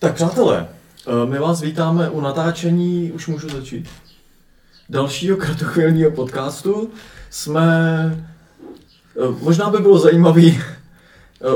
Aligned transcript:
Tak 0.00 0.14
přátelé, 0.14 0.68
eh, 1.06 1.26
my 1.26 1.38
vás 1.38 1.60
vítáme 1.60 2.10
u 2.10 2.20
natáčení, 2.20 3.12
už 3.12 3.26
můžu 3.26 3.48
začít, 3.48 3.88
dalšího 4.88 5.36
kratochvilního 5.36 6.10
podcastu. 6.10 6.90
Jsme, 7.30 7.66
eh, 9.16 9.34
možná 9.40 9.70
by 9.70 9.78
bylo 9.78 9.98
zajímavé 9.98 10.50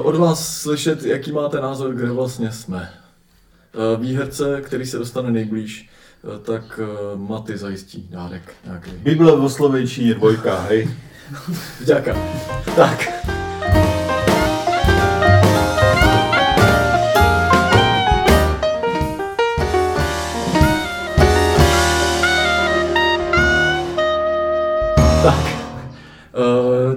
od 0.02 0.16
vás 0.16 0.56
slyšet, 0.56 1.04
jaký 1.04 1.32
máte 1.32 1.60
názor, 1.60 1.94
kde 1.94 2.10
vlastně 2.10 2.52
jsme. 2.52 2.90
Eh, 3.74 4.00
Výherce, 4.00 4.60
který 4.62 4.86
se 4.86 4.98
dostane 4.98 5.30
nejblíž, 5.30 5.90
tak 6.42 6.80
Maty 7.16 7.58
zajistí 7.58 8.08
dárek 8.10 8.54
nějaký. 8.64 8.90
Bible 8.90 9.36
v 9.36 9.48
Slovenčině 9.48 10.14
dvojka, 10.14 10.60
hej. 10.60 10.90
Tak. 11.86 12.08
Tak. 12.76 13.33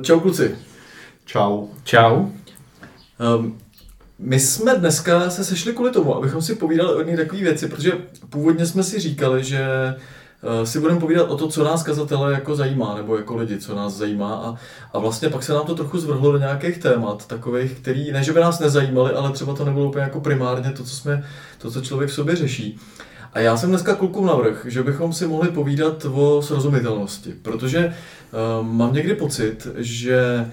Čau 0.07 0.19
kluci. 0.19 0.55
Čau. 1.25 1.67
Čau. 1.83 2.25
Um, 3.37 3.57
my 4.19 4.39
jsme 4.39 4.75
dneska 4.75 5.29
se 5.29 5.43
sešli 5.43 5.73
kvůli 5.73 5.91
tomu, 5.91 6.15
abychom 6.15 6.41
si 6.41 6.55
povídali 6.55 6.93
o 6.95 6.99
jedné 6.99 7.17
takové 7.17 7.41
věci, 7.41 7.67
protože 7.67 7.91
původně 8.29 8.65
jsme 8.65 8.83
si 8.83 8.99
říkali, 8.99 9.43
že 9.43 9.67
uh, 10.59 10.63
si 10.65 10.79
budeme 10.79 10.99
povídat 10.99 11.29
o 11.29 11.37
to, 11.37 11.47
co 11.47 11.63
nás 11.63 11.83
kazatele 11.83 12.33
jako 12.33 12.55
zajímá, 12.55 12.95
nebo 12.95 13.17
jako 13.17 13.35
lidi, 13.35 13.57
co 13.59 13.75
nás 13.75 13.93
zajímá 13.93 14.35
a, 14.35 14.55
a 14.93 14.99
vlastně 14.99 15.29
pak 15.29 15.43
se 15.43 15.53
nám 15.53 15.65
to 15.65 15.75
trochu 15.75 15.99
zvrhlo 15.99 16.31
do 16.31 16.37
nějakých 16.37 16.77
témat, 16.77 17.27
takových, 17.27 17.71
který, 17.71 18.11
ne 18.11 18.23
že 18.23 18.33
by 18.33 18.39
nás 18.39 18.59
nezajímali, 18.59 19.11
ale 19.11 19.31
třeba 19.31 19.55
to 19.55 19.65
nebylo 19.65 19.89
úplně 19.89 20.03
jako 20.03 20.19
primárně 20.19 20.71
to, 20.71 20.83
co, 20.83 20.95
jsme, 20.95 21.23
to, 21.57 21.71
co 21.71 21.81
člověk 21.81 22.09
v 22.09 22.13
sobě 22.13 22.35
řeší. 22.35 22.79
A 23.33 23.39
já 23.39 23.57
jsem 23.57 23.69
dneska 23.69 23.95
klukům 23.95 24.25
navrh, 24.25 24.65
že 24.69 24.83
bychom 24.83 25.13
si 25.13 25.27
mohli 25.27 25.49
povídat 25.49 26.05
o 26.05 26.41
srozumitelnosti, 26.41 27.33
protože 27.41 27.87
uh, 27.87 28.67
mám 28.67 28.93
někdy 28.93 29.15
pocit, 29.15 29.67
že 29.75 30.45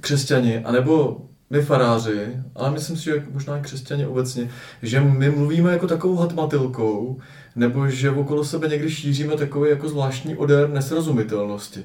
křesťani, 0.00 0.64
anebo 0.64 1.20
my 1.50 1.62
faráři, 1.62 2.36
ale 2.54 2.70
myslím 2.70 2.96
si, 2.96 3.04
že 3.04 3.26
možná 3.30 3.58
i 3.58 3.62
křesťani 3.62 4.06
obecně, 4.06 4.50
že 4.82 5.00
my 5.00 5.30
mluvíme 5.30 5.72
jako 5.72 5.86
takovou 5.86 6.16
hatmatilkou, 6.16 7.20
nebo 7.56 7.88
že 7.88 8.10
okolo 8.10 8.44
sebe 8.44 8.68
někdy 8.68 8.90
šíříme 8.90 9.36
takový 9.36 9.70
jako 9.70 9.88
zvláštní 9.88 10.36
odér 10.36 10.70
nesrozumitelnosti. 10.70 11.84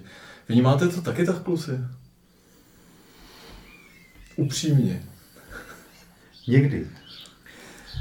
Vnímáte 0.50 0.88
to 0.88 1.02
taky 1.02 1.26
tak, 1.26 1.40
kluci? 1.40 1.72
Upřímně. 4.36 5.04
Někdy. 6.48 6.88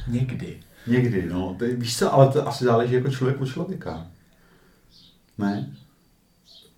Někdy. 0.08 0.60
Někdy, 0.86 1.28
no. 1.32 1.56
To, 1.58 1.64
víš 1.64 1.98
co, 1.98 2.14
ale 2.14 2.28
to 2.28 2.48
asi 2.48 2.64
záleží 2.64 2.94
jako 2.94 3.10
člověk 3.10 3.40
od 3.40 3.46
člověka. 3.46 4.06
Ne? 5.38 5.70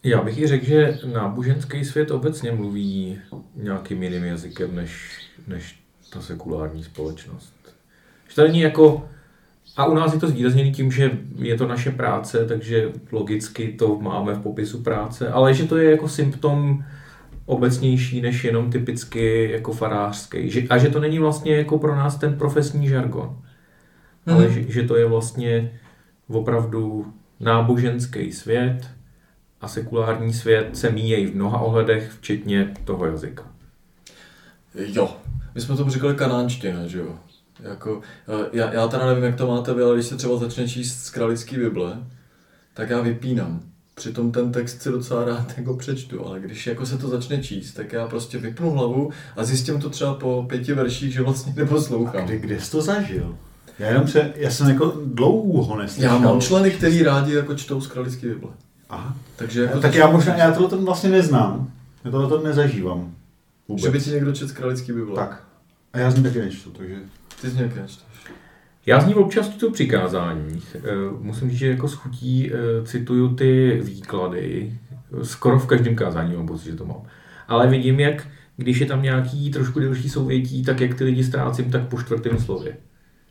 Já 0.04 0.22
bych 0.22 0.38
i 0.38 0.46
řekl, 0.46 0.64
že 0.64 0.98
náboženský 1.12 1.84
svět 1.84 2.10
obecně 2.10 2.52
mluví 2.52 3.18
nějakým 3.56 4.02
jiným 4.02 4.24
jazykem 4.24 4.74
než, 4.74 5.20
než 5.46 5.82
ta 6.12 6.20
sekulární 6.20 6.84
společnost. 6.84 7.54
Že 8.28 8.34
to 8.34 8.42
není 8.42 8.60
jako, 8.60 9.08
a 9.76 9.86
u 9.86 9.94
nás 9.94 10.12
je 10.12 10.20
to 10.20 10.28
zvýrazněné 10.28 10.70
tím, 10.70 10.92
že 10.92 11.18
je 11.38 11.56
to 11.56 11.66
naše 11.66 11.90
práce, 11.90 12.46
takže 12.46 12.92
logicky 13.12 13.72
to 13.72 14.00
máme 14.00 14.34
v 14.34 14.42
popisu 14.42 14.82
práce, 14.82 15.28
ale 15.28 15.54
že 15.54 15.64
to 15.64 15.76
je 15.76 15.90
jako 15.90 16.08
symptom 16.08 16.84
obecnější 17.46 18.20
než 18.20 18.44
jenom 18.44 18.70
typicky 18.70 19.50
jako 19.50 19.72
farářský. 19.72 20.68
A 20.70 20.78
že 20.78 20.88
to 20.88 21.00
není 21.00 21.18
vlastně 21.18 21.56
jako 21.56 21.78
pro 21.78 21.96
nás 21.96 22.16
ten 22.16 22.38
profesní 22.38 22.88
žargon 22.88 23.42
mm-hmm. 24.26 24.34
ale 24.34 24.50
že, 24.50 24.62
že 24.72 24.82
to 24.82 24.96
je 24.96 25.06
vlastně 25.06 25.80
opravdu 26.28 27.12
náboženský 27.40 28.32
svět 28.32 28.90
a 29.60 29.68
sekulární 29.68 30.32
svět 30.32 30.76
se 30.76 30.90
míjejí 30.90 31.26
v 31.26 31.34
mnoha 31.34 31.58
ohledech, 31.58 32.12
včetně 32.12 32.74
toho 32.84 33.06
jazyka. 33.06 33.46
Jo, 34.74 35.16
my 35.54 35.60
jsme 35.60 35.76
tomu 35.76 35.90
říkali 35.90 36.14
kanánština, 36.14 36.86
že 36.86 36.98
jo? 36.98 37.18
Jako, 37.60 38.00
eh, 38.28 38.48
já, 38.52 38.72
já 38.72 38.88
teda 38.88 39.06
nevím, 39.06 39.24
jak 39.24 39.36
to 39.36 39.46
máte 39.46 39.74
vy, 39.74 39.82
ale 39.82 39.94
když 39.94 40.06
se 40.06 40.16
třeba 40.16 40.36
začne 40.36 40.68
číst 40.68 41.04
z 41.04 41.10
kralický 41.10 41.56
Bible, 41.56 42.06
tak 42.74 42.90
já 42.90 43.00
vypínám. 43.00 43.60
Přitom 43.94 44.32
ten 44.32 44.52
text 44.52 44.82
si 44.82 44.90
docela 44.90 45.24
rád 45.24 45.58
jako 45.58 45.76
přečtu, 45.76 46.26
ale 46.26 46.40
když 46.40 46.66
jako 46.66 46.86
se 46.86 46.98
to 46.98 47.08
začne 47.08 47.42
číst, 47.42 47.72
tak 47.72 47.92
já 47.92 48.08
prostě 48.08 48.38
vypnu 48.38 48.70
hlavu 48.70 49.10
a 49.36 49.44
zjistím 49.44 49.80
to 49.80 49.90
třeba 49.90 50.14
po 50.14 50.46
pěti 50.48 50.72
verších, 50.72 51.12
že 51.12 51.22
vlastně 51.22 51.52
neposlouchám. 51.56 52.26
Kdy, 52.26 52.38
kde 52.38 52.60
jsi 52.60 52.70
to 52.70 52.82
zažil? 52.82 53.38
Já, 53.78 53.88
jenom 53.88 54.04
pře, 54.04 54.32
já 54.36 54.50
jsem 54.50 54.68
jako 54.68 54.94
dlouho 55.06 55.78
neslyšel. 55.78 56.12
Já 56.12 56.18
mám 56.18 56.40
členy, 56.40 56.70
kteří 56.70 57.02
rádi 57.02 57.34
jako 57.34 57.54
čtou 57.54 57.80
z 57.80 57.86
kralické 57.86 58.28
Bible. 58.28 58.50
Aha. 58.90 59.16
Takže 59.36 59.62
jako 59.62 59.80
tak 59.80 59.94
já 59.94 60.10
možná, 60.10 60.36
já 60.36 60.52
tohle 60.52 60.78
vlastně 60.78 61.10
neznám. 61.10 61.70
Já 62.04 62.10
tohle 62.10 62.42
nezažívám. 62.48 63.14
Vůbec. 63.68 63.84
Že 63.84 63.90
by 63.90 64.00
ti 64.00 64.10
někdo 64.10 64.32
čet 64.32 64.48
z 64.48 64.52
kralické 64.52 64.92
Bible. 64.92 65.14
Tak. 65.14 65.44
A 65.92 65.98
já 65.98 66.10
z 66.10 66.16
ní 66.16 66.22
taky 66.22 66.38
nečtu, 66.38 66.70
takže... 66.70 66.96
Ty 67.40 67.50
z 67.50 67.54
ní 67.54 67.62
taky 67.62 67.80
nečteš. 67.80 68.06
Já 68.86 69.00
z 69.00 69.06
ní 69.06 69.14
občas 69.14 69.48
tu 69.48 69.70
přikázání. 69.70 70.62
Eh, 70.74 70.80
musím 71.18 71.50
říct, 71.50 71.58
že 71.58 71.68
jako 71.70 71.88
schutí 71.88 72.52
eh, 72.52 72.86
cituju 72.86 73.34
ty 73.34 73.80
výklady. 73.84 74.78
Skoro 75.22 75.58
v 75.58 75.66
každém 75.66 75.96
kázání 75.96 76.36
mám 76.36 76.46
pocit, 76.46 76.70
že 76.70 76.76
to 76.76 76.84
mám. 76.84 77.02
Ale 77.48 77.68
vidím, 77.68 78.00
jak 78.00 78.26
když 78.56 78.78
je 78.78 78.86
tam 78.86 79.02
nějaký 79.02 79.50
trošku 79.50 79.80
delší 79.80 80.10
souvětí, 80.10 80.62
tak 80.64 80.80
jak 80.80 80.94
ty 80.94 81.04
lidi 81.04 81.24
ztrácím, 81.24 81.70
tak 81.70 81.88
po 81.88 82.02
čtvrtém 82.02 82.38
slově. 82.38 82.76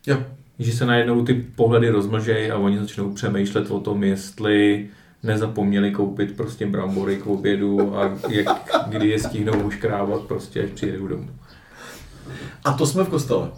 Jo. 0.06 0.22
Že 0.58 0.72
se 0.72 0.86
najednou 0.86 1.24
ty 1.24 1.34
pohledy 1.34 1.88
rozmlžejí 1.88 2.50
a 2.50 2.58
oni 2.58 2.78
začnou 2.78 3.12
přemýšlet 3.12 3.70
o 3.70 3.80
tom, 3.80 4.04
jestli 4.04 4.88
nezapomněli 5.22 5.90
koupit 5.90 6.36
prostě 6.36 6.66
brambory 6.66 7.16
k 7.16 7.26
obědu 7.26 7.96
a 7.96 8.18
jak, 8.28 8.48
kdy 8.88 9.08
je 9.08 9.18
stihnou 9.18 9.60
už 9.60 9.76
krávat 9.76 10.22
prostě, 10.22 10.64
až 10.64 10.70
přijedou 10.70 11.06
domů. 11.06 11.28
A 12.64 12.72
to 12.72 12.86
jsme 12.86 13.04
v 13.04 13.08
kostele. 13.08 13.50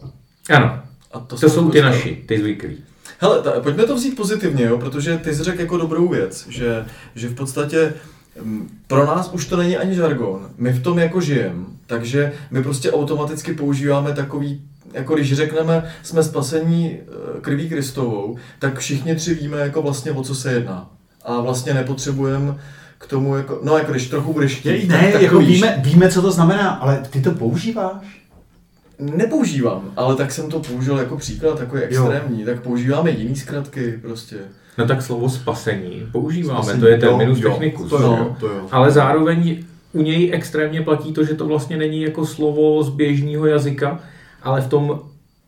Ano. 0.50 0.82
A 1.12 1.20
to, 1.20 1.36
to 1.36 1.48
jsou 1.48 1.70
ty 1.70 1.82
naši, 1.82 2.24
ty 2.26 2.38
zvyklí. 2.38 2.76
Hele, 3.18 3.42
ta, 3.42 3.60
pojďme 3.60 3.84
to 3.84 3.96
vzít 3.96 4.16
pozitivně, 4.16 4.64
jo, 4.64 4.78
protože 4.78 5.18
ty 5.18 5.34
jsi 5.34 5.42
řekl 5.42 5.60
jako 5.60 5.76
dobrou 5.76 6.08
věc, 6.08 6.46
že, 6.48 6.84
že 7.14 7.28
v 7.28 7.34
podstatě 7.34 7.94
mm, 8.42 8.68
pro 8.86 9.06
nás 9.06 9.30
už 9.32 9.46
to 9.46 9.56
není 9.56 9.76
ani 9.76 9.94
žargon. 9.94 10.50
My 10.58 10.72
v 10.72 10.82
tom 10.82 10.98
jako 10.98 11.20
žijeme, 11.20 11.64
takže 11.86 12.32
my 12.50 12.62
prostě 12.62 12.92
automaticky 12.92 13.54
používáme 13.54 14.12
takový 14.12 14.62
jako 14.94 15.14
když 15.14 15.32
řekneme, 15.32 15.84
jsme 16.02 16.22
spasení 16.22 16.98
eh, 16.98 17.40
krví 17.40 17.68
Kristovou, 17.68 18.36
tak 18.58 18.78
všichni 18.78 19.14
tři 19.14 19.34
víme, 19.34 19.60
jako 19.60 19.82
vlastně 19.82 20.12
o 20.12 20.22
co 20.22 20.34
se 20.34 20.52
jedná. 20.52 20.90
A 21.24 21.40
vlastně 21.40 21.74
nepotřebujeme 21.74 22.54
k 22.98 23.06
tomu, 23.06 23.36
jako, 23.36 23.60
no 23.62 23.78
jako 23.78 23.92
když 23.92 24.08
trochu 24.08 24.32
budeš 24.32 24.56
chtít, 24.56 24.88
Ne, 24.88 25.12
tak, 25.12 25.22
jako 25.22 25.38
víme, 25.38 25.80
víme, 25.84 26.08
co 26.08 26.22
to 26.22 26.30
znamená, 26.30 26.70
ale 26.70 27.02
ty 27.10 27.20
to 27.20 27.30
používáš? 27.30 28.24
Nepoužívám, 28.98 29.92
ale 29.96 30.16
tak 30.16 30.32
jsem 30.32 30.50
to 30.50 30.60
použil 30.60 30.98
jako 30.98 31.16
příklad, 31.16 31.58
takový 31.58 31.82
extrémní, 31.82 32.40
jo. 32.40 32.46
tak 32.46 32.60
používáme 32.60 33.10
jiný 33.10 33.36
zkratky 33.36 33.98
prostě. 34.02 34.36
No 34.78 34.86
tak 34.86 35.02
slovo 35.02 35.30
spasení 35.30 36.06
používáme, 36.12 36.62
spasení, 36.62 36.80
to 36.80 36.86
je 36.86 36.98
terminus 36.98 37.38
jo, 37.38 37.50
technicus. 37.50 37.90
To 37.90 38.02
jo, 38.02 38.36
to 38.40 38.48
jo. 38.48 38.66
Ale 38.70 38.90
zároveň 38.90 39.64
u 39.92 40.02
něj 40.02 40.30
extrémně 40.34 40.82
platí 40.82 41.12
to, 41.12 41.24
že 41.24 41.34
to 41.34 41.46
vlastně 41.46 41.76
není 41.76 42.02
jako 42.02 42.26
slovo 42.26 42.82
z 42.82 42.88
běžného 42.88 43.46
jazyka, 43.46 44.00
ale 44.44 44.60
v 44.60 44.68
tom 44.68 45.00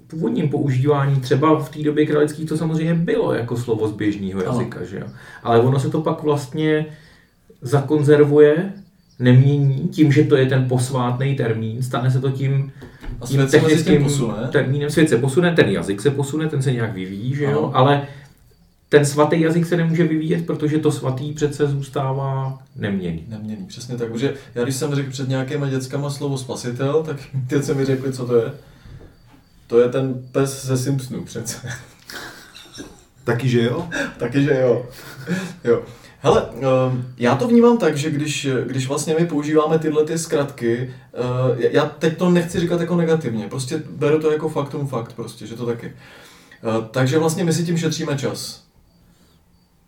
původním 0.06 0.48
používání, 0.48 1.20
třeba 1.20 1.58
v 1.58 1.68
té 1.68 1.82
době 1.82 2.06
kralických, 2.06 2.48
to 2.48 2.56
samozřejmě 2.56 2.94
bylo 2.94 3.34
jako 3.34 3.56
slovo 3.56 3.88
z 3.88 3.92
běžného 3.92 4.42
jazyka, 4.42 4.84
že 4.84 4.98
jo? 4.98 5.06
Ale 5.42 5.60
ono 5.60 5.80
se 5.80 5.90
to 5.90 6.00
pak 6.00 6.22
vlastně 6.22 6.86
zakonzervuje, 7.62 8.72
nemění 9.18 9.88
tím, 9.88 10.12
že 10.12 10.24
to 10.24 10.36
je 10.36 10.46
ten 10.46 10.68
posvátný 10.68 11.36
termín, 11.36 11.82
stane 11.82 12.10
se 12.10 12.20
to 12.20 12.30
tím, 12.30 12.72
tím 13.24 13.46
technickým 13.46 14.06
termínem. 14.50 14.90
Svět 14.90 15.08
se 15.08 15.18
posune, 15.18 15.52
ten 15.54 15.68
jazyk 15.68 16.00
se 16.00 16.10
posune, 16.10 16.48
ten 16.48 16.62
se 16.62 16.72
nějak 16.72 16.94
vyvíjí, 16.94 17.34
že 17.34 17.44
jo? 17.44 17.70
ale 17.74 18.06
ten 18.88 19.04
svatý 19.04 19.40
jazyk 19.40 19.66
se 19.66 19.76
nemůže 19.76 20.04
vyvíjet, 20.04 20.46
protože 20.46 20.78
to 20.78 20.92
svatý 20.92 21.32
přece 21.32 21.66
zůstává 21.66 22.58
neměný. 22.76 23.24
Neměný, 23.28 23.66
přesně 23.66 23.96
tak. 23.96 24.12
Protože 24.12 24.34
já 24.54 24.62
když 24.62 24.76
jsem 24.76 24.94
řekl 24.94 25.10
před 25.10 25.28
nějakýma 25.28 25.68
dětskama 25.68 26.10
slovo 26.10 26.38
spasitel, 26.38 27.02
tak 27.02 27.16
teď 27.48 27.64
se 27.64 27.74
mi 27.74 27.84
řekli, 27.84 28.12
co 28.12 28.26
to 28.26 28.36
je. 28.36 28.52
To 29.66 29.80
je 29.80 29.88
ten 29.88 30.28
pes 30.32 30.66
ze 30.66 30.78
Simpsonů 30.78 31.24
přece. 31.24 31.56
Taky, 33.24 33.48
že 33.48 33.62
jo? 33.62 33.88
Taky, 34.18 34.42
že 34.42 34.60
jo. 34.60 34.86
jo. 35.64 35.82
Hele, 36.18 36.48
ehm, 36.52 37.14
já 37.18 37.36
to 37.36 37.48
vnímám 37.48 37.78
tak, 37.78 37.96
že 37.96 38.10
když, 38.10 38.48
když 38.66 38.88
vlastně 38.88 39.14
my 39.18 39.26
používáme 39.26 39.78
tyhle 39.78 40.04
ty 40.04 40.18
zkratky, 40.18 40.94
eh, 41.14 41.68
já 41.70 41.86
teď 41.86 42.18
to 42.18 42.30
nechci 42.30 42.60
říkat 42.60 42.80
jako 42.80 42.96
negativně, 42.96 43.48
prostě 43.48 43.82
beru 43.90 44.18
to 44.18 44.32
jako 44.32 44.48
faktum 44.48 44.86
fakt 44.86 45.12
prostě, 45.12 45.46
že 45.46 45.56
to 45.56 45.66
taky. 45.66 45.86
Eh, 45.86 46.88
takže 46.90 47.18
vlastně 47.18 47.44
my 47.44 47.52
si 47.52 47.64
tím 47.64 47.78
šetříme 47.78 48.18
čas. 48.18 48.65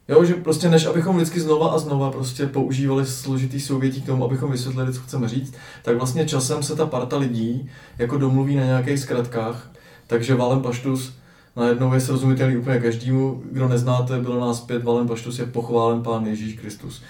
Jo, 0.08 0.24
že 0.24 0.34
prostě 0.34 0.68
než 0.68 0.86
abychom 0.86 1.16
vždycky 1.16 1.40
znova 1.40 1.68
a 1.68 1.78
znova 1.78 2.10
prostě 2.10 2.46
používali 2.46 3.06
složitý 3.06 3.60
souvětí 3.60 4.02
k 4.02 4.06
tomu, 4.06 4.24
abychom 4.24 4.50
vysvětlili, 4.50 4.92
co 4.92 5.00
chceme 5.00 5.28
říct, 5.28 5.54
tak 5.82 5.96
vlastně 5.96 6.28
časem 6.28 6.62
se 6.62 6.76
ta 6.76 6.86
parta 6.86 7.18
lidí 7.18 7.70
jako 7.98 8.18
domluví 8.18 8.56
na 8.56 8.64
nějakých 8.64 8.98
zkratkách, 8.98 9.70
takže 10.06 10.34
Valem 10.34 10.62
Paštus 10.62 11.12
najednou 11.56 11.94
je 11.94 12.00
srozumitelný 12.00 12.56
úplně 12.56 12.80
každému, 12.80 13.42
kdo 13.52 13.68
neznáte, 13.68 14.20
bylo 14.20 14.40
nás 14.40 14.60
pět, 14.60 14.84
Valen 14.84 15.08
Paštus 15.08 15.38
je 15.38 15.46
pochválen 15.46 16.02
Pán 16.02 16.26
Ježíš 16.26 16.60
Kristus. 16.60 17.02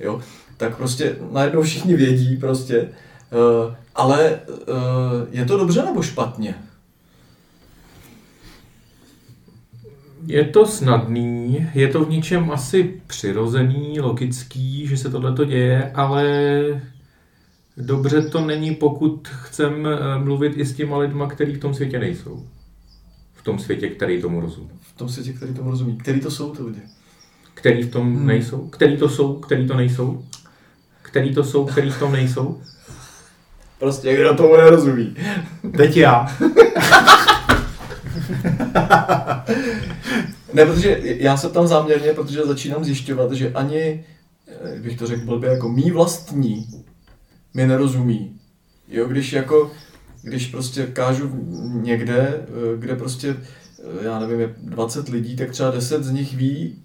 Jo? 0.00 0.20
Tak 0.56 0.76
prostě 0.76 1.16
najednou 1.32 1.62
všichni 1.62 1.96
vědí 1.96 2.36
prostě, 2.36 2.80
uh, 2.82 3.74
ale 3.94 4.40
uh, 4.48 4.76
je 5.30 5.44
to 5.44 5.56
dobře 5.56 5.82
nebo 5.82 6.02
špatně? 6.02 6.54
Je 10.26 10.44
to 10.44 10.66
snadný, 10.66 11.66
je 11.74 11.88
to 11.88 12.04
v 12.04 12.10
ničem 12.10 12.50
asi 12.50 13.00
přirozený, 13.06 14.00
logický, 14.00 14.86
že 14.86 14.96
se 14.96 15.10
tohle 15.10 15.46
děje, 15.46 15.92
ale 15.94 16.24
dobře 17.76 18.22
to 18.22 18.40
není, 18.40 18.74
pokud 18.74 19.28
chcem 19.28 19.86
eh, 19.86 20.18
mluvit 20.18 20.52
i 20.56 20.64
s 20.66 20.74
těma 20.74 20.98
lidma, 20.98 21.28
kteří 21.28 21.54
v 21.54 21.60
tom 21.60 21.74
světě 21.74 21.98
nejsou. 21.98 22.46
V 23.34 23.42
tom 23.42 23.58
světě, 23.58 23.88
který 23.88 24.22
tomu 24.22 24.40
rozumí. 24.40 24.70
V 24.80 24.98
tom 24.98 25.08
světě, 25.08 25.32
který 25.32 25.54
tomu 25.54 25.70
rozumí. 25.70 25.96
Který 25.96 26.20
to 26.20 26.30
jsou 26.30 26.54
ty 26.54 26.62
lidi? 26.62 26.80
Který 27.54 27.82
v 27.82 27.90
tom 27.90 28.16
hmm. 28.16 28.26
nejsou? 28.26 28.68
Který 28.68 28.96
to 28.96 29.08
jsou, 29.08 29.34
který 29.34 29.66
to 29.66 29.76
nejsou? 29.76 30.24
Který 31.02 31.34
to 31.34 31.44
jsou, 31.44 31.64
který 31.64 31.90
v 31.90 31.98
tom 31.98 32.12
nejsou? 32.12 32.60
Prostě 33.78 34.16
kdo 34.16 34.34
tomu 34.34 34.56
nerozumí. 34.56 35.16
Teď 35.76 35.96
já. 35.96 36.36
ne, 40.52 40.66
protože 40.66 41.00
já 41.02 41.36
se 41.36 41.48
tam 41.48 41.66
záměrně, 41.66 42.12
protože 42.12 42.42
začínám 42.42 42.84
zjišťovat, 42.84 43.32
že 43.32 43.52
ani, 43.52 44.04
eh, 44.48 44.80
bych 44.80 44.98
to 44.98 45.06
řekl 45.06 45.26
blbě, 45.26 45.50
jako 45.50 45.68
mý 45.68 45.90
vlastní 45.90 46.66
mi 47.54 47.66
nerozumí. 47.66 48.40
Jo, 48.88 49.08
když 49.08 49.32
jako, 49.32 49.70
když 50.22 50.46
prostě 50.46 50.86
kážu 50.86 51.30
někde, 51.82 52.18
eh, 52.18 52.44
kde 52.78 52.96
prostě, 52.96 53.36
eh, 54.00 54.04
já 54.04 54.18
nevím, 54.18 54.40
je 54.40 54.54
20 54.62 55.08
lidí, 55.08 55.36
tak 55.36 55.50
třeba 55.50 55.70
10 55.70 56.04
z 56.04 56.10
nich 56.10 56.36
ví, 56.36 56.82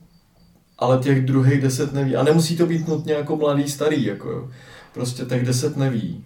ale 0.77 0.97
těch 0.97 1.25
druhých 1.25 1.61
10 1.61 1.93
neví. 1.93 2.15
A 2.15 2.23
nemusí 2.23 2.57
to 2.57 2.65
být 2.65 2.87
nutně 2.87 3.13
jako 3.13 3.35
mladý, 3.35 3.69
starý, 3.69 4.05
jako 4.05 4.29
jo. 4.29 4.49
Prostě 4.93 5.25
těch 5.25 5.45
10 5.45 5.77
neví. 5.77 6.23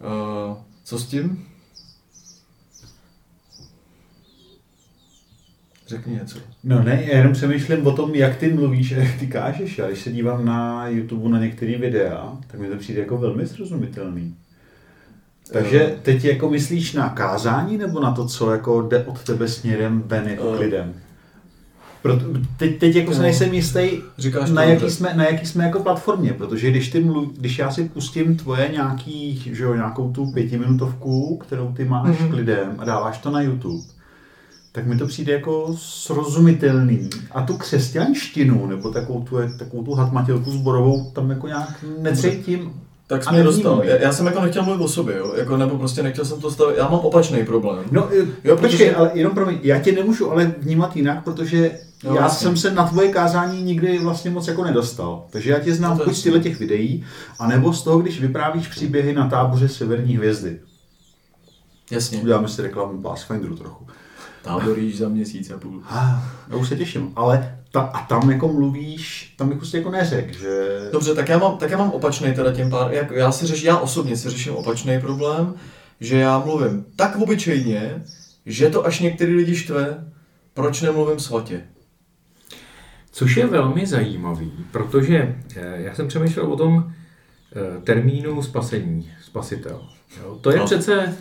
Uh, 0.00 0.56
co 0.84 0.98
s 0.98 1.06
tím? 1.06 1.46
Řekni 5.86 6.14
něco. 6.14 6.38
No 6.64 6.82
ne, 6.82 7.02
já 7.06 7.16
jenom 7.16 7.32
přemýšlím 7.32 7.86
o 7.86 7.92
tom, 7.92 8.14
jak 8.14 8.36
ty 8.36 8.52
mluvíš 8.52 8.92
a 8.92 8.96
jak 9.02 9.14
ty 9.18 9.26
kážeš. 9.26 9.78
A 9.78 9.86
když 9.86 10.00
se 10.02 10.12
dívám 10.12 10.44
na 10.44 10.88
YouTube 10.88 11.28
na 11.28 11.38
některé 11.38 11.78
videa, 11.78 12.32
tak 12.46 12.60
mi 12.60 12.68
to 12.68 12.76
přijde 12.76 13.00
jako 13.00 13.18
velmi 13.18 13.46
srozumitelný. 13.46 14.34
Takže 15.52 15.94
teď 16.02 16.24
jako 16.24 16.50
myslíš 16.50 16.92
na 16.92 17.08
kázání 17.08 17.78
nebo 17.78 18.00
na 18.00 18.10
to, 18.12 18.26
co 18.26 18.50
jako 18.52 18.82
jde 18.82 19.04
od 19.04 19.22
tebe 19.24 19.48
směrem 19.48 20.02
ven 20.06 20.28
jako 20.28 20.52
k 20.56 20.60
lidem? 20.60 20.94
Proto, 22.02 22.24
teď, 22.56 22.78
teď 22.78 22.96
jako 22.96 23.14
se 23.14 23.22
nejsem 23.22 23.54
jistý, 23.54 23.88
Říkáš 24.18 24.50
na, 24.50 24.62
jaký 24.62 24.80
dobře. 24.80 24.96
jsme, 24.96 25.14
na 25.14 25.24
jaký 25.24 25.46
jsme 25.46 25.64
jako 25.64 25.80
platformě, 25.80 26.32
protože 26.32 26.70
když, 26.70 26.90
ty 26.90 27.00
mluv, 27.00 27.32
když 27.38 27.58
já 27.58 27.70
si 27.70 27.84
pustím 27.88 28.36
tvoje 28.36 28.68
nějaký, 28.72 29.42
že 29.52 29.64
jo, 29.64 29.74
nějakou 29.74 30.12
tu 30.12 30.26
pětiminutovku, 30.32 31.36
kterou 31.36 31.72
ty 31.72 31.84
máš 31.84 32.18
Mhm. 32.20 32.28
k 32.30 32.32
lidem 32.34 32.74
a 32.78 32.84
dáváš 32.84 33.18
to 33.18 33.30
na 33.30 33.40
YouTube, 33.40 33.82
tak 34.76 34.86
mi 34.86 34.96
to 34.98 35.06
přijde 35.06 35.32
jako 35.32 35.74
srozumitelný. 35.78 37.10
A 37.30 37.42
tu 37.42 37.56
křesťanštinu, 37.56 38.66
nebo 38.66 38.90
takovou 38.90 39.22
tu, 39.22 39.36
takovou 39.58 39.82
tu 39.82 39.94
hatmatilku 39.94 40.50
zborovou, 40.50 41.10
tam 41.14 41.30
jako 41.30 41.46
nějak 41.46 41.84
necítím. 41.98 42.72
Tak 43.06 43.20
A 43.20 43.24
jsi 43.24 43.34
mě 43.34 43.42
dostal. 43.44 43.82
Já, 43.84 43.96
já, 43.96 44.12
jsem 44.12 44.26
jako 44.26 44.40
nechtěl 44.40 44.62
mluvit 44.62 44.84
o 44.84 44.88
sobě, 44.88 45.16
jo? 45.16 45.34
Jako, 45.36 45.56
nebo 45.56 45.78
prostě 45.78 46.02
nechtěl 46.02 46.24
jsem 46.24 46.40
to 46.40 46.50
stavit. 46.50 46.76
Já 46.78 46.88
mám 46.88 47.00
opačný 47.00 47.44
problém. 47.44 47.84
No, 47.90 48.08
Jo, 48.10 48.24
jo, 48.44 48.56
protože- 48.56 48.68
počkej, 48.68 48.94
ale 48.96 49.10
jenom 49.14 49.32
pro 49.34 49.46
mě, 49.46 49.58
já 49.62 49.78
tě 49.80 49.92
nemůžu 49.92 50.30
ale 50.30 50.54
vnímat 50.58 50.96
jinak, 50.96 51.24
protože 51.24 51.78
Jo, 52.04 52.14
já 52.14 52.22
jasně. 52.22 52.46
jsem 52.46 52.56
se 52.56 52.70
na 52.74 52.88
tvoje 52.88 53.08
kázání 53.08 53.62
nikdy 53.62 53.98
vlastně 53.98 54.30
moc 54.30 54.48
jako 54.48 54.64
nedostal. 54.64 55.24
Takže 55.30 55.50
já 55.50 55.58
tě 55.58 55.74
znám 55.74 55.98
No 55.98 56.04
buď 56.04 56.14
z 56.14 56.40
těch 56.42 56.58
videí, 56.58 57.04
anebo 57.38 57.72
z 57.72 57.82
toho, 57.82 57.98
když 57.98 58.20
vyprávíš 58.20 58.68
příběhy 58.68 59.12
na 59.14 59.28
táboře 59.28 59.68
Severní 59.68 60.16
hvězdy. 60.16 60.58
Jasně. 61.90 62.18
Uděláme 62.18 62.48
si 62.48 62.62
reklamu 62.62 63.02
Pathfinderu 63.02 63.56
trochu. 63.56 63.86
Táboríš 64.46 64.98
za 64.98 65.08
měsíc 65.08 65.50
a 65.50 65.58
půl. 65.58 65.82
Ah, 65.88 66.20
já 66.50 66.56
už 66.56 66.68
se 66.68 66.76
těším, 66.76 67.12
ale 67.16 67.58
ta, 67.72 67.80
a 67.80 68.06
tam 68.06 68.30
jako 68.30 68.48
mluvíš, 68.52 69.34
tam 69.38 69.50
jako 69.50 69.64
jsi 69.64 69.76
jako 69.76 69.90
neřek, 69.90 70.38
že... 70.38 70.78
Dobře, 70.92 71.14
tak 71.14 71.28
já 71.28 71.38
mám, 71.38 71.56
tak 71.58 71.70
já 71.70 71.78
mám 71.78 71.90
opačný 71.90 72.34
teda 72.34 72.52
tím 72.52 72.70
pár, 72.70 72.92
jak 72.92 73.10
já 73.10 73.32
si 73.32 73.46
řeš, 73.46 73.62
já 73.62 73.78
osobně 73.78 74.16
si 74.16 74.30
řeším 74.30 74.52
opačný 74.56 75.00
problém, 75.00 75.54
že 76.00 76.16
já 76.18 76.38
mluvím 76.38 76.84
tak 76.96 77.16
obyčejně, 77.16 78.02
že 78.46 78.68
to 78.70 78.86
až 78.86 79.00
některý 79.00 79.34
lidi 79.34 79.56
štve, 79.56 80.04
proč 80.54 80.82
nemluvím 80.82 81.18
svatě. 81.20 81.60
Což 83.12 83.36
je 83.36 83.46
velmi 83.46 83.86
zajímavý, 83.86 84.52
protože 84.70 85.36
eh, 85.56 85.82
já 85.82 85.94
jsem 85.94 86.08
přemýšlel 86.08 86.52
o 86.52 86.56
tom 86.56 86.92
eh, 87.56 87.80
termínu 87.80 88.42
spasení, 88.42 89.10
spasitel. 89.24 89.88
Jo? 90.22 90.38
To 90.40 90.50
je 90.50 90.58
No. 90.58 90.64
přece 90.64 91.16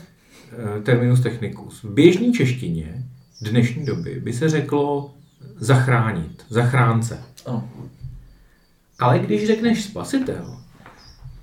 eh, 0.78 0.82
terminus 0.82 1.20
technicus. 1.22 1.84
V 1.84 1.90
běžné 1.94 2.32
češtině 2.32 3.04
dnešní 3.42 3.86
doby 3.86 4.20
by 4.20 4.34
se 4.34 4.50
řeklo 4.50 5.14
zachránit, 5.58 6.46
zachránce. 6.50 7.24
Ano. 7.46 7.70
Ale 9.00 9.20
když 9.20 9.48
řekneš 9.48 9.84
spasitel, 9.84 10.60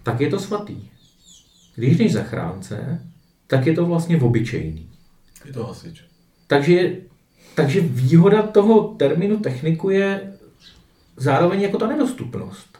tak 0.02 0.20
je 0.20 0.30
to 0.30 0.38
svatý. 0.38 0.76
Když 1.74 1.90
řekneš 1.90 2.12
zachránce, 2.12 3.06
tak 3.46 3.66
je 3.66 3.74
to 3.74 3.86
vlastně 3.86 4.20
obyčejný. 4.20 4.88
Je 5.44 5.52
to 5.52 5.66
hasič. 5.66 6.04
Takže, 6.46 6.96
takže 7.54 7.80
výhoda 7.80 8.42
toho 8.42 8.88
termínu 8.88 9.36
techniku 9.36 9.90
je 9.90 10.32
zároveň 11.16 11.60
jako 11.60 11.78
ta 11.78 11.86
nedostupnost. 11.86 12.78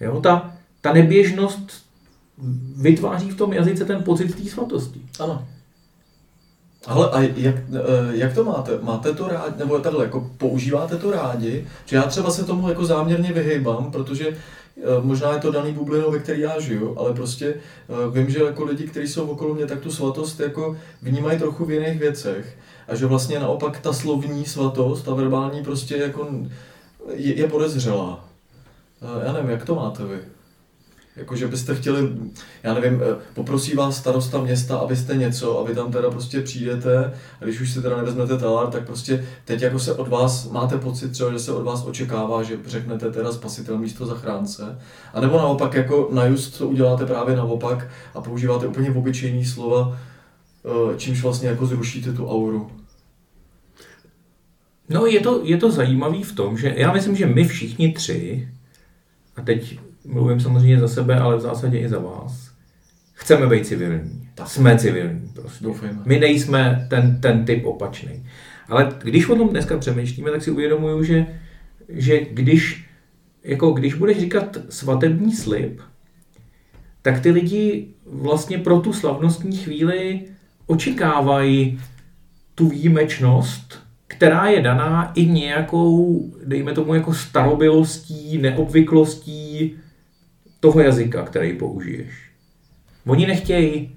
Jo? 0.00 0.20
Ta, 0.20 0.56
ta 0.80 0.92
neběžnost 0.92 1.86
vytváří 2.76 3.30
v 3.30 3.36
tom 3.36 3.52
jazyce 3.52 3.84
ten 3.84 4.02
pocit 4.02 4.34
té 4.34 4.50
svatosti. 4.50 5.00
Ano. 5.20 5.48
Ale 6.88 7.10
a 7.10 7.20
jak, 7.20 7.54
eh, 7.56 7.80
jak 8.10 8.34
to 8.34 8.44
máte? 8.44 8.78
Máte 8.82 9.14
to 9.14 9.28
rádi, 9.28 9.54
nebo 9.58 9.78
takhle, 9.78 10.04
jako 10.04 10.30
používáte 10.38 10.96
to 10.96 11.10
rádi? 11.10 11.66
Že 11.84 11.96
já 11.96 12.02
třeba 12.02 12.30
se 12.30 12.44
tomu 12.44 12.68
jako 12.68 12.84
záměrně 12.84 13.32
vyhejbám, 13.32 13.90
protože 13.90 14.28
eh, 14.28 14.82
možná 15.00 15.32
je 15.32 15.38
to 15.38 15.50
daný 15.50 15.72
bublinou, 15.72 16.10
ve 16.10 16.18
který 16.18 16.40
já 16.40 16.60
žiju, 16.60 16.98
ale 16.98 17.14
prostě 17.14 17.46
eh, 17.54 18.10
vím, 18.10 18.30
že 18.30 18.38
jako 18.42 18.64
lidi, 18.64 18.86
kteří 18.86 19.08
jsou 19.08 19.26
okolo 19.26 19.54
mě, 19.54 19.66
tak 19.66 19.80
tu 19.80 19.90
svatost 19.90 20.40
jako 20.40 20.76
vnímají 21.02 21.38
trochu 21.38 21.64
v 21.64 21.70
jiných 21.70 21.98
věcech. 21.98 22.56
A 22.88 22.94
že 22.94 23.06
vlastně 23.06 23.38
naopak 23.40 23.80
ta 23.80 23.92
slovní 23.92 24.44
svatost, 24.44 25.04
ta 25.04 25.14
verbální 25.14 25.64
prostě 25.64 25.96
jako 25.96 26.28
je, 27.14 27.34
je 27.34 27.48
podezřelá. 27.48 28.24
Já 29.26 29.32
nevím, 29.32 29.50
jak 29.50 29.64
to 29.64 29.74
máte 29.74 30.04
vy? 30.04 30.18
Jako, 31.18 31.36
že 31.36 31.48
byste 31.48 31.74
chtěli, 31.74 32.08
já 32.62 32.74
nevím, 32.74 33.02
eh, 33.02 33.16
poprosí 33.34 33.74
vás 33.74 33.96
starosta 33.96 34.40
města, 34.40 34.78
abyste 34.78 35.16
něco 35.16 35.60
a 35.60 35.64
vy 35.64 35.74
tam 35.74 35.92
teda 35.92 36.10
prostě 36.10 36.40
přijdete 36.40 37.12
a 37.40 37.44
když 37.44 37.60
už 37.60 37.72
si 37.72 37.82
teda 37.82 37.96
nevezmete 37.96 38.38
talár, 38.38 38.66
tak 38.66 38.86
prostě 38.86 39.26
teď 39.44 39.62
jako 39.62 39.78
se 39.78 39.94
od 39.94 40.08
vás, 40.08 40.50
máte 40.50 40.78
pocit 40.78 41.08
třeba, 41.08 41.32
že 41.32 41.38
se 41.38 41.52
od 41.52 41.62
vás 41.62 41.84
očekává, 41.86 42.42
že 42.42 42.58
řeknete 42.66 43.10
teda 43.10 43.32
spasitel 43.32 43.78
místo 43.78 44.06
zachránce. 44.06 44.78
A 45.14 45.20
nebo 45.20 45.38
naopak 45.38 45.74
jako 45.74 46.08
na 46.12 46.24
just 46.24 46.58
to 46.58 46.68
uděláte 46.68 47.06
právě 47.06 47.36
naopak 47.36 47.88
a 48.14 48.20
používáte 48.20 48.66
úplně 48.66 48.90
obyčejný 48.90 49.44
slova, 49.44 49.98
eh, 50.64 50.96
čímž 50.96 51.22
vlastně 51.22 51.48
jako 51.48 51.66
zrušíte 51.66 52.12
tu 52.12 52.28
auru. 52.28 52.70
No 54.88 55.06
je 55.06 55.20
to, 55.20 55.40
je 55.44 55.56
to 55.56 55.70
zajímavý 55.70 56.22
v 56.22 56.34
tom, 56.34 56.58
že 56.58 56.74
já 56.76 56.92
myslím, 56.92 57.16
že 57.16 57.26
my 57.26 57.44
všichni 57.44 57.92
tři, 57.92 58.48
a 59.36 59.42
teď 59.42 59.78
mluvím 60.04 60.40
samozřejmě 60.40 60.80
za 60.80 60.88
sebe, 60.88 61.18
ale 61.18 61.36
v 61.36 61.40
zásadě 61.40 61.78
i 61.78 61.88
za 61.88 61.98
vás, 61.98 62.50
chceme 63.12 63.46
být 63.46 63.66
civilní. 63.66 64.28
Tak. 64.34 64.48
Jsme 64.48 64.78
civilní 64.78 65.28
prostě. 65.34 65.64
Doufejme. 65.64 65.98
My 66.04 66.18
nejsme 66.18 66.86
ten, 66.90 67.20
ten 67.20 67.44
typ 67.44 67.66
opačný. 67.66 68.26
Ale 68.68 68.92
když 69.02 69.28
o 69.28 69.36
tom 69.36 69.48
dneska 69.48 69.78
přemýšlíme, 69.78 70.30
tak 70.30 70.42
si 70.42 70.50
uvědomuju, 70.50 71.02
že, 71.02 71.26
že 71.88 72.20
když, 72.20 72.84
jako 73.44 73.70
když 73.70 73.94
budeš 73.94 74.18
říkat 74.18 74.56
svatební 74.68 75.32
slib, 75.32 75.80
tak 77.02 77.20
ty 77.20 77.30
lidi 77.30 77.88
vlastně 78.06 78.58
pro 78.58 78.80
tu 78.80 78.92
slavnostní 78.92 79.56
chvíli 79.56 80.20
očekávají 80.66 81.80
tu 82.54 82.68
výjimečnost, 82.68 83.82
která 84.06 84.46
je 84.46 84.62
daná 84.62 85.12
i 85.14 85.26
nějakou, 85.26 86.24
dejme 86.46 86.72
tomu, 86.72 86.94
jako 86.94 87.14
starobylostí, 87.14 88.38
neobvyklostí 88.38 89.76
toho 90.60 90.80
jazyka, 90.80 91.22
který 91.22 91.58
použiješ. 91.58 92.30
Oni 93.06 93.26
nechtějí 93.26 93.96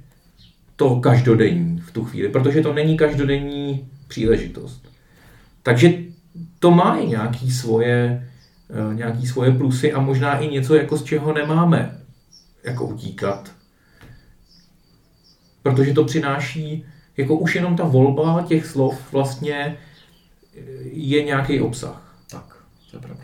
to 0.75 0.99
každodenní 0.99 1.79
v 1.79 1.91
tu 1.91 2.05
chvíli, 2.05 2.29
protože 2.29 2.61
to 2.61 2.73
není 2.73 2.97
každodenní 2.97 3.89
příležitost. 4.07 4.89
Takže 5.63 5.93
to 6.59 6.71
má 6.71 6.97
i 6.97 7.07
nějaký 7.07 7.51
svoje, 7.51 8.27
eh, 8.69 8.95
nějaký 8.95 9.27
svoje 9.27 9.51
plusy 9.51 9.93
a 9.93 9.99
možná 9.99 10.37
i 10.37 10.47
něco, 10.47 10.75
jako 10.75 10.97
z 10.97 11.03
čeho 11.03 11.33
nemáme 11.33 12.01
jako 12.63 12.85
utíkat. 12.85 13.51
Protože 15.63 15.93
to 15.93 16.05
přináší 16.05 16.85
jako 17.17 17.35
už 17.35 17.55
jenom 17.55 17.75
ta 17.75 17.83
volba 17.83 18.45
těch 18.47 18.65
slov 18.65 19.13
vlastně 19.13 19.77
je 20.83 21.23
nějaký 21.23 21.61
obsah. 21.61 22.15
Tak, 22.31 22.65
to 22.91 22.97
je 22.97 23.01
pravda. 23.01 23.21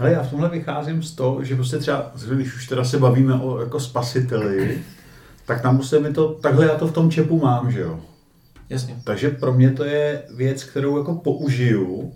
Ale 0.00 0.12
já 0.12 0.22
v 0.22 0.30
tomhle 0.30 0.48
vycházím 0.48 1.02
z 1.02 1.14
toho, 1.14 1.44
že 1.44 1.54
prostě 1.54 1.78
třeba, 1.78 2.12
když 2.34 2.56
už 2.56 2.66
teda 2.66 2.84
se 2.84 2.98
bavíme 2.98 3.34
o 3.34 3.60
jako 3.60 3.80
spasiteli, 3.80 4.82
tak 5.46 5.62
tam 5.62 5.76
musíme 5.76 6.12
to, 6.12 6.28
takhle 6.28 6.66
já 6.66 6.78
to 6.78 6.86
v 6.86 6.92
tom 6.92 7.10
čepu 7.10 7.40
mám, 7.40 7.72
že 7.72 7.80
jo. 7.80 8.00
Jasně. 8.68 8.96
Takže 9.04 9.30
pro 9.30 9.54
mě 9.54 9.70
to 9.70 9.84
je 9.84 10.22
věc, 10.36 10.64
kterou 10.64 10.98
jako 10.98 11.14
použiju, 11.14 12.12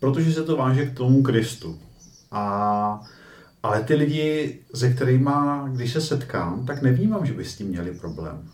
protože 0.00 0.32
se 0.32 0.42
to 0.42 0.56
váže 0.56 0.86
k 0.86 0.96
tomu 0.96 1.22
Kristu. 1.22 1.78
A, 2.30 3.00
ale 3.62 3.82
ty 3.82 3.94
lidi, 3.94 4.58
se 4.74 4.92
kterými, 4.92 5.30
když 5.68 5.92
se 5.92 6.00
setkám, 6.00 6.66
tak 6.66 6.82
nevnímám, 6.82 7.26
že 7.26 7.32
by 7.32 7.44
s 7.44 7.56
tím 7.56 7.66
měli 7.66 7.90
problém. 7.90 8.50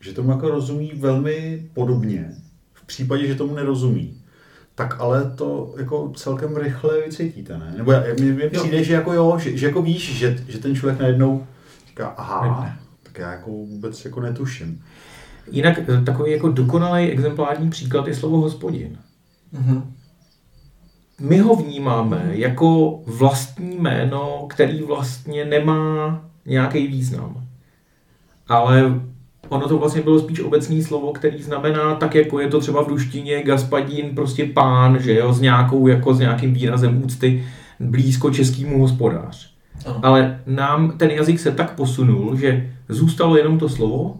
Že 0.00 0.12
tomu 0.12 0.30
jako 0.30 0.48
rozumí 0.48 0.92
velmi 0.94 1.68
podobně, 1.74 2.34
v 2.72 2.86
případě, 2.86 3.26
že 3.26 3.34
tomu 3.34 3.54
nerozumí 3.54 4.19
tak 4.74 5.00
ale 5.00 5.30
to 5.30 5.74
jako 5.78 6.12
celkem 6.16 6.56
rychle 6.56 7.00
vycítíte, 7.00 7.58
ne? 7.58 7.74
Nebo 7.76 7.92
mně, 8.20 8.32
mně 8.32 8.48
přijde, 8.48 8.84
že 8.84 8.94
jako 8.94 9.12
jo, 9.12 9.38
že, 9.38 9.56
že 9.56 9.66
jako 9.66 9.82
víš, 9.82 10.18
že, 10.18 10.44
že 10.48 10.58
ten 10.58 10.74
člověk 10.74 11.00
najednou 11.00 11.46
říká, 11.88 12.06
aha, 12.06 12.64
ne. 12.64 12.78
tak 13.02 13.18
já 13.18 13.32
jako 13.32 13.50
vůbec 13.50 14.04
jako 14.04 14.20
netuším. 14.20 14.82
Jinak 15.50 15.78
eh, 15.78 16.02
takový 16.04 16.32
jako 16.32 16.48
dokonalý 16.48 17.10
exemplární 17.10 17.70
příklad 17.70 18.06
je 18.06 18.14
slovo 18.14 18.40
hospodin. 18.40 18.98
Mm-hmm. 19.54 19.82
My 21.20 21.38
ho 21.38 21.56
vnímáme 21.56 22.30
jako 22.30 23.00
vlastní 23.06 23.76
jméno, 23.76 24.46
který 24.50 24.82
vlastně 24.82 25.44
nemá 25.44 26.24
nějaký 26.46 26.86
význam. 26.86 27.44
Ale 28.48 29.00
ono 29.50 29.68
to 29.68 29.78
vlastně 29.78 30.02
bylo 30.02 30.18
spíš 30.18 30.40
obecný 30.40 30.82
slovo, 30.82 31.12
který 31.12 31.42
znamená 31.42 31.94
tak, 31.94 32.14
jako 32.14 32.40
je 32.40 32.48
to 32.48 32.60
třeba 32.60 32.84
v 32.84 32.88
ruštině 32.88 33.42
gaspadín, 33.42 34.14
prostě 34.14 34.44
pán, 34.44 34.98
že 35.00 35.14
jo, 35.14 35.32
s 35.32 35.40
nějakou, 35.40 35.86
jako 35.86 36.14
s 36.14 36.18
nějakým 36.18 36.54
výrazem 36.54 37.04
úcty 37.04 37.44
blízko 37.80 38.30
českému 38.30 38.80
hospodář. 38.80 39.54
Ano. 39.86 40.00
Ale 40.02 40.40
nám 40.46 40.98
ten 40.98 41.10
jazyk 41.10 41.40
se 41.40 41.52
tak 41.52 41.74
posunul, 41.74 42.36
že 42.36 42.72
zůstalo 42.88 43.36
jenom 43.36 43.58
to 43.58 43.68
slovo 43.68 44.16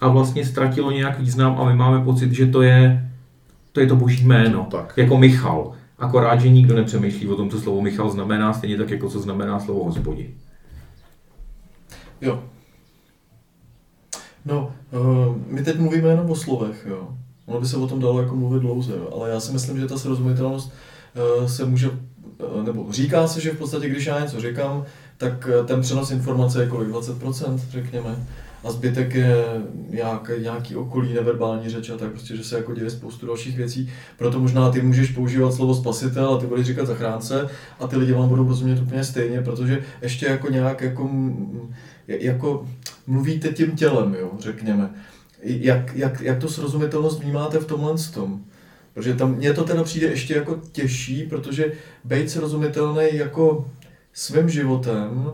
a 0.00 0.08
vlastně 0.08 0.44
ztratilo 0.44 0.90
nějak 0.90 1.20
význam 1.20 1.56
a 1.60 1.64
my 1.64 1.74
máme 1.74 2.04
pocit, 2.04 2.32
že 2.32 2.46
to 2.46 2.62
je 2.62 3.10
to, 3.72 3.80
je 3.80 3.86
to 3.86 3.96
boží 3.96 4.24
jméno, 4.24 4.66
tak. 4.70 4.92
jako 4.96 5.18
Michal. 5.18 5.72
Akorát, 5.98 6.40
že 6.40 6.50
nikdo 6.50 6.76
nepřemýšlí 6.76 7.28
o 7.28 7.36
tom, 7.36 7.50
co 7.50 7.60
slovo 7.60 7.80
Michal 7.80 8.10
znamená, 8.10 8.52
stejně 8.52 8.76
tak, 8.76 8.90
jako 8.90 9.08
co 9.08 9.20
znamená 9.20 9.60
slovo 9.60 9.84
hospodin. 9.84 10.26
Jo, 12.20 12.42
No, 14.44 14.72
uh, 14.90 15.36
my 15.46 15.62
teď 15.62 15.78
mluvíme 15.78 16.08
jenom 16.08 16.30
o 16.30 16.34
slovech, 16.34 16.86
jo. 16.90 17.08
Ono 17.46 17.60
by 17.60 17.66
se 17.66 17.76
o 17.76 17.86
tom 17.86 18.00
dalo 18.00 18.22
jako 18.22 18.36
mluvit 18.36 18.60
dlouze, 18.60 18.92
jo. 18.92 19.08
ale 19.14 19.30
já 19.30 19.40
si 19.40 19.52
myslím, 19.52 19.80
že 19.80 19.86
ta 19.86 19.98
srozumitelnost 19.98 20.72
uh, 21.40 21.46
se 21.46 21.64
může, 21.64 21.88
uh, 21.88 22.64
nebo 22.64 22.92
říká 22.92 23.28
se, 23.28 23.40
že 23.40 23.50
v 23.50 23.58
podstatě, 23.58 23.88
když 23.88 24.06
já 24.06 24.20
něco 24.20 24.40
říkám, 24.40 24.84
tak 25.16 25.48
ten 25.66 25.80
přenos 25.80 26.10
informace 26.10 26.62
je 26.62 26.68
kolik? 26.68 26.88
20%, 26.88 27.60
řekněme. 27.70 28.26
A 28.64 28.70
zbytek 28.70 29.14
je 29.14 29.44
nějak, 29.90 30.30
nějaký 30.42 30.76
okolí, 30.76 31.14
neverbální 31.14 31.70
řeč 31.70 31.90
a 31.90 31.96
tak 31.96 32.10
prostě, 32.10 32.36
že 32.36 32.44
se 32.44 32.56
jako 32.56 32.74
děje 32.74 32.90
spoustu 32.90 33.26
dalších 33.26 33.56
věcí. 33.56 33.90
Proto 34.18 34.40
možná 34.40 34.70
ty 34.70 34.82
můžeš 34.82 35.10
používat 35.10 35.54
slovo 35.54 35.74
spasitel 35.74 36.34
a 36.34 36.38
ty 36.38 36.46
budeš 36.46 36.66
říkat 36.66 36.86
zachránce 36.86 37.48
a 37.80 37.86
ty 37.86 37.96
lidi 37.96 38.12
vám 38.12 38.28
budou 38.28 38.48
rozumět 38.48 38.82
úplně 38.82 39.04
stejně, 39.04 39.40
protože 39.40 39.84
ještě 40.02 40.26
jako 40.26 40.50
nějak 40.50 40.80
jako 40.80 41.10
jako 42.08 42.68
mluvíte 43.06 43.48
tím 43.48 43.76
tělem, 43.76 44.14
jo, 44.14 44.30
řekněme. 44.38 44.90
Jak, 45.42 45.96
jak, 45.96 46.20
jak 46.20 46.38
to 46.38 46.48
srozumitelnost 46.48 47.20
vnímáte 47.20 47.58
v 47.58 47.66
tomhle 47.66 47.94
tom? 48.14 48.44
Protože 48.94 49.14
tam 49.14 49.34
mně 49.34 49.52
to 49.52 49.64
teda 49.64 49.84
přijde 49.84 50.06
ještě 50.06 50.34
jako 50.34 50.60
těžší, 50.72 51.22
protože 51.22 51.72
být 52.04 52.30
srozumitelný 52.30 53.08
jako 53.12 53.70
svým 54.12 54.48
životem 54.48 55.32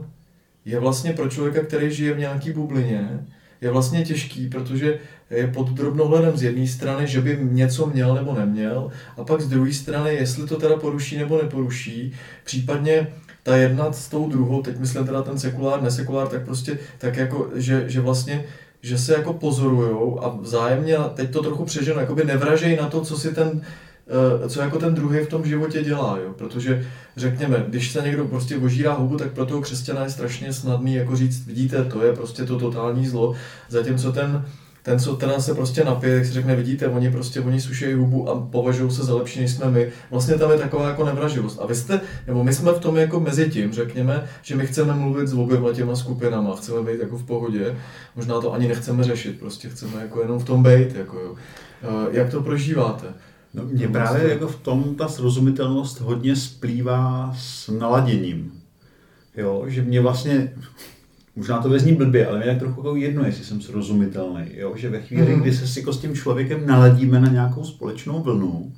je 0.64 0.80
vlastně 0.80 1.12
pro 1.12 1.28
člověka, 1.28 1.62
který 1.62 1.90
žije 1.90 2.14
v 2.14 2.18
nějaký 2.18 2.52
bublině, 2.52 3.26
je 3.60 3.70
vlastně 3.70 4.04
těžký, 4.04 4.48
protože 4.48 4.98
je 5.30 5.46
pod 5.46 5.68
drobnohledem 5.68 6.36
z 6.36 6.42
jedné 6.42 6.66
strany, 6.66 7.06
že 7.06 7.20
by 7.20 7.38
něco 7.42 7.86
měl 7.86 8.14
nebo 8.14 8.34
neměl, 8.34 8.90
a 9.16 9.24
pak 9.24 9.40
z 9.40 9.48
druhé 9.48 9.72
strany, 9.72 10.14
jestli 10.14 10.46
to 10.46 10.56
teda 10.56 10.76
poruší 10.76 11.18
nebo 11.18 11.42
neporuší, 11.42 12.12
případně 12.44 13.06
ta 13.42 13.56
jedna 13.56 13.92
s 13.92 14.08
tou 14.08 14.28
druhou, 14.28 14.62
teď 14.62 14.78
myslím 14.78 15.06
teda 15.06 15.22
ten 15.22 15.38
sekulár, 15.38 15.82
nesekulár, 15.82 16.28
tak 16.28 16.44
prostě 16.44 16.78
tak 16.98 17.16
jako, 17.16 17.50
že, 17.54 17.84
že 17.86 18.00
vlastně 18.00 18.44
že 18.82 18.98
se 18.98 19.12
jako 19.12 19.32
pozorujou 19.32 20.24
a 20.24 20.36
vzájemně, 20.40 20.96
teď 21.14 21.30
to 21.30 21.42
trochu 21.42 21.64
přeženo, 21.64 22.00
jako 22.00 22.14
by 22.14 22.24
nevražejí 22.24 22.76
na 22.76 22.88
to, 22.88 23.00
co 23.00 23.18
si 23.18 23.34
ten, 23.34 23.62
eh, 24.44 24.48
co 24.48 24.60
jako 24.60 24.78
ten 24.78 24.94
druhý 24.94 25.20
v 25.20 25.28
tom 25.28 25.44
životě 25.44 25.82
dělá, 25.82 26.18
jo? 26.24 26.32
protože 26.38 26.86
řekněme, 27.16 27.64
když 27.68 27.90
se 27.90 28.02
někdo 28.02 28.24
prostě 28.24 28.56
ožírá 28.56 28.92
hubu, 28.92 29.16
tak 29.16 29.32
pro 29.32 29.46
toho 29.46 29.60
křesťana 29.60 30.04
je 30.04 30.10
strašně 30.10 30.52
snadný 30.52 30.94
jako 30.94 31.16
říct, 31.16 31.46
vidíte, 31.46 31.84
to 31.84 32.02
je 32.04 32.12
prostě 32.12 32.44
to 32.44 32.58
totální 32.58 33.06
zlo, 33.06 33.34
zatímco 33.68 34.12
ten 34.12 34.44
ten, 34.90 34.98
co 34.98 35.16
teda 35.16 35.40
se 35.40 35.54
prostě 35.54 35.84
napije, 35.84 36.14
jak 36.14 36.26
si 36.26 36.32
řekne, 36.32 36.56
vidíte, 36.56 36.88
oni 36.88 37.10
prostě, 37.10 37.40
oni 37.40 37.60
sušejí 37.60 37.94
hubu 37.94 38.28
a 38.28 38.40
považují 38.40 38.90
se 38.90 39.04
za 39.04 39.14
lepší, 39.14 39.40
než 39.40 39.50
jsme 39.50 39.70
my. 39.70 39.88
Vlastně 40.10 40.34
tam 40.34 40.50
je 40.50 40.58
taková 40.58 40.88
jako 40.88 41.04
nevraživost. 41.04 41.60
A 41.62 41.66
vy 41.66 41.74
jste, 41.74 42.00
nebo 42.26 42.44
my 42.44 42.52
jsme 42.52 42.72
v 42.72 42.78
tom 42.78 42.96
jako 42.96 43.20
mezi 43.20 43.50
tím, 43.50 43.72
řekněme, 43.72 44.24
že 44.42 44.56
my 44.56 44.66
chceme 44.66 44.94
mluvit 44.94 45.28
s 45.28 45.34
oběma 45.34 45.72
těma 45.72 45.96
skupinama, 45.96 46.56
chceme 46.56 46.92
být 46.92 47.00
jako 47.00 47.18
v 47.18 47.26
pohodě, 47.26 47.76
možná 48.16 48.40
to 48.40 48.52
ani 48.52 48.68
nechceme 48.68 49.04
řešit, 49.04 49.40
prostě 49.40 49.68
chceme 49.68 50.02
jako 50.02 50.22
jenom 50.22 50.38
v 50.38 50.44
tom 50.44 50.62
být, 50.62 50.94
jako 50.94 51.18
jo. 51.18 51.34
Jak 52.10 52.30
to 52.30 52.42
prožíváte? 52.42 53.06
No, 53.54 53.62
mě 53.64 53.88
právě 53.88 54.30
jako 54.30 54.48
v 54.48 54.56
tom 54.56 54.94
ta 54.94 55.08
srozumitelnost 55.08 56.00
hodně 56.00 56.36
splývá 56.36 57.34
s 57.38 57.68
naladěním. 57.68 58.52
Jo, 59.36 59.64
že 59.66 59.82
mě 59.82 60.00
vlastně 60.00 60.52
Možná 61.40 61.58
to 61.58 61.68
vezní 61.68 61.94
blbě, 61.94 62.26
ale 62.26 62.38
mě 62.38 62.48
je 62.48 62.58
trochu 62.58 62.80
jako 62.80 62.96
jedno, 62.96 63.24
jestli 63.24 63.44
jsem 63.44 63.60
srozumitelný. 63.60 64.44
Jo? 64.54 64.72
Že 64.76 64.90
ve 64.90 65.00
chvíli, 65.00 65.34
mm. 65.34 65.40
kdy 65.40 65.52
se 65.52 65.66
si 65.66 65.78
jako 65.78 65.92
s 65.92 66.00
tím 66.00 66.14
člověkem 66.14 66.66
naladíme 66.66 67.20
na 67.20 67.28
nějakou 67.28 67.64
společnou 67.64 68.22
vlnu, 68.22 68.72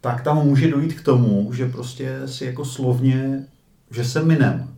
tak 0.00 0.22
tam 0.22 0.36
může 0.36 0.70
dojít 0.70 0.94
k 0.94 1.04
tomu, 1.04 1.52
že 1.52 1.68
prostě 1.68 2.20
si 2.26 2.44
jako 2.44 2.64
slovně, 2.64 3.46
že 3.90 4.04
se 4.04 4.22
minem, 4.22 4.68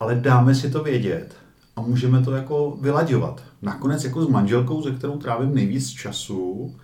ale 0.00 0.14
dáme 0.14 0.54
si 0.54 0.70
to 0.70 0.82
vědět 0.82 1.36
a 1.76 1.80
můžeme 1.80 2.22
to 2.22 2.32
jako 2.32 2.78
vylaďovat. 2.80 3.42
Nakonec 3.62 4.04
jako 4.04 4.24
s 4.24 4.28
manželkou, 4.28 4.82
ze 4.82 4.90
kterou 4.90 5.18
trávím 5.18 5.54
nejvíc 5.54 5.90
času, 5.90 6.74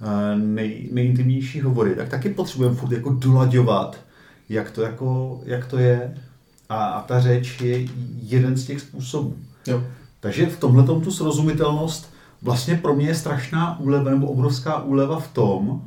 eh, 0.00 0.36
nej, 0.36 0.88
nejintimnější 0.92 1.60
hovory, 1.60 1.94
tak 1.94 2.08
taky 2.08 2.28
potřebujeme 2.28 2.76
furt 2.76 2.92
jako 2.92 3.10
dolaďovat, 3.10 4.00
jak 4.48 4.70
to, 4.70 4.82
jako, 4.82 5.40
jak 5.44 5.66
to 5.66 5.78
je, 5.78 6.14
a, 6.68 6.84
a 6.84 7.02
ta 7.02 7.20
řeč 7.20 7.60
je 7.60 7.88
jeden 8.22 8.56
z 8.56 8.66
těch 8.66 8.80
způsobů. 8.80 9.36
Jo. 9.66 9.82
Takže 10.20 10.46
v 10.46 10.60
tomhle 10.60 10.84
tu 10.84 11.10
srozumitelnost 11.10 12.14
vlastně 12.42 12.76
pro 12.76 12.94
mě 12.94 13.06
je 13.06 13.14
strašná 13.14 13.80
úleva 13.80 14.10
nebo 14.10 14.26
obrovská 14.26 14.82
úleva 14.82 15.20
v 15.20 15.28
tom, 15.28 15.82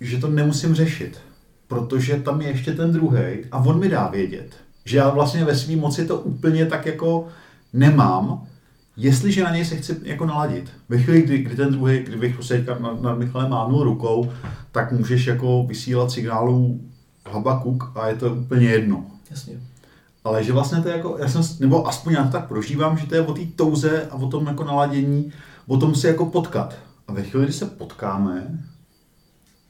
že 0.00 0.18
to 0.18 0.28
nemusím 0.28 0.74
řešit, 0.74 1.20
protože 1.68 2.16
tam 2.16 2.40
je 2.40 2.48
ještě 2.48 2.72
ten 2.72 2.92
druhý 2.92 3.44
a 3.52 3.58
on 3.58 3.78
mi 3.78 3.88
dá 3.88 4.08
vědět, 4.08 4.56
že 4.84 4.96
já 4.96 5.10
vlastně 5.10 5.44
ve 5.44 5.56
své 5.56 5.76
moci 5.76 6.06
to 6.06 6.18
úplně 6.18 6.66
tak 6.66 6.86
jako 6.86 7.28
nemám, 7.72 8.46
jestliže 8.96 9.44
na 9.44 9.50
něj 9.50 9.64
se 9.64 9.76
chci 9.76 9.96
jako 10.02 10.26
naladit. 10.26 10.70
Ve 10.88 10.98
chvíli, 10.98 11.22
kdy, 11.22 11.38
kdy 11.38 11.56
ten 11.56 11.72
druhý, 11.72 11.98
kdybych 11.98 12.34
prostě 12.34 12.66
nad, 12.80 13.02
nad 13.02 13.18
Michalem 13.18 13.50
mávnul 13.50 13.84
rukou, 13.84 14.32
tak 14.72 14.92
můžeš 14.92 15.26
jako 15.26 15.64
vysílat 15.66 16.10
signálů 16.10 16.80
Habakuk 17.30 17.92
a 17.94 18.08
je 18.08 18.14
to 18.14 18.34
úplně 18.34 18.66
jedno. 18.66 19.06
Jasně. 19.34 19.60
Ale 20.24 20.44
že 20.44 20.52
vlastně 20.52 20.82
to 20.82 20.88
je 20.88 20.96
jako, 20.96 21.16
já 21.18 21.28
jsem, 21.28 21.42
nebo 21.60 21.88
aspoň 21.88 22.12
já 22.12 22.24
to 22.24 22.30
tak 22.30 22.48
prožívám, 22.48 22.98
že 22.98 23.06
to 23.06 23.14
je 23.14 23.20
o 23.20 23.34
té 23.34 23.40
touze 23.56 24.06
a 24.10 24.14
o 24.14 24.28
tom 24.28 24.46
jako 24.46 24.64
naladění, 24.64 25.32
o 25.66 25.76
tom 25.76 25.94
se 25.94 26.08
jako 26.08 26.26
potkat. 26.26 26.74
A 27.08 27.12
ve 27.12 27.22
chvíli, 27.22 27.44
kdy 27.44 27.52
se 27.52 27.66
potkáme, 27.66 28.64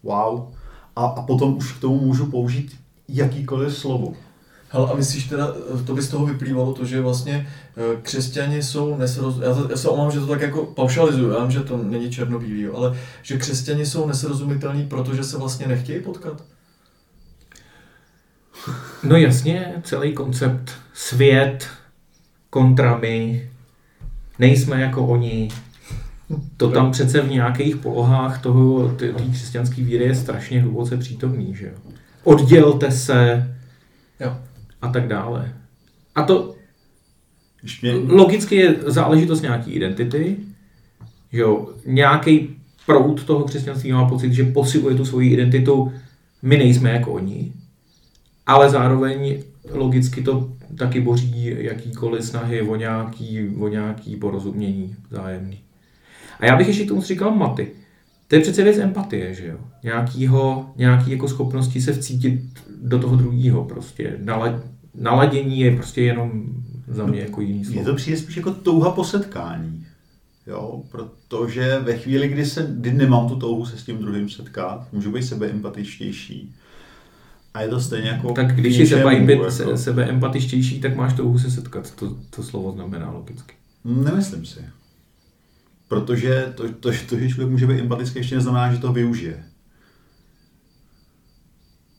wow, 0.03 0.49
a, 0.97 1.05
a 1.05 1.23
potom 1.23 1.57
už 1.57 1.73
k 1.73 1.81
tomu 1.81 2.01
můžu 2.01 2.27
použít 2.27 2.77
jakýkoliv 3.09 3.77
slovo. 3.77 4.15
Hele, 4.69 4.91
a 4.91 4.95
myslíš 4.95 5.29
teda, 5.29 5.55
to 5.87 5.95
by 5.95 6.03
z 6.03 6.09
toho 6.09 6.27
vyplývalo 6.27 6.75
to, 6.75 6.85
že 6.85 7.01
vlastně 7.01 7.49
eh, 7.77 8.01
křesťani 8.03 8.63
jsou 8.63 8.97
nesrozumitelní, 8.97 9.65
já, 9.65 9.71
já 9.71 9.77
se 9.77 9.89
omám, 9.89 10.11
že 10.11 10.21
to 10.21 10.27
tak 10.27 10.41
jako 10.41 10.65
paušalizuju, 10.65 11.31
já 11.31 11.43
vím, 11.43 11.51
že 11.51 11.61
to 11.61 11.77
není 11.77 12.11
černobílý, 12.11 12.67
ale 12.67 12.99
že 13.23 13.39
křesťani 13.39 13.87
jsou 13.87 14.07
nesrozumitelní, 14.07 14.87
protože 14.87 15.25
se 15.25 15.39
vlastně 15.39 15.67
nechtějí 15.67 16.03
potkat? 16.03 16.43
No 19.03 19.17
jasně, 19.17 19.73
celý 19.83 20.13
koncept 20.13 20.71
svět 20.95 21.69
kontra 22.51 22.99
my, 22.99 23.49
nejsme 24.39 24.81
jako 24.81 25.07
oni, 25.07 25.49
to 26.57 26.71
tam 26.71 26.91
přece 26.91 27.21
v 27.21 27.31
nějakých 27.31 27.77
polohách 27.77 28.43
toho, 28.43 28.89
té 28.89 29.13
křesťanské 29.33 29.83
víry 29.83 30.05
je 30.05 30.15
strašně 30.15 30.63
hluboce 30.63 30.97
přítomný, 30.97 31.55
že 31.55 31.67
jo. 31.67 31.93
Oddělte 32.25 32.91
se 32.91 33.51
jo. 34.21 34.37
a 34.83 34.89
tak 34.89 35.09
dále. 35.09 35.55
A 36.15 36.23
to 36.23 36.55
mě... 37.83 37.95
logicky 37.95 38.57
je 38.57 38.77
záležitost 38.87 39.43
nějaký 39.43 39.73
identity, 39.73 40.37
že 41.33 41.41
jo, 41.41 41.69
nějaký 41.87 42.57
proud 42.87 43.25
toho 43.25 43.45
křesťanství 43.45 43.93
má 43.93 44.09
pocit, 44.09 44.33
že 44.33 44.45
posiluje 44.45 44.97
tu 44.97 45.05
svoji 45.05 45.31
identitu, 45.31 45.93
my 46.43 46.57
nejsme 46.57 46.91
jako 46.91 47.13
oni, 47.13 47.53
ale 48.47 48.71
zároveň 48.71 49.43
logicky 49.71 50.23
to 50.23 50.51
taky 50.79 51.01
boří 51.01 51.55
jakýkoliv 51.59 52.25
snahy 52.25 52.63
o 52.63 52.77
nějaký, 52.77 53.49
o 53.59 53.69
nějaký 53.69 54.17
porozumění 54.17 54.97
zájemný. 55.11 55.59
A 56.41 56.47
já 56.47 56.57
bych 56.57 56.69
ještě 56.69 56.85
k 56.85 56.89
tomu 56.89 57.03
říkal 57.03 57.35
maty. 57.35 57.71
To 58.29 58.35
je 58.35 58.41
přece 58.41 58.63
věc 58.63 58.79
empatie, 58.79 59.35
že 59.35 59.47
jo? 59.47 59.59
Nějakýho, 59.83 60.71
nějaký 60.77 61.11
jako 61.11 61.29
schopnosti 61.29 61.81
se 61.81 61.93
vcítit 61.93 62.41
do 62.83 62.99
toho 62.99 63.17
druhého 63.17 63.65
prostě. 63.65 64.19
Nala, 64.25 64.61
naladění 64.95 65.61
je 65.61 65.77
prostě 65.77 66.03
jenom 66.03 66.45
za 66.89 67.07
mě 67.07 67.21
jako 67.21 67.41
jiný 67.41 67.65
slovo. 67.65 67.81
Mně 67.81 67.91
to 67.91 67.95
přijde 67.95 68.19
spíš 68.19 68.37
jako 68.37 68.51
touha 68.51 68.91
po 68.91 69.05
setkání. 69.05 69.87
Jo, 70.47 70.83
protože 70.91 71.79
ve 71.79 71.97
chvíli, 71.97 72.29
kdy, 72.29 72.47
se, 72.47 72.67
kdy 72.71 72.93
nemám 72.93 73.29
tu 73.29 73.37
touhu 73.37 73.67
se 73.67 73.79
s 73.79 73.85
tím 73.85 73.99
druhým 73.99 74.29
setkat, 74.29 74.89
můžu 74.93 75.13
být 75.13 75.23
sebeempatičtější. 75.23 76.55
A 77.55 77.61
je 77.61 77.69
to 77.69 77.81
stejně 77.81 78.09
jako 78.09 78.33
Tak 78.33 78.57
když 78.57 78.77
jsi 78.77 78.87
sebe, 78.87 79.15
jako- 79.15 79.51
se, 79.51 79.79
sebe 79.79 80.09
empatičtější, 80.09 80.81
tak 80.81 80.97
máš 80.97 81.13
touhu 81.13 81.39
se 81.39 81.51
setkat. 81.51 81.91
To, 81.95 82.17
to 82.31 82.43
slovo 82.43 82.73
znamená 82.73 83.11
logicky. 83.11 83.55
Nemyslím 83.85 84.47
si. 84.47 84.61
Protože 85.89 86.53
to, 86.55 86.69
to, 86.73 86.91
to, 87.09 87.19
že 87.19 87.29
člověk 87.29 87.51
může 87.51 87.67
být 87.67 87.81
empatický, 87.81 88.19
ještě 88.19 88.35
neznamená, 88.35 88.75
že 88.75 88.81
to 88.81 88.93
využije. 88.93 89.45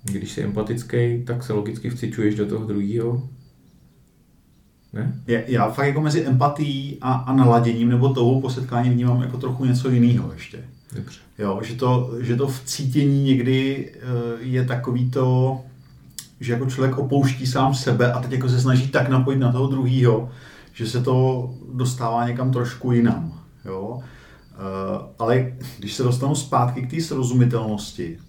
Když 0.03 0.31
jsi 0.31 0.41
empatický, 0.41 1.24
tak 1.25 1.43
se 1.43 1.53
logicky 1.53 1.89
vcičuješ 1.89 2.35
do 2.35 2.45
toho 2.45 2.65
druhého. 2.65 3.29
Ne? 4.96 5.14
Já, 5.28 5.40
já 5.48 5.70
fakt 5.70 5.88
jako 5.88 6.02
mezi 6.02 6.25
empatií 6.25 6.98
a, 7.02 7.14
a 7.14 7.34
naladěním 7.34 7.90
nebo 7.90 8.10
touhou 8.10 8.42
po 8.42 8.50
setkání 8.50 8.90
vnímám 8.90 9.22
jako 9.22 9.38
trochu 9.38 9.66
něco 9.66 9.90
jiného 9.90 10.34
ještě. 10.34 10.60
Dobře. 10.96 11.20
Jo, 11.38 11.60
že 11.64 11.75
to, 11.75 12.12
že 12.20 12.36
to 12.36 12.48
vcítění 12.48 13.24
někdy 13.24 13.92
eh, 13.96 14.02
je 14.40 14.66
takový 14.66 15.12
to, 15.12 15.60
že 16.40 16.54
jako 16.54 16.66
člověk 16.66 16.98
opouští 16.98 17.48
sám 17.48 17.75
sebe 17.75 18.14
a 18.14 18.20
teď 18.20 18.32
jako 18.32 18.50
se 18.50 18.62
snaží 18.62 18.88
tak 18.88 19.10
napojit 19.10 19.40
na 19.40 19.52
toho 19.52 19.68
druhýho, 19.68 20.30
že 20.74 20.88
se 20.88 21.02
to 21.02 21.50
dostává 21.74 22.28
někam 22.28 22.52
trošku 22.52 22.92
jinam. 22.92 23.40
Jo? 23.66 24.00
Eh, 24.54 25.08
Ale 25.20 25.54
když 25.80 25.94
se 25.94 26.04
dostanu 26.04 26.36
zpátky 26.36 26.82
k 26.82 26.90
té 26.90 27.02
srozumitelnosti, 27.02 28.20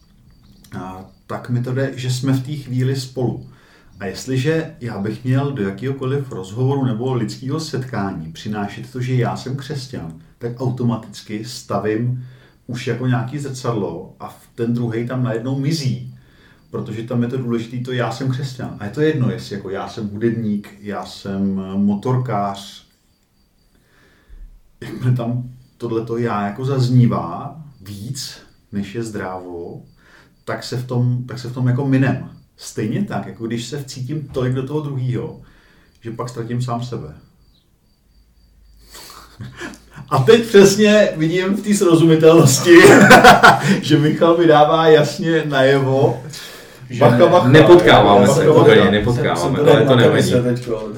tak 1.27 1.51
mi 1.51 1.63
to 1.63 1.73
jde, 1.73 1.93
že 1.97 2.11
jsme 2.11 2.33
v 2.33 2.47
té 2.47 2.53
chvíli 2.53 2.97
spolu. 2.97 3.47
A 4.01 4.07
jestliže 4.07 4.77
já 4.81 4.99
bych 4.99 5.25
měl 5.25 5.53
do 5.53 5.63
jakéhokoliv 5.63 6.33
rozhovoru 6.33 6.85
nebo 6.85 7.15
lidského 7.15 7.61
setkání 7.61 8.33
přinášet 8.33 8.93
to, 8.93 9.01
že 9.01 9.15
já 9.15 9.37
jsem 9.37 9.57
křesťan, 9.57 10.21
tak 10.39 10.61
automaticky 10.61 11.45
stavím 11.45 12.27
už 12.67 12.87
jako 12.87 13.07
nějaký 13.07 13.39
zrcadlo 13.39 14.17
a 14.21 14.39
ten 14.55 14.75
druhý 14.75 15.07
tam 15.07 15.23
najednou 15.23 15.59
mizí, 15.59 16.19
protože 16.71 17.03
tam 17.03 17.23
je 17.23 17.29
to 17.29 17.37
důležité, 17.37 17.85
to 17.85 17.93
já 17.93 18.13
jsem 18.13 18.31
křesťan. 18.31 18.77
A 18.79 18.85
je 18.85 18.91
to 18.91 19.01
jedno, 19.01 19.31
jestli 19.31 19.57
jako 19.57 19.71
já 19.71 19.89
jsem 19.89 20.09
hudebník, 20.09 20.75
já 20.81 21.07
jsem 21.07 21.55
motorkář, 21.77 22.87
jakmile 24.81 25.13
tam 25.13 25.51
tohleto 25.77 26.19
já 26.19 26.47
jako 26.47 26.65
zaznívá 26.65 27.63
víc, 27.81 28.39
než 28.73 28.95
je 28.95 29.03
zdrávo, 29.03 29.83
tak 30.45 30.65
se 30.65 30.77
v 30.77 30.87
tom, 30.87 31.25
tak 31.25 31.39
se 31.39 31.49
v 31.49 31.55
tom 31.55 31.67
jako 31.67 31.87
minem. 31.87 32.31
Stejně 32.57 33.05
tak, 33.05 33.27
jako 33.27 33.47
když 33.47 33.67
se 33.67 33.83
vcítím 33.83 34.29
tolik 34.29 34.53
do 34.55 34.67
toho 34.67 34.81
druhého, 34.81 35.41
že 36.01 36.11
pak 36.11 36.29
ztratím 36.29 36.63
sám 36.63 36.85
sebe. 36.85 37.15
A 40.09 40.19
teď 40.19 40.47
přesně 40.47 41.09
vidím 41.17 41.55
v 41.55 41.63
té 41.63 41.75
srozumitelnosti, 41.75 42.75
že 43.83 43.99
Michal 43.99 44.37
mi 44.37 44.47
dává 44.47 44.89
jasně 44.89 45.45
najevo, 45.45 46.23
že 46.91 47.01
bacha, 47.01 47.27
bacha, 47.27 47.49
Nepotkáváme 47.49 48.27
bacha, 48.27 48.41
se, 48.41 48.47
bacha. 48.47 48.61
úplně 48.61 48.91
nepotkáváme, 48.91 49.59
ale 49.59 49.85
to 49.87 49.97
nevadí. 49.97 50.31
Se 50.31 50.43
teďko. 50.43 50.89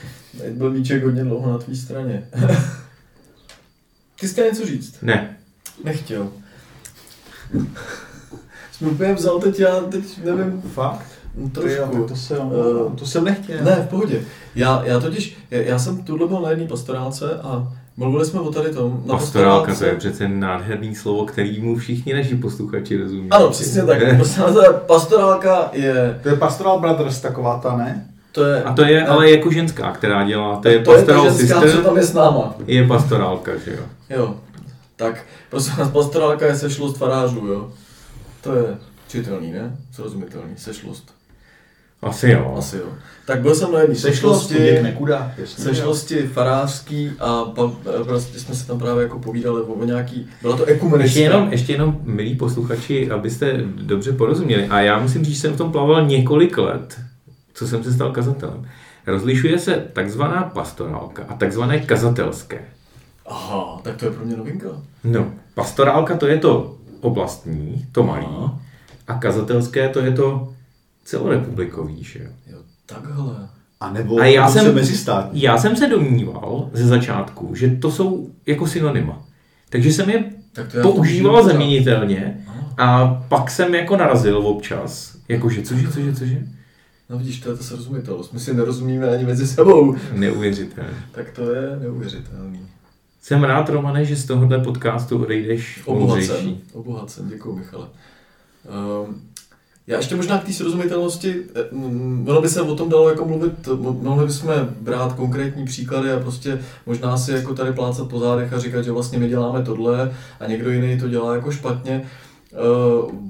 Byl 0.50 0.70
míček 0.70 1.04
hodně 1.04 1.24
dlouho 1.24 1.52
na 1.52 1.58
tvý 1.58 1.76
straně. 1.76 2.28
Ty 4.20 4.28
jsi 4.28 4.32
chtěl 4.32 4.44
něco 4.44 4.66
říct? 4.66 4.96
Ne. 5.02 5.36
Nechtěl. 5.84 6.28
Jsi 8.72 8.84
mi 8.84 8.90
úplně 8.90 9.14
vzal 9.14 9.40
teď, 9.40 9.60
já 9.60 9.80
teď 9.80 10.04
nevím, 10.24 10.62
Fakt? 10.62 11.06
Ty 11.38 11.60
jo, 11.72 11.76
trošku. 11.86 11.98
tak 11.98 12.08
to 12.08 12.16
jsem, 12.16 12.38
Eh, 12.38 12.96
to 12.96 13.06
jsem 13.06 13.24
nechtěl. 13.24 13.56
Ne, 13.64 13.84
v 13.86 13.88
pohodě. 13.90 14.20
Já, 14.54 14.82
já 14.84 15.00
totiž, 15.00 15.36
já, 15.50 15.58
já 15.62 15.78
jsem 15.78 16.02
tuhle 16.02 16.28
byl 16.28 16.40
na 16.40 16.50
jedné 16.50 16.66
pastorálce 16.66 17.40
a 17.42 17.72
mluvili 17.96 18.24
jsme 18.24 18.40
o 18.40 18.52
tady 18.52 18.70
tom. 18.70 19.02
Na 19.06 19.14
Pastorálka, 19.14 19.64
to 19.74 19.84
je 19.84 19.90
pastorálce- 19.92 19.98
přece 19.98 20.28
nádherný 20.28 20.94
slovo, 20.94 21.24
kterýmu 21.24 21.76
všichni 21.76 22.14
naši 22.14 22.34
posluchači 22.36 22.96
rozumí. 23.02 23.30
Ano, 23.30 23.50
přesně 23.50 23.82
tak. 23.82 23.98
Pastorálka, 24.18 24.72
pastorálka 24.72 25.68
je, 25.72 26.20
To 26.22 26.28
je 26.28 26.36
Pastoral 26.36 26.80
Brothers 26.80 27.20
taková 27.20 27.58
ta, 27.58 27.76
ne? 27.76 28.04
to 28.32 28.44
je... 28.44 28.62
A 28.62 28.72
to 28.72 28.82
je 28.84 29.00
ne, 29.00 29.06
ale 29.06 29.30
jako 29.30 29.50
ženská, 29.50 29.92
která 29.92 30.24
dělá, 30.24 30.56
to 30.60 30.68
je 30.68 30.78
to 30.78 30.92
je 30.92 30.96
ta 31.04 31.12
pastoral 31.12 31.24
ženská, 31.24 31.60
sister, 31.60 31.76
co 31.82 31.88
tam 31.88 31.96
je 31.96 32.02
s 32.02 32.12
náma. 32.14 32.54
je 32.66 32.86
pastorálka, 32.86 33.52
že 33.64 33.70
jo. 33.70 33.82
Jo, 34.10 34.34
tak 34.96 35.24
prosím 35.50 35.74
vás, 35.76 35.88
pastorálka 35.90 36.46
je 36.46 36.56
sešlost 36.56 36.96
farářů, 36.96 37.46
jo. 37.46 37.68
To 38.40 38.54
je 38.54 38.64
čitelný, 39.08 39.52
ne? 39.52 39.76
Srozumitelný, 39.92 40.52
sešlost. 40.56 41.17
Asi 42.02 42.30
jo. 42.30 42.54
Asi 42.58 42.76
jo. 42.76 42.86
Tak 43.26 43.40
byl 43.40 43.54
jsem 43.54 43.72
na 43.72 43.80
jedné 43.80 43.94
Sešlost, 43.94 44.48
sešlosti, 44.48 44.82
nekuda. 44.82 45.32
sešlosti 45.44 46.22
farářský 46.26 47.10
a 47.20 47.44
pa, 47.44 47.72
prostě 48.04 48.40
jsme 48.40 48.54
se 48.54 48.66
tam 48.66 48.78
právě 48.78 49.02
jako 49.02 49.18
povídali 49.18 49.62
o 49.62 49.84
nějaký, 49.84 50.28
byla 50.42 50.56
to 50.56 50.62
Ještě 50.62 50.74
ekumenická. 50.74 51.20
jenom, 51.20 51.48
ještě 51.52 51.72
jenom, 51.72 51.98
milí 52.02 52.34
posluchači, 52.36 53.10
abyste 53.10 53.60
dobře 53.82 54.12
porozuměli. 54.12 54.66
A 54.68 54.80
já 54.80 54.98
musím 54.98 55.24
říct, 55.24 55.34
že 55.34 55.40
jsem 55.40 55.52
v 55.52 55.56
tom 55.56 55.72
plaval 55.72 56.06
několik 56.06 56.58
let, 56.58 57.00
co 57.54 57.66
jsem 57.68 57.84
se 57.84 57.92
stal 57.92 58.12
kazatelem. 58.12 58.68
Rozlišuje 59.06 59.58
se 59.58 59.84
takzvaná 59.92 60.42
pastorálka 60.42 61.22
a 61.28 61.34
takzvané 61.34 61.78
kazatelské. 61.78 62.60
Aha, 63.26 63.80
tak 63.82 63.96
to 63.96 64.04
je 64.04 64.10
pro 64.10 64.24
mě 64.24 64.36
novinka. 64.36 64.66
No, 65.04 65.26
pastorálka 65.54 66.16
to 66.16 66.26
je 66.26 66.38
to 66.38 66.74
oblastní, 67.00 67.86
to 67.92 68.02
malý, 68.02 68.26
Aha. 68.28 68.58
a 69.08 69.14
kazatelské 69.14 69.88
to 69.88 70.00
je 70.00 70.10
to 70.10 70.48
celorepublikový, 71.08 72.04
že 72.04 72.18
jo. 72.22 72.30
Jo, 72.46 72.58
takhle. 72.86 73.48
A 73.80 73.92
nebo 73.92 74.18
A 74.20 74.24
já 74.24 74.50
jsem- 74.50 74.74
mezistátní. 74.74 75.42
Já 75.42 75.58
jsem 75.58 75.76
se 75.76 75.86
domníval 75.86 76.70
ze 76.72 76.86
začátku, 76.86 77.54
že 77.54 77.68
to 77.70 77.90
jsou 77.90 78.30
jako 78.46 78.66
synonyma. 78.66 79.22
Takže 79.70 79.92
jsem 79.92 80.10
je 80.10 80.24
Tak 80.52 80.72
to 80.72 80.82
používal 80.82 81.44
zaměnitelně 81.44 82.44
a 82.78 83.06
pak 83.28 83.50
jsem 83.50 83.74
jako 83.74 83.96
narazil 83.96 84.38
občas. 84.38 85.16
Jakože, 85.28 85.62
cože, 85.62 85.88
cože, 85.88 86.14
cože? 86.14 86.46
No 87.10 87.18
vidíš, 87.18 87.40
to 87.40 87.50
je 87.50 87.56
ta 87.56 87.62
srozumitelnost. 87.62 88.32
My 88.32 88.40
si 88.40 88.54
nerozumíme 88.54 89.08
ani 89.08 89.24
mezi 89.24 89.46
sebou. 89.46 89.96
Neuvěřitelné. 90.12 90.90
Tak 91.12 91.30
to 91.30 91.50
je 91.54 91.76
neuvěřitelný. 91.82 92.60
Jsem 93.22 93.44
rád, 93.44 93.68
Romane, 93.68 94.04
že 94.04 94.16
z 94.16 94.24
tohohle 94.24 94.58
podcastu 94.58 95.22
odejdeš 95.22 95.82
Obohacen. 95.84 96.56
Obohacen, 96.72 97.28
děkuji 97.28 97.56
Michale. 97.56 97.86
Um, 99.06 99.20
já 99.88 99.96
ještě 99.96 100.16
možná 100.16 100.38
k 100.38 100.44
té 100.44 100.52
srozumitelnosti, 100.52 101.36
eh, 101.54 101.60
ono 102.30 102.40
by 102.40 102.48
se 102.48 102.62
o 102.62 102.74
tom 102.74 102.88
dalo 102.88 103.08
jako 103.08 103.24
mluvit, 103.24 103.66
mo- 103.66 104.02
mohli 104.02 104.26
bychom 104.26 104.52
brát 104.80 105.12
konkrétní 105.12 105.64
příklady 105.64 106.12
a 106.12 106.20
prostě 106.20 106.60
možná 106.86 107.18
si 107.18 107.32
jako 107.32 107.54
tady 107.54 107.72
plácat 107.72 108.08
po 108.08 108.18
zádech 108.18 108.52
a 108.52 108.58
říkat, 108.58 108.82
že 108.82 108.92
vlastně 108.92 109.18
my 109.18 109.28
děláme 109.28 109.62
tohle 109.62 110.12
a 110.40 110.46
někdo 110.46 110.70
jiný 110.70 111.00
to 111.00 111.08
dělá 111.08 111.34
jako 111.34 111.52
špatně. 111.52 112.02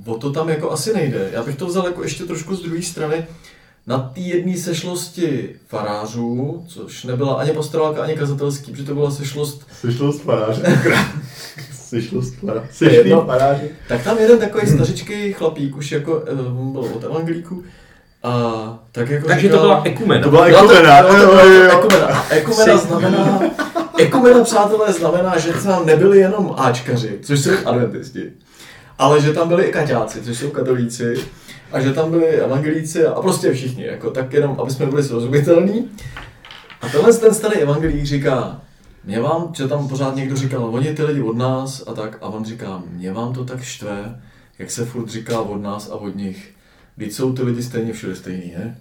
Uh, 0.04 0.14
o 0.14 0.18
to 0.18 0.32
tam 0.32 0.48
jako 0.48 0.70
asi 0.70 0.92
nejde. 0.94 1.30
Já 1.32 1.42
bych 1.42 1.56
to 1.56 1.66
vzal 1.66 1.86
jako 1.86 2.02
ještě 2.02 2.24
trošku 2.24 2.54
z 2.54 2.62
druhé 2.62 2.82
strany. 2.82 3.26
Na 3.86 3.98
té 3.98 4.20
jedné 4.20 4.56
sešlosti 4.56 5.54
farářů, 5.68 6.64
což 6.68 7.04
nebyla 7.04 7.34
ani 7.34 7.52
pastorálka, 7.52 8.02
ani 8.02 8.14
kazatelský, 8.14 8.70
protože 8.70 8.84
to 8.84 8.94
byla 8.94 9.10
sešlost 9.10 9.66
Sešlost 9.80 10.22
faráře. 10.22 10.62
To 11.90 12.56
je 12.56 12.62
Sešlý 12.72 12.94
jedno. 12.96 13.24
faráře. 13.26 13.68
Tak 13.88 14.02
tam 14.04 14.18
jeden 14.18 14.38
takový 14.38 14.66
stařičký 14.66 15.32
chlapík, 15.32 15.76
už 15.76 15.92
jako 15.92 16.22
eh, 16.26 16.32
on 16.60 16.72
byl 16.72 16.80
od 16.80 17.04
evangelíku, 17.04 17.62
a 18.22 18.78
tak 18.92 19.08
jako 19.10 19.26
Takže 19.28 19.42
říkal, 19.42 19.58
to 19.58 19.64
byla 19.66 19.82
ekumena. 19.84 20.22
To 20.22 20.30
byla 20.30 20.48
to- 20.48 20.56
ekumena. 20.56 21.02
to- 21.02 21.08
to 21.08 21.48
jo. 21.48 21.70
Ekumena. 21.78 22.24
Ekumena 22.30 22.76
znamená, 22.78 23.40
ekumena, 23.98 24.44
přátelé, 24.44 24.92
znamená, 24.92 25.38
že 25.38 25.52
tam 25.52 25.86
nebyli 25.86 26.18
jenom 26.18 26.54
Ačkaři, 26.56 27.18
což 27.22 27.40
jsou 27.40 27.50
adventisti, 27.64 28.22
ale 28.98 29.20
že 29.20 29.32
tam 29.32 29.48
byli 29.48 29.64
i 29.64 29.72
kaťáci, 29.72 30.22
což 30.22 30.38
jsou 30.38 30.50
katolíci, 30.50 31.14
a 31.72 31.80
že 31.80 31.92
tam 31.92 32.10
byli 32.10 32.26
evangelíci 32.26 33.06
a 33.06 33.20
prostě 33.20 33.52
všichni, 33.52 33.86
jako 33.86 34.10
tak 34.10 34.32
jenom, 34.32 34.56
aby 34.62 34.70
jsme 34.70 34.86
byli 34.86 35.02
srozumitelní. 35.02 35.90
A 36.80 36.88
tenhle 36.88 37.12
ten 37.12 37.34
starý 37.34 37.56
evangelík 37.60 38.04
říká, 38.04 38.60
mě 39.08 39.20
vám, 39.20 39.52
že 39.56 39.68
tam 39.68 39.88
pořád 39.88 40.16
někdo 40.16 40.36
říkal, 40.36 40.64
oni 40.64 40.94
ty 40.94 41.02
lidi 41.02 41.22
od 41.22 41.36
nás 41.36 41.84
a 41.86 41.94
tak, 41.94 42.18
a 42.20 42.26
on 42.28 42.44
říká, 42.44 42.82
mě 42.90 43.12
vám 43.12 43.32
to 43.32 43.44
tak 43.44 43.62
štve, 43.62 44.22
jak 44.58 44.70
se 44.70 44.84
furt 44.84 45.08
říká 45.08 45.40
od 45.40 45.62
nás 45.62 45.90
a 45.90 45.94
od 45.94 46.16
nich. 46.16 46.54
Vždyť 46.96 47.12
jsou 47.12 47.32
ty 47.32 47.42
lidi 47.42 47.62
stejně 47.62 47.92
všude 47.92 48.16
stejný, 48.16 48.52
ne? 48.58 48.78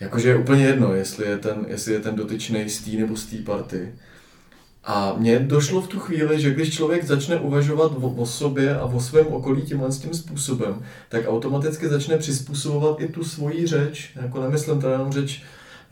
Jakože 0.00 0.28
je 0.28 0.36
úplně 0.36 0.64
jedno, 0.64 0.94
jestli 0.94 1.26
je 1.26 1.38
ten, 1.38 1.66
jestli 1.68 1.92
je 1.92 2.00
ten 2.00 2.16
dotyčný 2.16 2.70
z 2.70 2.84
té 2.84 2.90
nebo 2.90 3.16
z 3.16 3.26
té 3.26 3.36
party. 3.36 3.94
A 4.84 5.14
mně 5.18 5.38
došlo 5.38 5.82
v 5.82 5.88
tu 5.88 6.00
chvíli, 6.00 6.40
že 6.40 6.54
když 6.54 6.74
člověk 6.74 7.04
začne 7.04 7.36
uvažovat 7.36 7.92
o, 8.00 8.08
o 8.08 8.26
sobě 8.26 8.76
a 8.76 8.84
o 8.84 9.00
svém 9.00 9.26
okolí 9.26 9.62
tímhle 9.62 9.92
s 9.92 9.98
tím 9.98 10.14
způsobem, 10.14 10.82
tak 11.08 11.28
automaticky 11.28 11.88
začne 11.88 12.18
přizpůsobovat 12.18 13.00
i 13.00 13.08
tu 13.08 13.24
svoji 13.24 13.66
řeč. 13.66 14.10
Jako 14.22 14.42
nemyslím 14.42 14.80
teda 14.80 14.92
jenom 14.92 15.12
řeč 15.12 15.42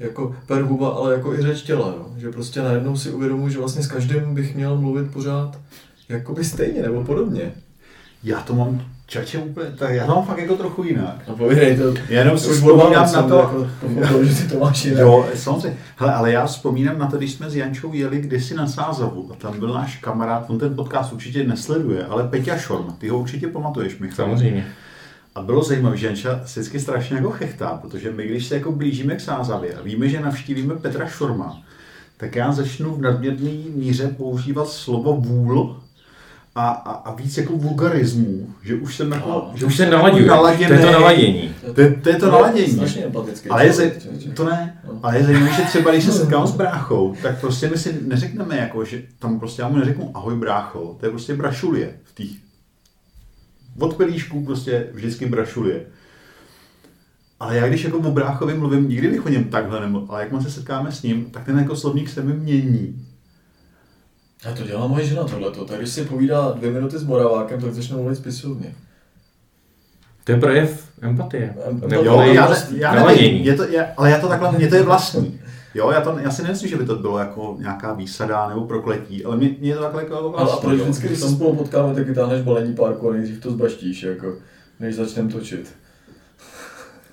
jako 0.03 0.37
per 0.47 0.63
huba, 0.63 0.89
ale 0.89 1.15
jako 1.15 1.35
i 1.35 1.43
řeč 1.43 1.63
těla. 1.63 1.95
Jo. 1.97 2.07
Že 2.17 2.31
prostě 2.31 2.63
najednou 2.63 2.97
si 2.97 3.11
uvědomuji, 3.11 3.49
že 3.49 3.59
vlastně 3.59 3.83
s 3.83 3.87
každým 3.87 4.35
bych 4.35 4.55
měl 4.55 4.77
mluvit 4.77 5.13
pořád 5.13 5.59
jakoby 6.09 6.45
stejně 6.45 6.83
nebo 6.83 7.05
podobně. 7.05 7.53
Já 8.25 8.41
to 8.41 8.55
mám 8.55 8.83
čače 9.07 9.39
úplně, 9.39 9.67
tak 9.79 9.91
já 9.91 10.07
to 10.07 10.15
mám 10.15 10.27
fakt 10.27 10.39
jako 10.39 10.57
trochu 10.57 10.85
jinak. 10.85 11.23
No 11.29 11.37
povídej 11.37 11.77
to. 11.77 11.95
Já 12.09 12.19
jenom 12.19 12.39
si 12.39 12.49
Už 12.49 12.57
vzpomínám 12.57 13.13
na 13.13 13.23
to, 13.23 13.39
Jako, 13.39 13.69
pochopil, 13.81 14.25
že 14.25 14.35
ty 14.35 14.49
to 14.49 14.59
máš 14.59 14.85
jinak. 14.85 15.01
Jo, 15.01 15.27
samozřejmě. 15.35 15.79
Hele, 15.97 16.15
ale 16.15 16.33
já 16.33 16.47
vzpomínám 16.47 16.99
na 16.99 17.07
to, 17.07 17.17
když 17.17 17.33
jsme 17.33 17.51
s 17.51 17.57
Jančou 17.57 17.93
jeli 17.93 18.21
kdysi 18.21 18.55
na 18.55 18.67
Sázavu 18.67 19.31
a 19.33 19.35
tam 19.37 19.59
byl 19.59 19.69
náš 19.75 19.97
kamarád, 19.97 20.51
on 20.51 20.59
ten 20.59 20.75
podcast 20.75 21.13
určitě 21.13 21.45
nesleduje, 21.45 22.07
ale 22.07 22.29
Peťa 22.29 22.59
Šorm, 22.59 22.93
ty 22.99 23.09
ho 23.09 23.19
určitě 23.19 23.49
pamatuješ, 23.49 23.99
Michal. 23.99 24.27
Samozřejmě. 24.27 24.67
A 25.35 25.43
bylo 25.43 25.63
zajímavé, 25.63 25.97
že 25.97 26.07
Janča 26.07 26.41
se 26.47 26.61
vždycky 26.61 26.81
strašně 26.81 27.17
jako 27.17 27.31
chechtá, 27.31 27.79
protože 27.83 28.11
my, 28.13 28.27
když 28.27 28.47
se 28.47 28.55
jako 28.55 28.73
blížíme 28.73 29.17
k 29.17 29.21
Sázavě 29.21 29.75
a 29.75 29.83
víme, 29.83 30.09
že 30.09 30.21
navštívíme 30.21 30.75
Petra 30.75 31.07
Šorma, 31.09 31.63
tak 32.17 32.37
já 32.37 32.53
začnu 32.53 32.95
v 32.95 33.01
nadměrné 33.01 33.51
míře 33.75 34.15
používat 34.17 34.69
slovo 34.69 35.17
vůl 35.17 35.77
a, 36.55 36.69
a, 36.71 36.93
a 36.93 37.15
víc 37.15 37.37
jako 37.37 37.53
vulgarismů, 37.57 38.47
že 38.63 38.75
už 38.75 38.97
jsem 38.97 39.13
jako, 39.13 39.29
No, 39.29 39.51
že 39.55 39.67
Už 39.67 39.77
se 39.77 39.83
jsem 39.83 39.93
jako 39.93 39.97
nalaďuje. 40.07 40.25
To 40.25 40.31
naladěný. 40.35 40.73
je 40.75 40.79
to 40.87 40.93
naladění. 40.93 41.55
To, 41.75 41.81
je- 41.81 41.91
to 42.03 42.09
je 42.09 42.17
to 42.17 42.31
naladění. 42.31 42.73
Strašně 42.73 43.05
empatický. 43.05 43.49
Ale 43.49 43.67
je, 43.67 43.73
zaj- 43.73 44.33
to 44.35 44.45
ne, 44.45 44.81
No. 44.87 44.99
ale 45.03 45.19
je 45.19 45.25
zajímavé, 45.25 45.53
že 45.57 45.63
třeba 45.63 45.91
když 45.91 46.05
se 46.05 46.13
setkám 46.13 46.47
s 46.47 46.51
bráchou, 46.53 47.15
tak 47.23 47.41
prostě 47.41 47.69
my 47.71 47.79
si 47.79 47.99
neřekneme 48.07 48.57
jako, 48.57 48.85
že 48.85 49.03
tam 49.19 49.39
prostě 49.39 49.63
já 49.63 49.69
mu 49.69 49.77
neřeknu 49.77 50.11
ahoj 50.15 50.37
brácho, 50.37 50.97
to 51.01 51.07
je 51.07 51.11
prostě 51.11 51.35
brašulie 51.35 51.91
v 52.05 52.15
těch 52.15 52.29
od 53.79 53.97
pelíšku 53.97 54.45
prostě 54.45 54.87
vždycky 54.93 55.27
brašulie. 55.27 55.81
Ale 57.41 57.57
já 57.57 57.69
když 57.69 57.85
jako 57.85 57.99
o 57.99 58.11
bráchovi 58.11 58.55
mluvím, 58.55 58.89
nikdy 58.89 59.09
bych 59.09 59.27
o 59.27 59.29
něm 59.29 59.45
takhle 59.45 59.81
nemluvil, 59.81 60.09
ale 60.11 60.23
jak 60.33 60.43
se 60.43 60.51
setkáme 60.51 60.93
s 60.93 61.03
ním, 61.03 61.25
tak 61.25 61.45
ten 61.45 61.59
jako 61.59 61.77
slovník 61.77 62.09
se 62.09 62.23
mi 62.23 62.33
mění. 62.35 63.07
A 64.51 64.53
to 64.53 64.63
dělá 64.67 64.87
moje 64.87 65.07
žena 65.07 65.25
tohleto. 65.25 65.65
Tak 65.65 65.79
když 65.79 65.91
si 65.91 66.05
povídá 66.05 66.53
dvě 66.53 66.71
minuty 66.71 66.99
s 66.99 67.05
Moravákem, 67.05 67.61
tak 67.61 67.75
začne 67.75 67.97
mluvit 67.97 68.17
spisovně. 68.17 68.75
To 70.25 70.33
je 70.33 70.41
projev 70.41 70.89
empatie. 71.01 71.55
Em- 71.67 71.93
Jo, 72.05 72.21
já, 72.21 72.51
ne, 72.51 72.57
já 72.77 73.07
nevím, 73.07 73.35
je 73.45 73.55
to, 73.57 73.63
je, 73.69 73.87
ale 73.97 74.11
já 74.11 74.21
to 74.21 74.29
takhle, 74.29 74.53
mě 74.53 74.69
to 74.69 74.75
je 74.75 74.83
vlastní. 74.83 75.41
Jo, 75.75 75.91
já, 75.91 76.01
to, 76.01 76.19
já 76.19 76.31
si 76.31 76.43
nemyslím, 76.43 76.71
že 76.71 76.77
by 76.77 76.85
to 76.87 76.97
bylo 76.97 77.19
jako 77.19 77.57
nějaká 77.59 77.93
výsada 77.93 78.49
nebo 78.49 78.61
prokletí, 78.67 79.25
ale 79.25 79.37
mě, 79.37 79.51
mě 79.61 79.71
je 79.71 79.77
to 79.77 79.83
takhle 79.83 80.03
jako 80.03 80.17
Ale 80.17 80.27
a 80.27 80.45
vlastní. 80.45 80.61
proč 80.69 80.81
vždycky, 80.81 81.07
když 81.07 81.19
se 81.19 81.29
spolu 81.29 81.57
potkáme, 81.57 81.95
tak 81.95 82.07
vytáhneš 82.09 82.43
balení 82.43 82.75
párku 82.75 83.11
a 83.11 83.13
nejdřív 83.13 83.41
to 83.41 83.51
zbaštíš, 83.51 84.03
jako, 84.03 84.35
než 84.81 84.95
začneme 84.95 85.33
točit. 85.33 85.73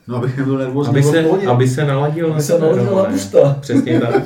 No, 0.08 0.15
abych 0.15 0.38
nebyl 0.38 0.58
nervózní. 0.58 0.89
Aby 0.91 1.04
se, 1.04 1.24
pohodě. 1.24 1.48
aby 1.48 1.67
se 1.67 1.86
naladil 1.86 2.32
Aby 2.34 2.41
se 2.41 2.48
sebe, 2.48 2.60
naladil 2.60 2.86
na 2.86 2.91
no, 2.91 3.04
ne. 3.08 3.13
pusta. 3.13 3.58
Přesně 3.62 4.00
tak. 4.02 4.24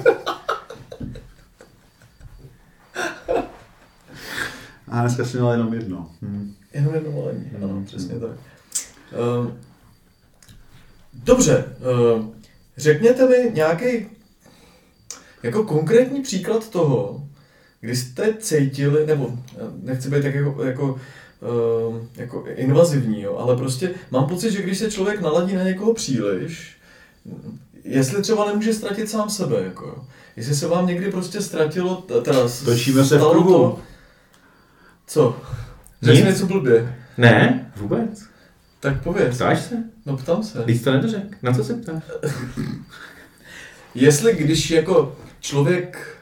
A 4.92 5.02
dneska 5.02 5.26
jsem 5.26 5.40
měl 5.40 5.52
jenom 5.52 5.74
jedno. 5.74 6.10
Hm. 6.22 6.54
Jenom 6.74 6.94
jedno 6.94 7.12
balení, 7.12 7.52
Hmm. 7.54 7.64
ano, 7.64 7.84
přesně 7.86 8.20
tak. 8.20 8.32
Ehm, 9.12 9.54
dobře, 11.14 11.66
ehm, 12.16 12.32
řekněte 12.78 13.28
mi 13.28 13.52
nějaký 13.54 14.06
jako 15.44 15.64
konkrétní 15.64 16.22
příklad 16.22 16.70
toho, 16.70 17.28
kdy 17.82 17.96
jste 17.96 18.34
cítili, 18.40 19.06
nebo 19.08 19.34
eh, 19.58 19.60
nechci 19.84 20.10
být 20.10 20.24
tak 20.24 20.36
jako, 20.36 20.64
jako, 20.64 21.00
ehm, 21.42 22.08
jako 22.16 22.46
invazivní, 22.56 23.22
jo, 23.22 23.38
ale 23.38 23.58
prostě 23.58 23.92
mám 24.12 24.28
pocit, 24.28 24.52
že 24.52 24.62
když 24.62 24.78
se 24.78 24.92
člověk 24.92 25.22
naladí 25.22 25.56
na 25.56 25.64
někoho 25.64 25.94
příliš, 25.94 26.78
jestli 27.84 28.22
třeba 28.22 28.46
nemůže 28.46 28.74
ztratit 28.74 29.10
sám 29.10 29.30
sebe, 29.30 29.62
jako. 29.64 30.06
Jestli 30.36 30.56
se 30.56 30.68
vám 30.68 30.88
někdy 30.88 31.12
prostě 31.12 31.42
ztratilo, 31.42 31.96
teda 31.96 32.40
Točíme 32.66 33.06
se 33.06 33.18
v 33.18 33.30
kruhu. 33.30 33.54
to- 33.54 33.80
Co? 35.08 35.38
Řekni 36.02 36.24
něco 36.24 36.46
blbě. 36.48 36.96
Ne, 37.18 37.72
vůbec. 37.78 38.24
Tak 38.80 39.04
pověz. 39.04 39.36
Ptáš 39.36 39.62
se? 39.62 39.76
No 40.06 40.18
ptám 40.18 40.44
se. 40.44 40.62
Když 40.66 40.82
to 40.82 40.92
nedořek. 40.92 41.38
Na 41.44 41.54
co 41.54 41.64
se 41.64 41.74
ptáš? 41.74 42.04
Jestli 43.96 44.34
když 44.36 44.72
jako 44.72 45.16
člověk, 45.44 46.18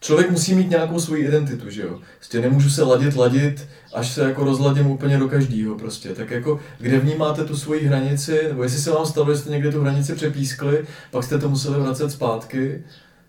člověk 0.00 0.30
musí 0.30 0.54
mít 0.54 0.70
nějakou 0.70 1.00
svoji 1.00 1.24
identitu, 1.24 1.70
že 1.70 1.82
jo? 1.82 1.98
Prostě 2.18 2.40
nemůžu 2.40 2.70
se 2.70 2.82
ladit, 2.82 3.16
ladit, 3.16 3.68
až 3.94 4.08
se 4.08 4.24
jako 4.24 4.44
rozladím 4.44 4.86
úplně 4.86 5.18
do 5.18 5.28
každého 5.28 5.78
prostě. 5.78 6.08
Tak 6.08 6.30
jako, 6.30 6.60
kde 6.78 6.98
vnímáte 6.98 7.44
tu 7.44 7.56
svoji 7.56 7.86
hranici, 7.86 8.40
nebo 8.48 8.62
jestli 8.62 8.78
se 8.78 8.90
vám 8.90 9.06
stalo, 9.06 9.32
že 9.32 9.38
jste 9.38 9.50
někde 9.50 9.72
tu 9.72 9.80
hranici 9.80 10.14
přepískli, 10.14 10.84
pak 11.10 11.24
jste 11.24 11.38
to 11.38 11.48
museli 11.48 11.80
vracet 11.80 12.10
zpátky, 12.10 12.84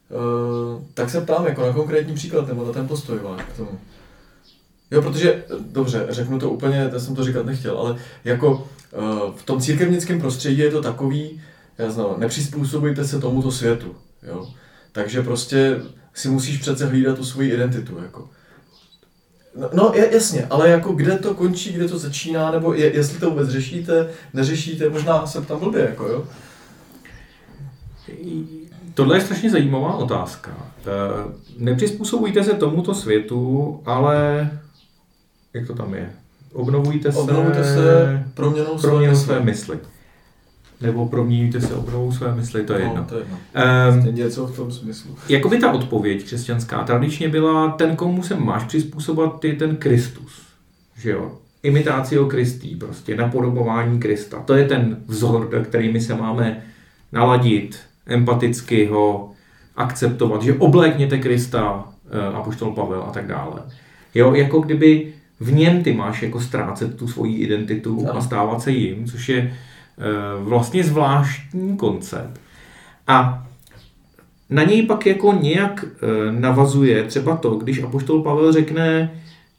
uh, 0.09 0.83
tak 0.93 1.09
se 1.09 1.21
ptám 1.21 1.45
jako 1.45 1.67
na 1.67 1.73
konkrétní 1.73 2.13
příklad, 2.13 2.47
nebo 2.47 2.65
na 2.65 2.73
ten 2.73 2.87
postoj 2.87 3.19
váš 3.23 3.41
k 3.41 3.57
tomu. 3.57 3.79
Jo, 4.91 5.01
protože, 5.01 5.43
dobře, 5.59 6.07
řeknu 6.09 6.39
to 6.39 6.49
úplně, 6.49 6.89
já 6.93 6.99
jsem 6.99 7.15
to 7.15 7.23
říkat 7.23 7.45
nechtěl, 7.45 7.77
ale 7.77 7.95
jako 8.23 8.67
eh, 8.93 8.97
v 9.35 9.43
tom 9.43 9.61
církevnickém 9.61 10.21
prostředí 10.21 10.59
je 10.59 10.71
to 10.71 10.81
takový, 10.81 11.41
já 11.77 11.91
znám, 11.91 12.15
nepřizpůsobujte 12.17 13.05
se 13.05 13.19
tomuto 13.19 13.51
světu, 13.51 13.95
jo. 14.23 14.47
Takže 14.91 15.21
prostě 15.21 15.79
si 16.13 16.29
musíš 16.29 16.57
přece 16.57 16.85
hlídat 16.85 17.17
tu 17.17 17.25
svoji 17.25 17.51
identitu, 17.53 17.97
jako. 18.03 18.29
No, 19.55 19.69
no 19.73 19.91
je, 19.95 20.13
jasně, 20.13 20.47
ale 20.49 20.69
jako 20.69 20.93
kde 20.93 21.17
to 21.17 21.33
končí, 21.33 21.73
kde 21.73 21.87
to 21.87 21.97
začíná, 21.99 22.51
nebo 22.51 22.73
je, 22.73 22.95
jestli 22.95 23.19
to 23.19 23.29
vůbec 23.29 23.49
řešíte, 23.49 24.09
neřešíte, 24.33 24.89
možná 24.89 25.27
se 25.27 25.41
tam 25.41 25.59
blbě, 25.59 25.81
jako 25.81 26.07
jo. 26.07 26.25
Tohle 28.93 29.17
je 29.17 29.21
strašně 29.21 29.49
zajímavá 29.49 29.95
otázka. 29.95 30.51
Eh, 30.85 31.33
Nepřizpůsobujte 31.57 32.43
se 32.43 32.53
tomuto 32.53 32.93
světu, 32.93 33.79
ale 33.85 34.49
jak 35.53 35.67
to 35.67 35.75
tam 35.75 35.93
je? 35.93 36.09
Obnovujte 36.53 37.11
se, 37.11 37.17
Obnovujte 37.17 37.63
se 37.63 38.23
proměnou 38.33 38.77
své 38.77 38.89
proměnou 38.89 39.11
mysli. 39.11 39.25
své 39.25 39.39
mysli. 39.39 39.79
Nebo 40.81 41.07
proměňujte 41.07 41.61
se 41.61 41.73
obnovou 41.73 42.11
své 42.11 42.35
mysli, 42.35 42.63
to 42.63 42.73
je 42.73 42.79
jedno. 42.79 42.95
No, 42.95 43.05
to 43.05 43.15
je 43.15 43.21
jedno. 43.21 43.37
Um, 43.93 44.01
Stejně 44.01 44.23
něco 44.23 44.47
v 44.47 44.55
tom 44.55 44.71
smyslu. 44.71 45.15
Jakoby 45.29 45.57
ta 45.57 45.71
odpověď 45.71 46.23
křesťanská 46.23 46.83
tradičně 46.83 47.29
byla, 47.29 47.69
ten, 47.69 47.95
komu 47.95 48.23
se 48.23 48.35
máš 48.35 48.63
přizpůsobovat, 48.63 49.45
je 49.45 49.53
ten 49.53 49.75
Kristus. 49.75 50.41
Že 50.97 51.11
jo? 51.11 51.31
Imitácio 51.63 52.25
Kristí, 52.25 52.75
prostě 52.75 53.15
napodobování 53.15 53.99
Krista. 53.99 54.39
To 54.39 54.53
je 54.53 54.67
ten 54.67 54.97
vzor, 55.07 55.49
do 55.49 55.63
který 55.63 55.91
my 55.91 56.01
se 56.01 56.15
máme 56.15 56.63
naladit, 57.11 57.79
empaticky 58.07 58.85
ho 58.85 59.31
akceptovat, 59.75 60.43
že 60.43 60.53
oblékněte 60.53 61.17
Krista, 61.17 61.85
eh, 62.11 62.33
apoštol 62.35 62.71
Pavel 62.71 63.03
a 63.07 63.11
tak 63.11 63.27
dále. 63.27 63.61
Jo, 64.15 64.33
jako 64.33 64.59
kdyby 64.59 65.13
v 65.39 65.51
něm 65.53 65.83
ty 65.83 65.93
máš 65.93 66.21
jako 66.21 66.41
ztrácet 66.41 66.97
tu 66.97 67.07
svoji 67.07 67.35
identitu 67.37 68.05
Ano. 68.09 68.17
a 68.17 68.21
stávat 68.21 68.61
se 68.61 68.71
jim, 68.71 69.05
což 69.05 69.29
je 69.29 69.53
vlastně 70.43 70.83
zvláštní 70.83 71.77
koncept. 71.77 72.41
A 73.07 73.47
na 74.49 74.63
něj 74.63 74.85
pak 74.85 75.05
jako 75.05 75.33
nějak 75.41 75.85
e, 75.85 76.31
navazuje 76.31 77.03
třeba 77.03 77.35
to, 77.35 77.55
když 77.55 77.83
apoštol 77.83 78.21
Pavel 78.21 78.51
řekne, 78.51 79.11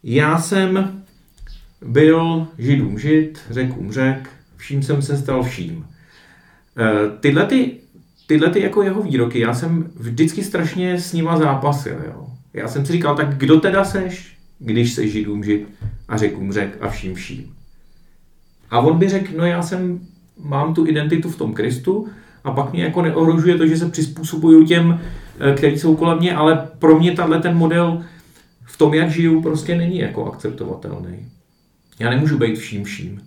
já 0.02 0.38
jsem 0.38 1.02
byl 1.86 2.46
židům 2.58 2.98
žid, 2.98 3.40
řekům 3.50 3.92
řek, 3.92 4.30
vším 4.56 4.82
jsem 4.82 5.02
se 5.02 5.16
stal 5.16 5.42
vším. 5.42 5.86
E, 6.78 7.18
tyhle, 7.20 7.46
ty, 7.46 7.76
tyhle 8.26 8.50
ty 8.50 8.60
jako 8.60 8.82
jeho 8.82 9.02
výroky, 9.02 9.40
já 9.40 9.54
jsem 9.54 9.90
vždycky 9.96 10.44
strašně 10.44 11.00
s 11.00 11.12
nima 11.12 11.38
zápasil. 11.38 11.96
Jo. 12.06 12.26
Já 12.54 12.68
jsem 12.68 12.86
si 12.86 12.92
říkal, 12.92 13.16
tak 13.16 13.36
kdo 13.36 13.60
teda 13.60 13.84
seš, 13.84 14.36
když 14.58 14.92
seš 14.92 15.12
židům 15.12 15.44
žid 15.44 15.68
a 16.08 16.16
řekům 16.16 16.52
řek 16.52 16.78
a 16.80 16.88
vším 16.88 17.14
vším. 17.14 17.54
A 18.70 18.78
on 18.78 18.98
by 18.98 19.08
řekl, 19.08 19.32
no 19.36 19.46
já 19.46 19.62
jsem, 19.62 20.00
mám 20.38 20.74
tu 20.74 20.86
identitu 20.86 21.30
v 21.30 21.36
tom 21.36 21.54
Kristu 21.54 22.08
a 22.44 22.50
pak 22.50 22.72
mě 22.72 22.82
jako 22.82 23.02
neohrožuje 23.02 23.58
to, 23.58 23.66
že 23.66 23.76
se 23.76 23.90
přizpůsobuju 23.90 24.64
těm, 24.64 25.00
eh, 25.40 25.54
kteří 25.54 25.78
jsou 25.78 25.96
kolem 25.96 26.18
mě, 26.18 26.34
ale 26.34 26.68
pro 26.78 26.98
mě 26.98 27.12
tahle 27.12 27.40
ten 27.40 27.56
model 27.56 28.04
v 28.64 28.78
tom, 28.78 28.94
jak 28.94 29.10
žiju, 29.10 29.42
prostě 29.42 29.76
není 29.76 29.98
jako 29.98 30.32
akceptovatelný. 30.32 31.28
Já 31.98 32.10
nemůžu 32.10 32.38
být 32.38 32.58
vším 32.58 32.84
vším. 32.84 33.22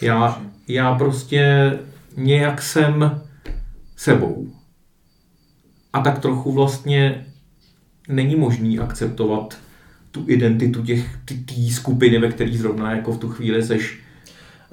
Já, 0.00 0.42
já 0.68 0.94
prostě 0.94 1.72
nějak 2.16 2.62
jsem 2.62 3.20
sebou. 3.96 4.48
A 5.92 6.00
tak 6.00 6.18
trochu 6.18 6.52
vlastně 6.52 7.26
není 8.08 8.36
možný 8.36 8.78
akceptovat 8.78 9.58
tu 10.10 10.24
identitu 10.26 10.82
těch, 10.82 11.18
ty, 11.24 11.34
tý 11.34 11.70
skupiny, 11.70 12.18
ve 12.18 12.28
který 12.28 12.56
zrovna 12.56 12.94
jako 12.94 13.12
v 13.12 13.18
tu 13.18 13.28
chvíli 13.28 13.62
seš 13.62 14.03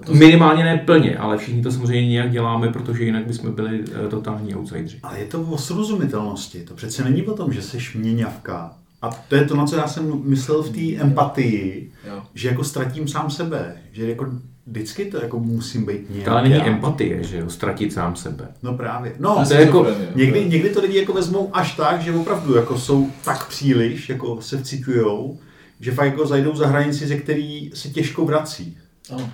to 0.05 0.13
Minimálně 0.13 0.63
ne 0.63 0.77
plně, 0.77 1.17
ale 1.17 1.37
všichni 1.37 1.63
to 1.63 1.71
samozřejmě 1.71 2.09
nějak 2.09 2.31
děláme, 2.31 2.69
protože 2.69 3.03
jinak 3.03 3.25
bychom 3.27 3.51
byli 3.51 3.83
eh, 4.05 4.07
totální 4.09 4.55
outsideri. 4.55 4.97
Ale 5.03 5.19
je 5.19 5.25
to 5.25 5.41
o 5.41 5.57
srozumitelnosti. 5.57 6.59
To 6.63 6.73
přece 6.73 7.03
není 7.03 7.23
o 7.23 7.33
tom, 7.33 7.53
že 7.53 7.61
jsi 7.61 7.77
měňavka. 7.95 8.73
A 9.01 9.09
to 9.09 9.35
je 9.35 9.45
to, 9.45 9.55
na 9.55 9.65
co 9.65 9.75
já 9.75 9.87
jsem 9.87 10.21
myslel 10.23 10.63
v 10.63 10.69
té 10.69 11.01
empatii, 11.03 11.91
Jo. 12.07 12.23
že 12.33 12.47
jako 12.47 12.63
ztratím 12.63 13.07
sám 13.07 13.29
sebe. 13.29 13.75
Že 13.91 14.09
jako 14.09 14.25
vždycky 14.67 15.05
to 15.05 15.17
jako 15.21 15.39
musím 15.39 15.85
být 15.85 16.09
nějak. 16.09 16.25
To 16.25 16.31
ale 16.31 16.41
není 16.49 16.55
empatie, 16.61 17.23
že 17.23 17.37
jo, 17.37 17.49
ztratit 17.49 17.93
sám 17.93 18.15
sebe. 18.15 18.47
No 18.63 18.73
právě. 18.73 19.13
No, 19.19 19.35
To 19.35 19.45
To 19.49 19.53
je 19.53 19.61
jako, 19.61 19.83
schizofrenie, 19.83 20.11
Někdy, 20.15 20.39
jo. 20.43 20.47
někdy 20.47 20.69
to 20.69 20.81
lidi 20.81 20.97
jako 20.97 21.13
vezmou 21.13 21.49
až 21.53 21.75
tak, 21.75 22.01
že 22.01 22.11
opravdu 22.11 22.55
jako 22.55 22.77
jsou 22.79 23.09
tak 23.25 23.47
příliš, 23.47 24.09
jako 24.09 24.41
se 24.41 24.57
vcitujou, 24.57 25.39
že 25.79 25.91
fakt 25.91 26.05
jako 26.05 26.25
zajdou 26.25 26.55
za 26.55 26.67
hranici, 26.67 27.07
ze 27.07 27.15
který 27.17 27.71
se 27.73 27.89
těžko 27.89 28.25
vrací. 28.25 28.77
Ano. 29.13 29.29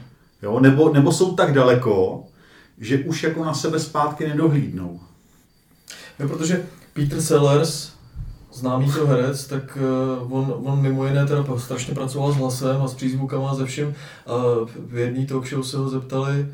Jo? 0.47 0.59
Nebo, 0.59 0.93
nebo 0.93 1.11
jsou 1.11 1.35
tak 1.35 1.53
daleko, 1.53 2.23
že 2.77 2.97
už 2.97 3.23
jako 3.23 3.45
na 3.45 3.53
sebe 3.53 3.79
zpátky 3.79 4.27
nedohlídnou. 4.27 4.99
Jo, 6.19 6.27
protože 6.27 6.65
Peter 6.93 7.21
Sellers, 7.21 7.91
známý 8.53 8.91
to 8.91 9.07
herec, 9.07 9.47
tak 9.47 9.77
uh, 10.21 10.33
on, 10.33 10.53
on 10.63 10.81
mimo 10.81 11.05
jiné 11.05 11.25
teda 11.25 11.45
strašně 11.57 11.93
pracoval 11.93 12.31
s 12.31 12.35
hlasem 12.35 12.81
a 12.81 12.87
s 12.87 12.93
přízvukama 12.93 13.49
a 13.49 13.55
ze 13.55 13.65
vším. 13.65 13.95
A 14.27 14.33
v 14.89 14.97
jedné 14.97 15.25
talk 15.25 15.47
show 15.47 15.63
se 15.63 15.77
ho 15.77 15.89
zeptali, 15.89 16.47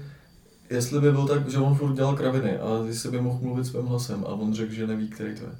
jestli 0.70 1.00
by 1.00 1.12
byl 1.12 1.28
tak, 1.28 1.50
že 1.50 1.58
on 1.58 1.76
furt 1.76 1.94
dělal 1.94 2.16
kraviny 2.16 2.58
a 2.58 2.86
jestli 2.88 3.12
by 3.12 3.22
mohl 3.22 3.40
mluvit 3.42 3.66
svým 3.66 3.86
hlasem. 3.86 4.24
A 4.28 4.30
on 4.30 4.54
řekl, 4.54 4.74
že 4.74 4.88
neví, 4.88 5.08
který 5.08 5.36
to 5.36 5.44
je. 5.44 5.52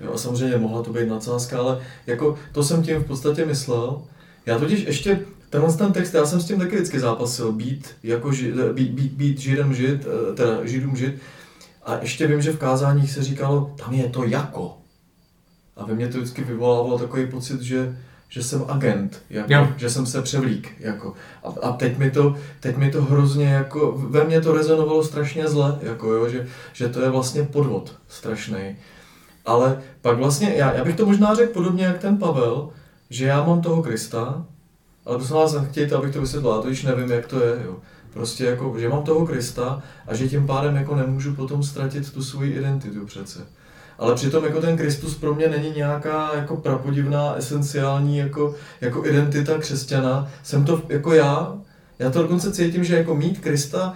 Jo, 0.00 0.12
a 0.14 0.18
samozřejmě 0.18 0.56
mohla 0.56 0.82
to 0.82 0.92
být 0.92 1.08
nadsázka, 1.08 1.58
ale 1.58 1.80
jako 2.06 2.38
to 2.52 2.64
jsem 2.64 2.82
tím 2.82 2.96
v 2.96 3.06
podstatě 3.06 3.46
myslel. 3.46 4.02
Já 4.46 4.58
totiž 4.58 4.86
ještě 4.86 5.20
tenhle 5.50 5.72
ten 5.72 5.92
text, 5.92 6.14
já 6.14 6.26
jsem 6.26 6.40
s 6.40 6.46
tím 6.46 6.58
taky 6.58 6.76
vždycky 6.76 7.00
zápasil, 7.00 7.52
být, 7.52 7.94
jako 8.02 8.32
ži, 8.32 8.52
být, 8.72 8.90
být, 8.90 9.12
být 9.12 9.38
židem 9.38 9.74
žid, 9.74 10.06
eh, 10.06 10.34
teda 10.34 10.66
židům 10.66 10.96
žid. 10.96 11.18
A 11.84 11.98
ještě 12.00 12.26
vím, 12.26 12.42
že 12.42 12.52
v 12.52 12.58
kázáních 12.58 13.10
se 13.10 13.22
říkalo, 13.22 13.74
tam 13.84 13.94
je 13.94 14.08
to 14.08 14.24
jako. 14.24 14.78
A 15.76 15.84
ve 15.84 15.94
mně 15.94 16.08
to 16.08 16.18
vždycky 16.18 16.44
vyvolávalo 16.44 16.98
takový 16.98 17.26
pocit, 17.26 17.60
že, 17.60 17.96
že 18.28 18.42
jsem 18.42 18.64
agent, 18.68 19.22
jako, 19.30 19.52
Jo. 19.52 19.68
že 19.76 19.90
jsem 19.90 20.06
se 20.06 20.22
převlík. 20.22 20.72
Jako. 20.80 21.14
A, 21.44 21.66
a 21.66 21.72
teď, 21.72 21.98
mi 21.98 22.10
to, 22.10 22.36
teď 22.60 22.76
mi 22.76 22.90
to 22.90 23.02
hrozně, 23.02 23.46
jako, 23.46 23.92
ve 23.92 24.24
mně 24.24 24.40
to 24.40 24.52
rezonovalo 24.52 25.04
strašně 25.04 25.48
zle, 25.48 25.78
jako, 25.82 26.12
jo, 26.12 26.28
že, 26.28 26.46
že 26.72 26.88
to 26.88 27.00
je 27.00 27.10
vlastně 27.10 27.42
podvod 27.42 27.96
strašný. 28.08 28.76
Ale 29.46 29.82
pak 30.00 30.16
vlastně, 30.16 30.54
já, 30.56 30.72
já 30.72 30.84
bych 30.84 30.96
to 30.96 31.06
možná 31.06 31.34
řekl 31.34 31.52
podobně 31.52 31.84
jak 31.84 31.98
ten 31.98 32.18
Pavel, 32.18 32.68
že 33.10 33.26
já 33.26 33.44
mám 33.44 33.60
toho 33.60 33.82
Krista, 33.82 34.46
ale 35.06 35.16
prosím 35.16 35.36
vás, 35.36 35.52
nechtějte, 35.52 35.94
abych 35.94 36.12
to 36.12 36.20
vysvětlil, 36.20 36.62
to 36.62 36.68
již 36.68 36.82
nevím, 36.82 37.10
jak 37.10 37.26
to 37.26 37.40
je. 37.40 37.62
Jo. 37.64 37.76
Prostě 38.12 38.44
jako, 38.44 38.74
že 38.78 38.88
mám 38.88 39.02
toho 39.02 39.26
Krista 39.26 39.82
a 40.06 40.14
že 40.14 40.28
tím 40.28 40.46
pádem 40.46 40.76
jako 40.76 40.96
nemůžu 40.96 41.34
potom 41.34 41.62
ztratit 41.62 42.12
tu 42.12 42.22
svoji 42.22 42.52
identitu 42.52 43.06
přece. 43.06 43.46
Ale 43.98 44.14
přitom 44.14 44.44
jako 44.44 44.60
ten 44.60 44.76
Kristus 44.76 45.14
pro 45.14 45.34
mě 45.34 45.48
není 45.48 45.70
nějaká 45.70 46.30
jako 46.34 46.56
prapodivná, 46.56 47.34
esenciální 47.34 48.18
jako, 48.18 48.54
jako 48.80 49.06
identita 49.06 49.58
křesťana. 49.58 50.28
Jsem 50.42 50.64
to 50.64 50.82
jako 50.88 51.12
já. 51.12 51.58
Já 51.98 52.10
to 52.10 52.22
dokonce 52.22 52.52
cítím, 52.52 52.84
že 52.84 52.96
jako 52.96 53.14
mít 53.14 53.40
Krista 53.40 53.94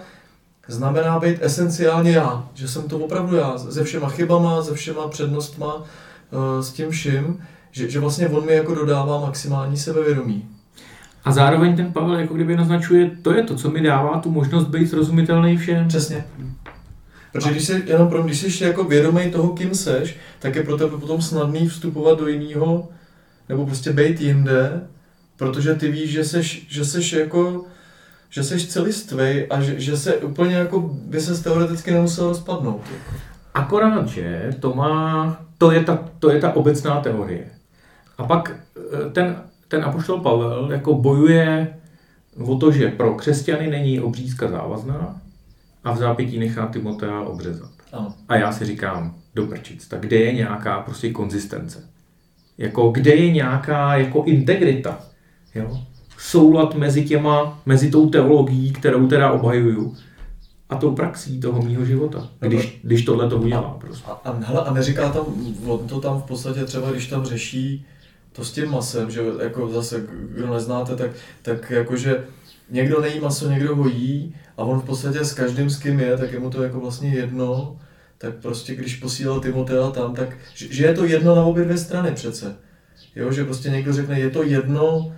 znamená 0.67 1.19
být 1.19 1.37
esenciálně 1.41 2.11
já. 2.11 2.49
Že 2.53 2.67
jsem 2.67 2.83
to 2.83 2.97
opravdu 2.99 3.35
já. 3.35 3.57
Se 3.57 3.83
všema 3.83 4.09
chybama, 4.09 4.63
se 4.63 4.73
všema 4.73 5.07
přednostma, 5.07 5.83
eh, 6.31 6.63
s 6.63 6.71
tím 6.71 6.89
vším. 6.89 7.43
Že, 7.71 7.89
že 7.89 7.99
vlastně 7.99 8.27
on 8.27 8.45
mi 8.45 8.53
jako 8.53 8.75
dodává 8.75 9.19
maximální 9.19 9.77
sebevědomí. 9.77 10.60
A 11.25 11.31
zároveň 11.31 11.75
ten 11.75 11.93
Pavel 11.93 12.19
jako 12.19 12.33
kdyby 12.33 12.55
naznačuje, 12.55 13.11
to 13.21 13.33
je 13.33 13.43
to, 13.43 13.55
co 13.55 13.71
mi 13.71 13.81
dává 13.81 14.19
tu 14.19 14.31
možnost 14.31 14.67
být 14.67 14.87
srozumitelný 14.87 15.57
všem. 15.57 15.87
Přesně. 15.87 16.25
Protože 17.31 17.51
když 17.51 17.65
jsi, 17.65 17.83
jenom 17.85 18.09
pro, 18.09 18.23
když 18.23 18.41
jsi 18.41 18.63
jako 18.63 18.83
vědomý 18.83 19.31
toho, 19.31 19.49
kým 19.49 19.75
seš, 19.75 20.17
tak 20.39 20.55
je 20.55 20.63
pro 20.63 20.77
tebe 20.77 20.97
potom 20.97 21.21
snadný 21.21 21.67
vstupovat 21.67 22.19
do 22.19 22.27
jiného, 22.27 22.89
nebo 23.49 23.65
prostě 23.65 23.93
být 23.93 24.21
jinde, 24.21 24.81
protože 25.37 25.75
ty 25.75 25.91
víš, 25.91 26.11
že 26.11 26.23
seš, 26.23 26.65
že 26.69 26.85
seš 26.85 27.13
jako, 27.13 27.65
že 28.29 28.43
seš 28.43 28.67
celistvej 28.67 29.47
a 29.49 29.61
že, 29.61 29.79
že 29.79 29.97
se 29.97 30.15
úplně 30.15 30.55
jako 30.55 30.79
by 30.79 31.21
se 31.21 31.43
teoreticky 31.43 31.91
nemusel 31.91 32.27
rozpadnout. 32.27 32.81
Jako. 32.91 33.21
Akorát, 33.53 34.07
že 34.07 34.55
to 34.59 34.73
má, 34.73 35.37
to 35.57 35.71
je 35.71 35.83
ta, 35.83 36.09
to 36.19 36.31
je 36.31 36.41
ta 36.41 36.53
obecná 36.55 37.01
teorie. 37.01 37.47
A 38.17 38.23
pak 38.23 38.51
eh, 38.77 39.09
ten, 39.09 39.35
ten 39.71 39.83
apoštol 39.83 40.19
Pavel 40.19 40.71
jako 40.71 40.93
bojuje 40.93 41.73
o 42.45 42.57
to, 42.57 42.71
že 42.71 42.87
pro 42.87 43.15
křesťany 43.15 43.69
není 43.69 43.99
obřízka 43.99 44.47
závazná 44.47 45.21
a 45.83 45.91
v 45.91 45.97
zápětí 45.97 46.39
nechá 46.39 46.67
Timotea 46.67 47.21
obřezat. 47.21 47.71
Ano. 47.93 48.13
A 48.29 48.35
já 48.35 48.51
si 48.51 48.65
říkám, 48.65 49.15
do 49.35 49.45
prčic, 49.47 49.87
tak 49.87 49.99
kde 49.99 50.15
je 50.15 50.33
nějaká 50.33 50.79
prostě 50.79 51.11
konzistence? 51.11 51.89
Jako 52.57 52.89
kde 52.89 53.15
je 53.15 53.31
nějaká 53.31 53.95
jako 53.95 54.23
integrita? 54.23 54.99
Jo? 55.55 55.79
Soulad 56.17 56.75
mezi 56.75 57.05
těma, 57.05 57.61
mezi 57.65 57.91
tou 57.91 58.09
teologií, 58.09 58.73
kterou 58.73 59.07
teda 59.07 59.31
obhajuju, 59.31 59.95
a 60.69 60.75
tou 60.75 60.95
praxí 60.95 61.39
toho 61.39 61.61
mýho 61.61 61.85
života, 61.85 62.29
když, 62.39 62.79
když 62.83 63.05
tohle 63.05 63.29
to 63.29 63.37
udělá 63.37 63.77
prostě. 63.81 64.05
A, 64.05 64.11
a, 64.11 64.39
hele, 64.45 64.61
a 64.61 64.73
neříká 64.73 65.09
tam, 65.09 65.25
on 65.65 65.87
to 65.87 66.01
tam 66.01 66.21
v 66.21 66.23
podstatě 66.23 66.65
třeba, 66.65 66.91
když 66.91 67.07
tam 67.07 67.25
řeší 67.25 67.85
to 68.33 68.43
s 68.45 68.51
tím 68.51 68.71
masem, 68.71 69.11
že 69.11 69.21
jako 69.43 69.67
zase, 69.69 70.03
kdo 70.35 70.53
neznáte, 70.53 70.95
tak, 70.95 71.11
tak 71.41 71.71
jakože 71.71 72.23
někdo 72.69 73.01
nejí 73.01 73.19
maso, 73.19 73.49
někdo 73.49 73.75
ho 73.75 73.87
jí 73.87 74.35
a 74.57 74.63
on 74.63 74.79
v 74.79 74.83
podstatě 74.85 75.19
s 75.25 75.33
každým, 75.33 75.69
s 75.69 75.77
kým 75.79 75.99
je, 75.99 76.17
tak 76.17 76.31
je 76.33 76.39
mu 76.39 76.49
to 76.49 76.63
jako 76.63 76.79
vlastně 76.79 77.09
jedno, 77.09 77.77
tak 78.17 78.33
prostě 78.41 78.75
když 78.75 78.95
posílal 78.95 79.39
Timotea 79.39 79.89
tam, 79.89 80.15
tak 80.15 80.29
že, 80.55 80.67
že 80.73 80.85
je 80.85 80.93
to 80.93 81.05
jedno 81.05 81.35
na 81.35 81.43
obě 81.43 81.63
dvě 81.63 81.77
strany 81.77 82.11
přece. 82.11 82.55
Jo, 83.15 83.31
že 83.31 83.43
prostě 83.45 83.69
někdo 83.69 83.93
řekne, 83.93 84.19
je 84.19 84.29
to 84.29 84.43
jedno, 84.43 85.13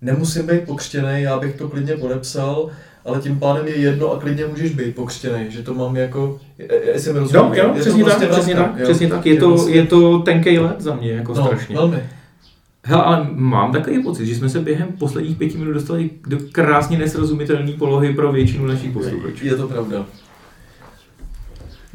nemusím 0.00 0.46
být 0.46 0.60
pokřtěný, 0.60 1.22
já 1.22 1.38
bych 1.38 1.56
to 1.56 1.68
klidně 1.68 1.96
podepsal, 1.96 2.68
ale 3.04 3.20
tím 3.20 3.38
pádem 3.38 3.66
je 3.66 3.76
jedno 3.76 4.12
a 4.12 4.20
klidně 4.20 4.46
můžeš 4.46 4.74
být 4.74 4.94
pokřtěný, 4.94 5.46
že 5.48 5.62
to 5.62 5.74
mám 5.74 5.96
jako, 5.96 6.40
je- 6.58 6.68
jestli 6.92 7.12
mi 7.12 7.18
Jo, 7.18 7.22
rozumíte, 7.22 7.58
jo, 7.58 7.66
je 7.66 7.72
to 7.74 7.80
přesně 7.80 8.04
prostě 8.04 8.26
tak, 8.26 8.30
přesně 8.30 8.54
vratka, 8.54 8.72
tak, 8.72 8.80
jo. 8.80 8.84
přesně 8.84 9.08
tak. 9.08 9.26
Je 9.26 9.36
to, 9.40 9.48
vlastně- 9.48 9.74
je 9.76 9.86
to 9.86 10.18
tenkej 10.18 10.58
let 10.58 10.80
za 10.80 10.94
mě, 10.94 11.12
jako 11.12 11.34
no, 11.34 11.46
strašně. 11.46 11.74
velmi. 11.76 12.02
Hele, 12.84 13.02
ale 13.02 13.28
mám 13.34 13.72
takový 13.72 14.02
pocit, 14.02 14.26
že 14.26 14.34
jsme 14.34 14.48
se 14.48 14.60
během 14.60 14.88
posledních 14.92 15.36
pěti 15.36 15.58
minut 15.58 15.72
dostali 15.72 16.10
do 16.26 16.38
krásně 16.52 16.98
nesrozumitelné 16.98 17.72
polohy 17.72 18.14
pro 18.14 18.32
většinu 18.32 18.66
našich 18.66 18.90
posluchačů. 18.92 19.46
Je 19.46 19.56
to 19.56 19.68
pravda. 19.68 19.96
Ale 19.96 20.06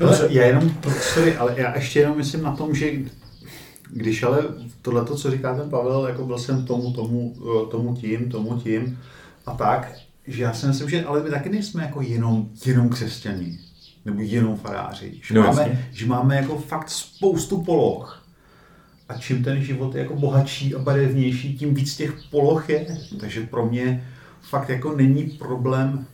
Dobře. 0.10 0.28
já 0.30 0.46
jenom, 0.46 0.72
sorry, 1.02 1.38
ale 1.38 1.54
já 1.58 1.76
ještě 1.76 2.00
jenom 2.00 2.18
myslím 2.18 2.44
na 2.44 2.56
tom, 2.56 2.76
že 2.76 2.92
když 3.92 4.24
ale 4.24 4.44
tohle, 4.82 5.06
co 5.06 5.32
říká 5.32 5.56
ten 5.56 5.70
Pavel, 5.70 6.06
jako 6.08 6.26
byl 6.26 6.38
jsem 6.38 6.66
tomu, 6.66 6.94
tomu, 6.94 7.36
eh, 7.42 7.72
tomu 7.72 7.96
tím, 7.96 8.30
tomu 8.30 8.58
tím 8.60 9.00
a 9.46 9.52
tak, 9.54 9.94
že 10.28 10.44
já 10.44 10.54
si 10.54 10.66
myslím, 10.68 10.90
že 10.90 11.06
ale 11.06 11.24
my 11.24 11.30
taky 11.30 11.50
nejsme 11.50 11.84
jako 11.84 12.02
jenom, 12.02 12.50
jenom 12.66 12.90
křesťaní 12.90 13.60
nebo 14.06 14.22
jenom 14.22 14.56
faráři. 14.58 15.14
Že, 15.24 15.34
No, 15.34 15.42
máme, 15.42 15.62
jasně. 15.62 15.88
že 15.92 16.06
máme 16.06 16.36
jako 16.36 16.58
fakt 16.58 16.90
spoustu 16.90 17.62
poloh 17.62 18.17
a 19.10 19.18
čím 19.18 19.44
ten 19.44 19.64
život 19.64 19.96
je 19.96 20.02
jako 20.02 20.16
bohatší 20.16 20.76
a 20.76 20.80
barevnější, 20.80 21.58
tím 21.58 21.74
víc 21.74 21.98
těch 21.98 22.14
poloh 22.32 22.70
je. 22.70 22.98
Takže 23.20 23.46
pro 23.46 23.66
mě 23.66 24.08
fakt 24.42 24.70
jako 24.70 24.96
není 24.96 25.24
problém 25.24 26.06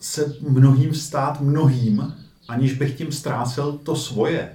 se 0.00 0.34
mnohým 0.40 0.94
stát 0.94 1.40
mnohým, 1.40 2.14
aniž 2.48 2.74
bych 2.74 2.98
tím 2.98 3.12
ztrácel 3.12 3.72
to 3.72 3.96
svoje. 3.96 4.52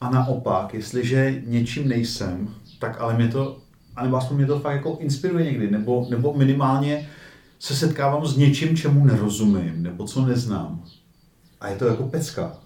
A 0.00 0.10
naopak, 0.10 0.74
jestliže 0.74 1.42
něčím 1.46 1.88
nejsem, 1.88 2.48
tak 2.78 3.00
ale 3.00 3.14
mě 3.14 3.28
to, 3.28 3.58
anebo 3.96 4.16
aspoň 4.16 4.36
mě 4.36 4.46
to 4.46 4.60
fakt 4.60 4.74
jako 4.74 4.98
inspiruje 5.00 5.44
někdy, 5.44 5.70
nebo, 5.70 6.06
nebo 6.10 6.34
minimálně 6.34 7.08
se 7.58 7.76
setkávám 7.76 8.26
s 8.26 8.36
něčím, 8.36 8.76
čemu 8.76 9.04
nerozumím, 9.04 9.82
nebo 9.82 10.04
co 10.04 10.26
neznám. 10.26 10.84
A 11.60 11.68
je 11.68 11.76
to 11.76 11.86
jako 11.86 12.02
pecka. 12.02 12.58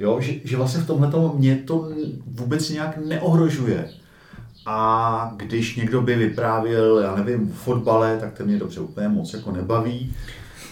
Jo, 0.00 0.20
že, 0.20 0.32
že 0.44 0.56
vlastně 0.56 0.80
v 0.80 0.86
tomhle 0.86 1.10
mě 1.36 1.56
to 1.64 1.88
vůbec 2.26 2.70
nějak 2.70 2.98
neohrožuje. 3.06 3.88
A 4.66 5.32
když 5.36 5.76
někdo 5.76 6.02
by 6.02 6.16
vyprávěl, 6.16 6.98
já 6.98 7.16
nevím, 7.16 7.50
o 7.50 7.54
fotbale, 7.54 8.18
tak 8.20 8.38
to 8.38 8.44
mě 8.44 8.58
dobře 8.58 8.80
úplně 8.80 9.08
moc 9.08 9.34
jako 9.34 9.52
nebaví. 9.52 10.12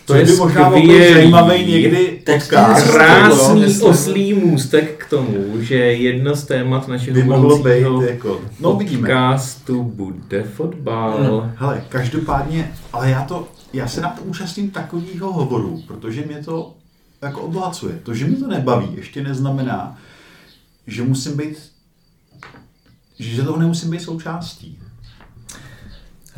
To 0.04 0.14
je 0.14 0.24
by 0.24 0.36
možná 0.36 0.68
mohl 0.68 1.12
zajímavý 1.12 1.66
někdy 1.66 2.22
podcast. 2.26 2.90
Krásný 2.90 3.80
oslý 3.82 4.34
můstek 4.34 5.04
k 5.04 5.10
tomu, 5.10 5.60
že 5.60 5.76
jedno 5.76 6.36
z 6.36 6.44
témat 6.44 6.88
našeho 6.88 7.14
by 7.14 7.24
mohlo 7.24 7.58
být 7.58 8.08
jako, 8.08 8.40
no 8.60 8.76
vidíme. 8.76 9.08
podcastu 9.08 9.82
bude 9.82 10.42
fotbal. 10.42 11.50
Hele, 11.56 11.84
každopádně, 11.88 12.72
ale 12.92 13.10
já 13.10 13.22
to, 13.22 13.48
já 13.72 13.88
se 13.88 14.00
na 14.00 14.08
to 14.08 14.22
účastním 14.22 14.70
takového 14.70 15.32
hovoru, 15.32 15.82
protože 15.86 16.24
mě 16.26 16.42
to 16.44 16.74
jako 17.22 17.40
obohacuje. 17.40 18.00
To, 18.02 18.14
že 18.14 18.26
mě 18.26 18.36
to 18.36 18.46
nebaví, 18.46 18.88
ještě 18.96 19.22
neznamená, 19.22 19.98
že 20.86 21.02
musím 21.02 21.36
být, 21.36 21.72
že 23.18 23.42
toho 23.42 23.58
nemusím 23.58 23.90
být 23.90 24.02
součástí. 24.02 24.78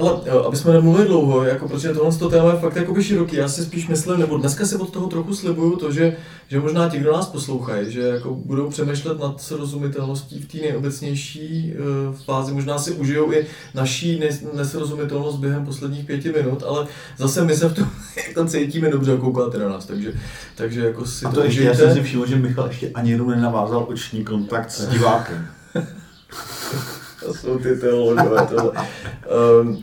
Hele, 0.05 0.21
jo, 0.27 0.45
aby 0.45 0.57
jsme 0.57 0.73
nemluvili 0.73 1.07
dlouho, 1.07 1.45
jako 1.45 1.69
protože 1.69 1.95
tohle 1.95 2.17
to 2.17 2.31
téma 2.31 2.53
je 2.53 2.59
fakt 2.59 2.77
jakoby 2.77 3.05
široký, 3.05 3.37
já 3.37 3.49
si 3.49 3.63
spíš 3.63 3.89
myslím, 3.89 4.21
nebo 4.21 4.39
dneska 4.39 4.67
si 4.67 4.77
od 4.77 4.91
toho 4.91 5.07
trochu 5.07 5.35
slibuju 5.35 5.77
to, 5.77 5.93
že, 5.93 6.17
že 6.49 6.61
možná 6.61 6.89
ti, 6.89 6.99
kdo 6.99 7.13
nás 7.13 7.29
poslouchají, 7.29 7.93
že 7.93 8.01
jako 8.01 8.35
budou 8.35 8.71
přemýšlet 8.71 9.21
nad 9.21 9.41
srozumitelností 9.41 10.41
v 10.41 10.53
té 10.53 10.59
nejobecnější 10.59 11.73
uh, 11.73 12.15
fázi, 12.17 12.53
možná 12.53 12.79
si 12.79 12.93
užijou 12.93 13.33
i 13.33 13.47
naší 13.75 14.23
nesrozumitelnost 14.55 15.39
během 15.39 15.65
posledních 15.65 16.05
pěti 16.05 16.33
minut, 16.33 16.63
ale 16.67 16.87
zase 17.19 17.45
my 17.45 17.57
se 17.57 17.69
v 17.69 17.75
tom 17.75 17.89
jako 18.29 18.47
cítíme 18.47 18.91
dobře, 18.91 19.17
koukáte 19.17 19.59
na 19.59 19.69
nás, 19.69 19.87
takže, 19.87 20.13
takže 20.55 20.85
jako 20.87 21.07
si 21.07 21.27
A 21.27 21.29
to, 21.29 21.35
to 21.35 21.45
ještě, 21.45 21.63
já 21.63 21.71
užijte. 21.71 21.87
jsem 21.87 21.97
si 21.97 22.03
všiml, 22.09 22.27
že 22.27 22.37
Michal 22.37 22.67
ještě 22.67 22.91
ani 22.95 23.11
jednou 23.11 23.31
nenavázal 23.31 23.87
oční 23.89 24.25
kontakt 24.25 24.71
s 24.71 24.89
divákem. 24.89 25.47
To 27.33 27.39
jsou 27.39 27.59
ty 27.59 27.77
teologové, 27.77 28.47
tohle. 28.47 28.73
Um, 29.63 29.81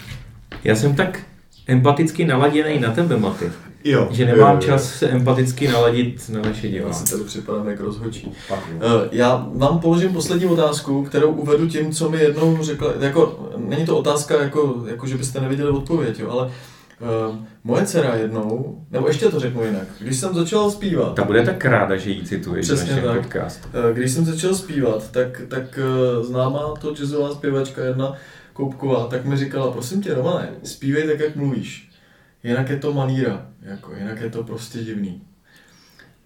Já 0.63 0.75
jsem 0.75 0.95
tak 0.95 1.19
empaticky 1.67 2.25
naladěný 2.25 2.79
na 2.79 2.91
tebe, 2.91 3.17
Maty, 3.17 3.51
Jo. 3.83 4.07
že 4.12 4.23
jo, 4.23 4.29
nemám 4.36 4.55
jo. 4.55 4.62
čas 4.62 4.93
se 4.93 5.07
empaticky 5.10 5.67
naladit 5.67 6.29
na 6.29 6.41
naše 6.41 6.67
já 6.67 6.71
diváky. 6.73 6.95
si 6.95 7.12
tady 7.12 7.23
připadám 7.23 7.67
jak 7.67 7.79
rozhodčí. 7.79 8.31
Pak, 8.49 8.60
jo. 8.73 8.79
Eh, 8.81 9.10
Já 9.12 9.47
vám 9.55 9.79
položím 9.79 10.13
poslední 10.13 10.45
otázku, 10.45 11.03
kterou 11.03 11.31
uvedu 11.31 11.67
tím, 11.67 11.91
co 11.91 12.10
mi 12.10 12.19
jednou 12.21 12.57
řekla. 12.63 12.93
Jako, 12.99 13.49
není 13.57 13.86
to 13.86 13.97
otázka, 13.97 14.41
jako, 14.41 14.83
jako 14.88 15.07
že 15.07 15.17
byste 15.17 15.41
nevěděli 15.41 15.69
odpověď, 15.69 16.19
jo, 16.19 16.29
ale 16.31 16.45
uh, 16.45 16.51
moje 17.63 17.86
dcera 17.86 18.15
jednou, 18.15 18.86
nebo 18.91 19.07
ještě 19.07 19.25
to 19.29 19.39
řeknu 19.39 19.63
jinak, 19.63 19.88
když 19.99 20.17
jsem 20.17 20.33
začal 20.36 20.71
zpívat, 20.71 21.15
Ta 21.15 21.23
bude 21.23 21.43
tak 21.45 21.65
ráda, 21.65 21.95
že 21.97 22.10
ji 22.12 22.23
cituješ 22.25 22.65
v 22.65 22.73
Přesně 22.73 22.91
našem 22.95 23.07
tak. 23.10 23.21
podcastu. 23.21 23.67
eh, 23.73 23.93
když 23.93 24.12
jsem 24.12 24.25
začal 24.25 24.55
zpívat, 24.55 25.12
tak, 25.12 25.41
tak 25.47 25.79
eh, 25.79 26.23
známá 26.23 26.73
to 26.81 26.93
jazzová 26.95 27.33
zpěvačka 27.33 27.83
jedna 27.86 28.13
Koupková, 28.53 29.07
tak 29.07 29.25
mi 29.25 29.38
říkala, 29.38 29.71
prosím 29.71 30.01
tě, 30.01 30.13
Romane, 30.13 30.49
zpívej 30.63 31.07
tak, 31.07 31.19
jak 31.19 31.36
mluvíš. 31.36 31.89
Jinak 32.43 32.69
je 32.69 32.77
to 32.77 32.93
maníra, 32.93 33.45
jako, 33.62 33.91
jinak 33.99 34.21
je 34.21 34.29
to 34.29 34.43
prostě 34.43 34.79
divný. 34.79 35.21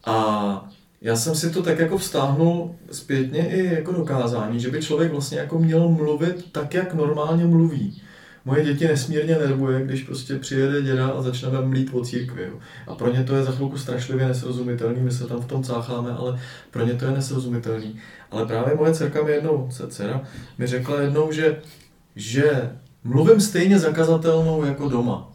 A 0.06 0.70
já 1.02 1.16
jsem 1.16 1.36
si 1.36 1.50
to 1.52 1.64
tak 1.64 1.80
jako 1.80 1.98
vztáhnul 1.98 2.76
zpětně 2.92 3.50
i 3.50 3.66
jako 3.76 3.92
dokázání, 3.92 4.60
že 4.60 4.70
by 4.72 4.82
člověk 4.82 5.12
vlastně 5.12 5.38
jako 5.40 5.60
měl 5.60 5.90
mluvit 5.90 6.52
tak, 6.52 6.74
jak 6.74 6.94
normálně 6.94 7.46
mluví. 7.46 8.02
Moje 8.46 8.64
děti 8.64 8.88
nesmírně 8.88 9.36
nervuje, 9.36 9.86
když 9.86 10.04
prostě 10.04 10.40
přijede 10.40 10.82
děda 10.82 11.08
a 11.08 11.22
začneme 11.22 11.62
mlít 11.62 11.90
o 11.94 12.06
církvi. 12.06 12.44
Jo. 12.44 12.54
A 12.88 12.96
pro 12.96 13.14
ně 13.14 13.24
to 13.24 13.36
je 13.36 13.44
za 13.44 13.52
chvilku 13.52 13.78
strašlivě 13.78 14.28
nesrozumitelný, 14.28 15.02
my 15.02 15.12
se 15.12 15.28
tam 15.28 15.42
v 15.42 15.46
tom 15.46 15.64
cácháme, 15.64 16.12
ale 16.12 16.40
pro 16.72 16.86
ně 16.86 16.94
to 16.94 17.06
je 17.06 17.12
nesrozumitelný. 17.12 18.00
Ale 18.32 18.46
právě 18.46 18.76
moje 18.76 18.94
dcerka 18.94 19.24
mi 19.24 19.32
jednou, 19.32 19.70
se 19.72 19.88
dcera, 19.88 20.22
mi 20.58 20.68
řekla 20.68 21.02
jednou, 21.02 21.32
že, 21.32 21.62
že 22.16 22.72
mluvím 23.04 23.42
stejně 23.42 23.80
zakazatelnou 23.80 24.66
jako 24.66 24.90
doma. 24.90 25.32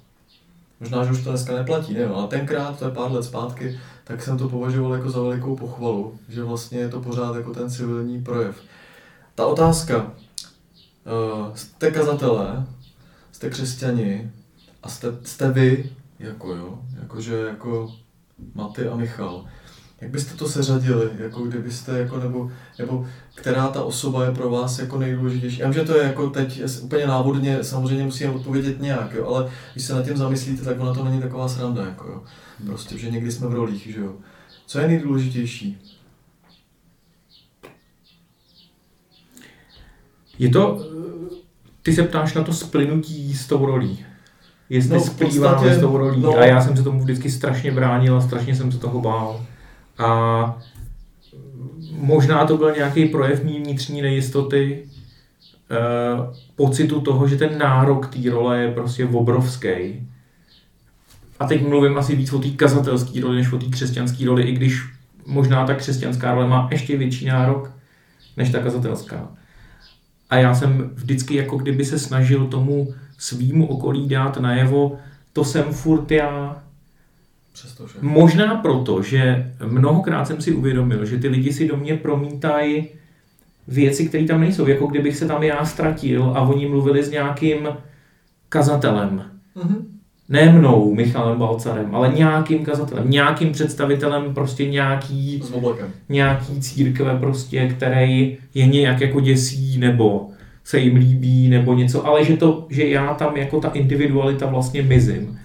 Možná, 0.81 1.05
že 1.05 1.13
už 1.13 1.25
to 1.25 1.31
dneska 1.31 1.55
neplatí, 1.55 1.95
nevím, 1.95 2.15
ale 2.15 2.29
tenkrát, 2.29 2.79
to 2.79 2.85
je 2.85 2.91
pár 2.91 3.13
let 3.13 3.23
zpátky, 3.23 3.81
tak 4.05 4.23
jsem 4.23 4.39
to 4.39 4.49
považoval 4.49 4.95
jako 4.95 5.11
za 5.11 5.21
velikou 5.21 5.57
pochvalu, 5.57 6.19
že 6.29 6.45
vlastně 6.45 6.79
je 6.79 6.89
to 6.89 7.01
pořád 7.01 7.37
jako 7.37 7.55
ten 7.55 7.71
civilní 7.71 8.23
projev. 8.23 8.57
Ta 9.35 9.47
otázka, 9.47 9.97
uh, 9.97 11.55
jste 11.55 11.91
kazatelé, 11.91 12.67
jste 13.37 13.51
křesťani 13.51 14.31
a 14.83 14.89
jste, 14.89 15.09
jste 15.23 15.53
vy, 15.53 15.91
jako 16.19 16.55
jo, 16.55 16.79
jakože 17.01 17.35
jako 17.37 17.95
Maty 18.55 18.89
a 18.89 18.97
Michal. 18.97 19.45
Jak 20.01 20.11
byste 20.11 20.37
to 20.37 20.49
seřadili, 20.49 21.11
jako 21.19 21.43
kdybyste, 21.43 21.99
jako, 21.99 22.19
nebo, 22.19 22.51
nebo 22.79 23.07
která 23.35 23.69
ta 23.69 23.85
osoba 23.85 24.25
je 24.25 24.33
pro 24.33 24.51
vás 24.51 24.79
jako 24.79 24.99
nejdůležitější? 24.99 25.59
Já 25.59 25.67
vím, 25.67 25.75
že 25.75 25.85
to 25.85 25.97
je 25.97 26.05
jako 26.05 26.31
teď 26.31 26.63
úplně 26.83 27.07
návodně, 27.07 27.65
samozřejmě 27.65 28.05
musíme 28.05 28.31
odpovědět 28.31 28.81
nějak, 28.81 29.13
jo, 29.13 29.27
ale 29.27 29.51
když 29.73 29.85
se 29.85 29.95
nad 29.95 30.05
tím 30.05 30.17
zamyslíte, 30.17 30.65
tak 30.65 30.81
ona 30.81 30.95
to 30.95 31.05
není 31.05 31.21
taková 31.21 31.49
sranda, 31.49 31.85
jako 31.85 32.09
jo. 32.09 32.25
Prostě, 32.67 32.99
že 32.99 33.11
někdy 33.11 33.33
jsme 33.33 33.49
v 33.49 33.55
rolích, 33.55 33.87
že 33.87 34.01
jo. 34.01 34.15
Co 34.67 34.79
je 34.79 34.89
nejdůležitější? 34.89 35.79
Je 40.39 40.51
to, 40.51 40.97
ty 41.87 41.93
se 41.93 42.03
ptáš 42.03 42.35
na 42.35 42.43
to 42.43 42.53
splynutí 42.53 43.35
s 43.35 43.47
tou 43.47 43.67
rolí. 43.67 44.05
Jestli 44.71 44.95
No, 44.95 45.01
splýváme 45.01 45.55
podstatě, 45.57 45.75
s 45.75 45.81
tou 45.81 45.97
rolí. 45.97 46.21
no. 46.21 46.31
No. 46.31 46.39
A 46.39 46.45
já 46.45 46.61
jsem 46.61 46.77
se 46.77 46.83
tomu 46.83 47.01
vždycky 47.01 47.31
strašně 47.31 47.73
bránil 47.73 48.17
a 48.17 48.21
strašně 48.21 48.57
jsem 48.57 48.73
se 48.73 48.79
toho 48.79 49.01
bál. 49.01 49.41
A 49.99 50.59
možná 51.91 52.47
to 52.47 52.57
byl 52.57 52.75
nějaký 52.77 53.07
projev 53.07 53.45
mý 53.45 53.59
vnitřní 53.59 54.03
nejistoty, 54.03 54.85
eh, 55.71 56.37
pocitu 56.57 57.01
toho, 57.01 57.29
že 57.29 57.37
ten 57.37 57.59
nárok 57.59 58.07
té 58.15 58.31
role 58.31 58.59
je 58.63 58.73
prostě 58.73 59.07
obrovský. 59.07 60.09
A 61.39 61.47
teď 61.47 61.69
mluvím 61.69 61.99
asi 61.99 62.17
víc 62.17 62.33
o 62.33 62.39
té 62.39 62.49
kazatelské 62.51 63.21
roli, 63.21 63.37
než 63.37 63.53
o 63.53 63.59
té 63.59 63.67
křesťanské 63.67 64.27
roli, 64.27 64.43
i 64.43 64.53
když 64.53 64.83
možná 65.27 65.67
ta 65.67 65.75
křesťanská 65.75 66.35
role 66.35 66.47
má 66.47 66.69
ještě 66.71 66.97
větší 66.97 67.27
nárok 67.27 67.71
než 68.37 68.51
ta 68.51 68.59
kazatelská. 68.59 69.29
A 70.31 70.37
já 70.37 70.55
jsem 70.55 70.91
vždycky 70.95 71.35
jako 71.35 71.57
kdyby 71.57 71.85
se 71.85 71.99
snažil 71.99 72.47
tomu 72.47 72.95
svýmu 73.19 73.67
okolí 73.67 74.09
dát 74.09 74.41
najevo, 74.41 74.99
to 75.33 75.45
jsem 75.45 75.65
furt 75.65 76.11
já. 76.11 76.63
Přestože. 77.53 77.95
Možná 78.01 78.55
proto, 78.55 79.03
že 79.03 79.53
mnohokrát 79.67 80.25
jsem 80.25 80.41
si 80.41 80.53
uvědomil, 80.53 81.07
že 81.07 81.19
ty 81.19 81.29
lidi 81.29 81.53
si 81.53 81.69
do 81.69 81.77
mě 81.77 81.97
promítají 81.97 82.89
věci, 83.69 84.09
které 84.09 84.25
tam 84.25 84.41
nejsou. 84.41 84.67
Jako 84.67 84.87
kdybych 84.87 85.17
se 85.17 85.27
tam 85.27 85.43
já 85.43 85.65
ztratil 85.65 86.25
a 86.25 86.41
oni 86.41 86.69
mluvili 86.69 87.05
s 87.05 87.11
nějakým 87.11 87.69
kazatelem. 88.49 89.23
Mhm. 89.55 89.96
Ne 90.29 90.53
mnou, 90.53 90.95
Michalem 90.95 91.39
Balcarem, 91.39 91.95
ale 91.95 92.09
nějakým 92.09 92.65
kazatelem, 92.65 93.11
nějakým 93.11 93.53
představitelem 93.53 94.35
prostě 94.35 94.71
nějaký 94.71 95.43
nějaký 96.09 96.61
církve 96.61 97.17
prostě, 97.19 97.69
který 97.69 98.37
je 98.55 98.67
nějak 98.67 99.01
jako 99.01 99.21
děsí, 99.21 99.79
nebo 99.79 100.31
se 100.65 100.79
jim 100.79 100.97
líbí, 100.97 101.49
nebo 101.49 101.75
něco, 101.75 102.07
ale 102.07 102.25
že, 102.25 102.37
to, 102.37 102.67
že 102.71 102.89
já 102.89 103.15
tam 103.15 103.37
jako 103.37 103.61
ta 103.61 103.69
individualita 103.69 104.47
vlastně 104.47 104.83
mizím. 104.83 105.39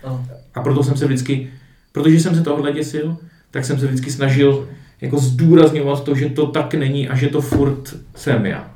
A 0.54 0.62
proto 0.62 0.84
jsem 0.84 0.98
se 0.98 1.06
vždycky, 1.06 1.48
protože 1.92 2.20
jsem 2.20 2.36
se 2.36 2.42
tohle 2.42 2.72
děsil, 2.72 3.18
tak 3.52 3.66
jsem 3.66 3.80
se 3.80 3.88
vždycky 3.88 4.12
snažil 4.12 4.68
jako 5.02 5.18
zdůrazňovat 5.18 6.04
to, 6.04 6.16
že 6.16 6.30
to 6.30 6.48
tak 6.48 6.74
není 6.74 7.10
a 7.10 7.16
že 7.16 7.28
to 7.28 7.42
furt 7.42 7.96
jsem 8.16 8.46
já. 8.46 8.72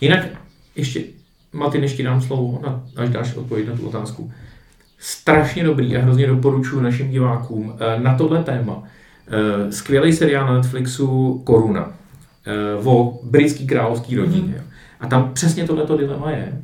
Jinak 0.00 0.26
ještě, 0.76 1.04
Martin, 1.52 1.82
ještě 1.82 2.02
dám 2.02 2.20
slovo, 2.20 2.60
na, 2.62 2.84
až 2.96 3.08
dáš 3.08 3.34
odpověď 3.34 3.68
na 3.68 3.76
tu 3.76 3.88
otázku. 3.88 4.32
Strašně 5.08 5.64
dobrý 5.64 5.96
a 5.96 6.02
hrozně 6.02 6.26
doporučuji 6.26 6.80
našim 6.80 7.10
divákům 7.10 7.74
eh, 7.78 8.00
na 8.00 8.14
tohle 8.18 8.44
téma. 8.44 8.82
eh, 9.28 9.72
Skvělý 9.72 10.12
seriál 10.12 10.46
na 10.46 10.54
Netflixu 10.54 11.38
Koruna 11.44 11.92
eh, 12.46 12.84
o 12.84 13.20
britský 13.22 13.66
královský 13.66 14.16
rodině. 14.16 14.42
Mhm. 14.42 14.54
jo. 14.54 14.60
A 15.00 15.06
tam 15.06 15.30
přesně 15.32 15.64
tohleto 15.64 15.96
dilema 15.96 16.30
je. 16.30 16.62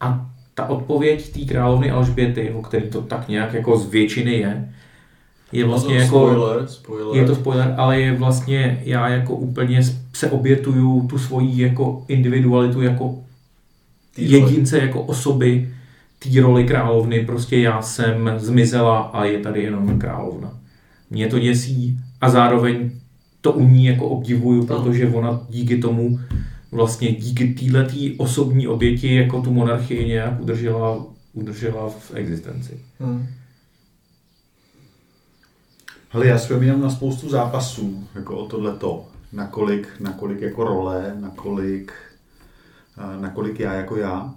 A 0.00 0.26
ta 0.54 0.66
odpověď 0.66 1.32
té 1.32 1.40
královny 1.40 1.90
Alžběty, 1.90 2.50
o 2.50 2.62
který 2.62 2.90
to 2.90 3.02
tak 3.02 3.28
nějak 3.28 3.54
jako 3.54 3.78
z 3.78 3.90
většiny 3.90 4.32
je, 4.32 4.68
je 5.52 5.64
vlastně 5.64 5.96
jako... 5.96 6.06
Spoiler, 6.06 6.66
spoiler. 6.66 7.16
Je 7.16 7.26
to 7.26 7.34
spoiler, 7.34 7.74
ale 7.76 8.00
je 8.00 8.12
vlastně, 8.12 8.82
já 8.84 9.08
jako 9.08 9.34
úplně 9.34 9.80
se 10.12 10.30
obětuju 10.30 11.06
tu 11.06 11.18
svoji 11.18 11.62
jako 11.62 12.04
individualitu 12.08 12.82
jako 12.82 13.14
jedince, 14.16 14.78
jako 14.78 15.02
osoby 15.02 15.68
té 16.18 16.40
roli 16.40 16.64
královny, 16.64 17.26
prostě 17.26 17.58
já 17.58 17.82
jsem 17.82 18.30
zmizela 18.36 18.98
a 18.98 19.24
je 19.24 19.38
tady 19.38 19.62
jenom 19.62 19.98
královna. 19.98 20.58
Mě 21.10 21.26
to 21.26 21.38
děsí 21.38 21.98
a 22.20 22.30
zároveň 22.30 22.90
to 23.40 23.52
u 23.52 23.68
ní 23.68 23.86
jako 23.86 24.08
obdivuju, 24.08 24.66
protože 24.66 25.08
ona 25.08 25.40
díky 25.50 25.78
tomu 25.78 26.20
vlastně 26.72 27.12
díky 27.12 27.54
této 27.54 27.96
osobní 28.16 28.68
oběti 28.68 29.14
jako 29.14 29.42
tu 29.42 29.52
monarchii 29.52 30.06
nějak 30.06 30.40
udržela, 30.40 31.06
udržela 31.32 31.88
v 31.88 32.10
existenci. 32.14 32.80
Hmm. 33.00 33.26
Hele, 36.08 36.26
já 36.26 36.36
vzpomínám 36.36 36.80
na 36.80 36.90
spoustu 36.90 37.28
zápasů, 37.28 38.08
jako 38.14 38.36
o 38.36 38.46
tohleto. 38.46 39.06
Nakolik, 39.32 39.88
nakolik 40.00 40.40
jako 40.40 40.64
role, 40.64 41.16
nakolik, 41.20 41.92
eh, 42.98 43.20
nakolik 43.20 43.60
já 43.60 43.74
jako 43.74 43.96
já. 43.96 44.34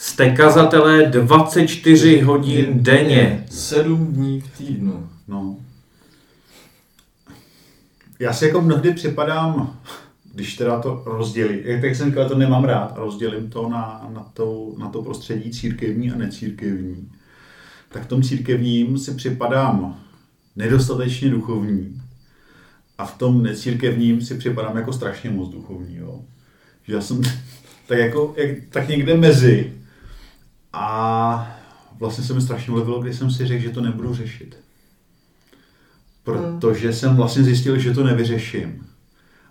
Jste 0.00 0.30
kazatelé 0.30 1.06
24 1.06 2.20
hodin 2.20 2.82
denně. 2.82 3.44
Sedm 3.50 4.06
dní 4.06 4.40
v 4.40 4.58
týdnu. 4.58 5.08
No. 5.28 5.56
Já 8.18 8.32
si 8.32 8.44
jako 8.44 8.60
mnohdy 8.60 8.94
připadám, 8.94 9.80
když 10.34 10.56
teda 10.56 10.80
to 10.80 11.02
rozdělím, 11.06 11.60
jak 11.64 11.96
jsem 11.96 12.08
říkal, 12.08 12.28
to 12.28 12.38
nemám 12.38 12.64
rád, 12.64 12.92
rozdělím 12.96 13.50
to 13.50 13.68
na, 13.68 14.10
na, 14.14 14.30
to, 14.34 14.72
na 14.78 14.88
to 14.88 15.02
prostředí 15.02 15.50
církevní 15.50 16.10
a 16.10 16.16
necírkevní. 16.16 17.10
Tak 17.88 18.02
v 18.02 18.08
tom 18.08 18.22
církevním 18.22 18.98
si 18.98 19.14
připadám 19.14 20.00
nedostatečně 20.56 21.30
duchovní 21.30 22.02
a 22.98 23.06
v 23.06 23.18
tom 23.18 23.42
necírkevním 23.42 24.20
si 24.20 24.34
připadám 24.34 24.76
jako 24.76 24.92
strašně 24.92 25.30
moc 25.30 25.50
duchovní. 25.50 25.96
Jo. 25.96 26.20
Že 26.82 26.94
já 26.94 27.00
jsem 27.00 27.22
tak, 27.86 27.98
jako, 27.98 28.34
jak, 28.36 28.50
tak 28.70 28.88
někde 28.88 29.16
mezi. 29.16 29.79
A 30.72 31.56
vlastně 31.98 32.24
se 32.24 32.34
mi 32.34 32.40
strašně 32.40 32.72
ulevilo, 32.72 33.00
když 33.00 33.16
jsem 33.16 33.30
si 33.30 33.46
řekl, 33.46 33.62
že 33.62 33.70
to 33.70 33.80
nebudu 33.80 34.14
řešit. 34.14 34.56
Protože 36.24 36.92
jsem 36.92 37.16
vlastně 37.16 37.44
zjistil, 37.44 37.78
že 37.78 37.94
to 37.94 38.04
nevyřeším. 38.04 38.86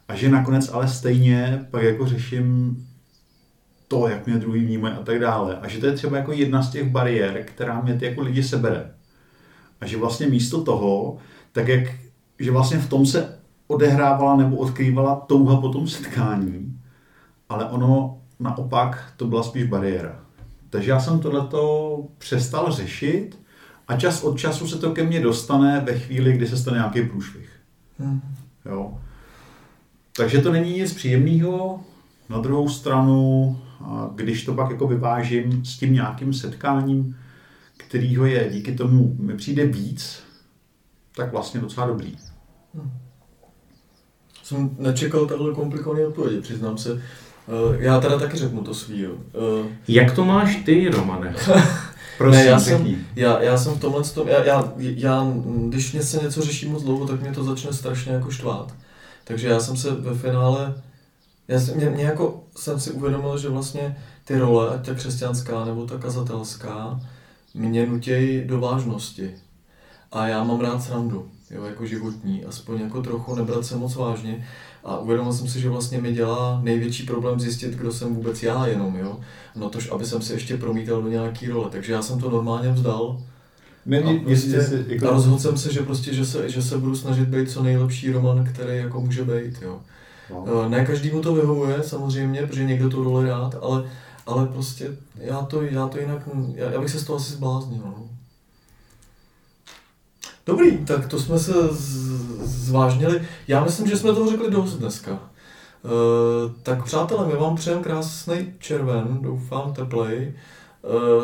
A 0.07 0.15
že 0.15 0.29
nakonec 0.29 0.69
ale 0.69 0.87
stejně 0.87 1.67
pak 1.71 1.83
jako 1.83 2.05
řeším 2.05 2.77
to, 3.87 4.07
jak 4.07 4.27
mě 4.27 4.37
druhý 4.37 4.65
vnímají 4.65 4.95
a 4.95 5.03
tak 5.03 5.19
dále. 5.19 5.59
A 5.61 5.67
že 5.67 5.79
to 5.79 5.85
je 5.85 5.91
třeba 5.91 6.17
jako 6.17 6.31
jedna 6.31 6.63
z 6.63 6.71
těch 6.71 6.89
bariér, 6.89 7.43
která 7.43 7.81
mě 7.81 7.93
ty 7.93 8.05
jako 8.05 8.21
lidi 8.21 8.43
sebere. 8.43 8.91
A 9.81 9.85
že 9.85 9.97
vlastně 9.97 10.27
místo 10.27 10.63
toho, 10.63 11.17
tak 11.51 11.67
jak, 11.67 11.83
že 12.39 12.51
vlastně 12.51 12.77
v 12.77 12.89
tom 12.89 13.05
se 13.05 13.39
odehrávala 13.67 14.35
nebo 14.35 14.57
odkrývala 14.57 15.15
touha 15.15 15.61
po 15.61 15.69
tom 15.69 15.87
setkání, 15.87 16.79
ale 17.49 17.65
ono 17.65 18.21
naopak 18.39 19.13
to 19.17 19.25
byla 19.25 19.43
spíš 19.43 19.63
bariéra. 19.63 20.28
Takže 20.69 20.91
já 20.91 20.99
jsem 20.99 21.19
tohleto 21.19 22.03
přestal 22.17 22.71
řešit 22.71 23.39
a 23.87 23.97
čas 23.97 24.23
od 24.23 24.39
času 24.39 24.67
se 24.67 24.77
to 24.77 24.91
ke 24.91 25.03
mně 25.03 25.21
dostane 25.21 25.79
ve 25.79 25.99
chvíli, 25.99 26.33
kdy 26.33 26.47
se 26.47 26.57
stane 26.57 26.77
nějaký 26.77 27.01
průšvih. 27.01 27.49
Hmm. 27.99 28.21
Jo. 28.65 28.97
Takže 30.17 30.41
to 30.41 30.51
není 30.51 30.73
nic 30.73 30.93
příjemného. 30.93 31.83
Na 32.29 32.39
druhou 32.39 32.69
stranu, 32.69 33.57
když 34.15 34.45
to 34.45 34.53
pak 34.53 34.71
jako 34.71 34.87
vyvážím 34.87 35.65
s 35.65 35.77
tím 35.77 35.93
nějakým 35.93 36.33
setkáním, 36.33 37.15
kterýho 37.77 38.25
je 38.25 38.49
díky 38.51 38.75
tomu 38.75 39.15
mi 39.19 39.37
přijde 39.37 39.65
víc, 39.65 40.23
tak 41.15 41.31
vlastně 41.31 41.59
docela 41.61 41.87
dobrý. 41.87 42.17
Jsem 44.43 44.75
nečekal 44.79 45.25
takhle 45.25 45.53
komplikované 45.53 46.07
odpovědi, 46.07 46.41
přiznám 46.41 46.77
se. 46.77 47.01
Eh, 47.49 47.77
Já 47.83 47.99
teda 47.99 48.19
taky 48.19 48.37
řeknu 48.37 48.61
to 48.63 48.73
svý, 48.73 49.01
jo. 49.01 49.11
Eh, 49.35 49.67
Jak 49.87 50.15
to 50.15 50.25
máš 50.25 50.55
ty, 50.55 50.89
Romane? 50.89 51.35
Prosím, 52.17 52.39
ne, 52.39 52.45
já, 52.45 52.59
jsem, 52.59 53.05
já, 53.15 53.41
já 53.41 53.57
jsem 53.57 53.73
v 53.73 53.79
tomhle, 53.79 54.03
tom, 54.03 54.27
já, 54.27 54.43
já, 54.43 54.73
já, 54.77 55.27
když 55.67 55.93
mě 55.93 56.03
se 56.03 56.17
něco 56.23 56.41
řeší 56.41 56.69
moc 56.69 56.83
dlouho, 56.83 57.07
tak 57.07 57.21
mě 57.21 57.31
to 57.31 57.43
začne 57.43 57.73
strašně 57.73 58.11
jako 58.11 58.31
štvát. 58.31 58.73
Takže 59.23 59.47
já 59.47 59.59
jsem 59.59 59.77
se 59.77 59.91
ve 59.91 60.13
finále, 60.15 60.81
já 61.47 61.59
jsem, 61.59 61.77
mě, 61.77 61.89
mě 61.89 62.03
jako 62.03 62.43
jsem 62.57 62.79
si 62.79 62.91
uvědomil, 62.91 63.37
že 63.37 63.49
vlastně 63.49 63.97
ty 64.25 64.37
role, 64.37 64.69
ať 64.69 64.85
ta 64.85 64.93
křesťanská 64.93 65.65
nebo 65.65 65.85
ta 65.85 65.97
kazatelská, 65.97 66.99
mě 67.53 67.85
nutějí 67.85 68.43
do 68.47 68.59
vážnosti. 68.59 69.31
A 70.11 70.27
já 70.27 70.43
mám 70.43 70.59
rád 70.59 70.83
srandu, 70.83 71.29
jo, 71.51 71.63
jako 71.63 71.85
životní, 71.85 72.45
aspoň 72.45 72.81
jako 72.81 73.01
trochu 73.01 73.35
nebrat 73.35 73.65
se 73.65 73.75
moc 73.75 73.95
vážně. 73.95 74.47
A 74.83 74.97
uvědomil 74.97 75.33
jsem 75.33 75.47
si, 75.47 75.61
že 75.61 75.69
vlastně 75.69 76.01
mi 76.01 76.13
dělá 76.13 76.59
největší 76.63 77.05
problém 77.05 77.39
zjistit, 77.39 77.73
kdo 77.73 77.91
jsem 77.91 78.15
vůbec 78.15 78.43
já 78.43 78.67
jenom, 78.67 78.95
jo. 78.95 79.19
No 79.55 79.69
tož, 79.69 79.91
aby 79.91 80.05
jsem 80.05 80.21
si 80.21 80.33
ještě 80.33 80.57
promítal 80.57 81.01
do 81.01 81.09
nějaký 81.09 81.47
role. 81.47 81.69
Takže 81.69 81.93
já 81.93 82.01
jsem 82.01 82.19
to 82.19 82.29
normálně 82.29 82.69
vzdal. 82.69 83.21
Není, 83.85 84.19
A, 84.19 84.23
prostě, 84.23 84.49
jestli 84.49 84.83
si, 84.83 84.99
a 84.99 85.09
rozhodl 85.09 85.39
jsem 85.39 85.57
se, 85.57 85.73
že 85.73 85.81
prostě, 85.81 86.13
že 86.13 86.25
se, 86.25 86.49
že 86.49 86.61
se 86.61 86.77
budu 86.77 86.95
snažit 86.95 87.27
být 87.27 87.51
co 87.51 87.63
nejlepší 87.63 88.11
roman, 88.11 88.43
který 88.43 88.77
jako 88.77 89.01
může 89.01 89.23
být, 89.23 89.61
jo. 89.61 89.79
no. 90.45 90.69
Ne 90.69 90.85
každému 90.85 91.21
to 91.21 91.33
vyhovuje, 91.35 91.83
samozřejmě, 91.83 92.41
protože 92.41 92.63
někdo 92.65 92.89
tu 92.89 93.03
roli 93.03 93.29
rád, 93.29 93.55
ale, 93.61 93.89
ale 94.25 94.47
prostě 94.47 94.97
já 95.15 95.41
to, 95.41 95.61
já 95.61 95.87
to 95.87 95.99
jinak, 95.99 96.29
já, 96.55 96.71
já 96.71 96.81
bych 96.81 96.89
se 96.89 96.99
z 96.99 97.03
toho 97.03 97.17
asi 97.17 97.33
zbláznil. 97.33 97.81
No. 97.85 98.18
Dobrý, 100.49 100.77
tak 100.77 101.07
to 101.07 101.19
jsme 101.19 101.39
se 101.39 101.53
zvážnili. 102.43 103.21
Já 103.47 103.63
myslím, 103.63 103.87
že 103.87 103.97
jsme 103.97 104.13
toho 104.13 104.31
řekli 104.31 104.51
dost 104.51 104.73
dneska. 104.73 105.11
Uh, 105.11 106.51
tak 106.63 106.83
přátelé, 106.83 107.27
my 107.27 107.33
vám 107.33 107.55
přejeme 107.55 107.83
krásný 107.83 108.53
červen, 108.59 109.17
doufám 109.21 109.73
teplej, 109.73 110.33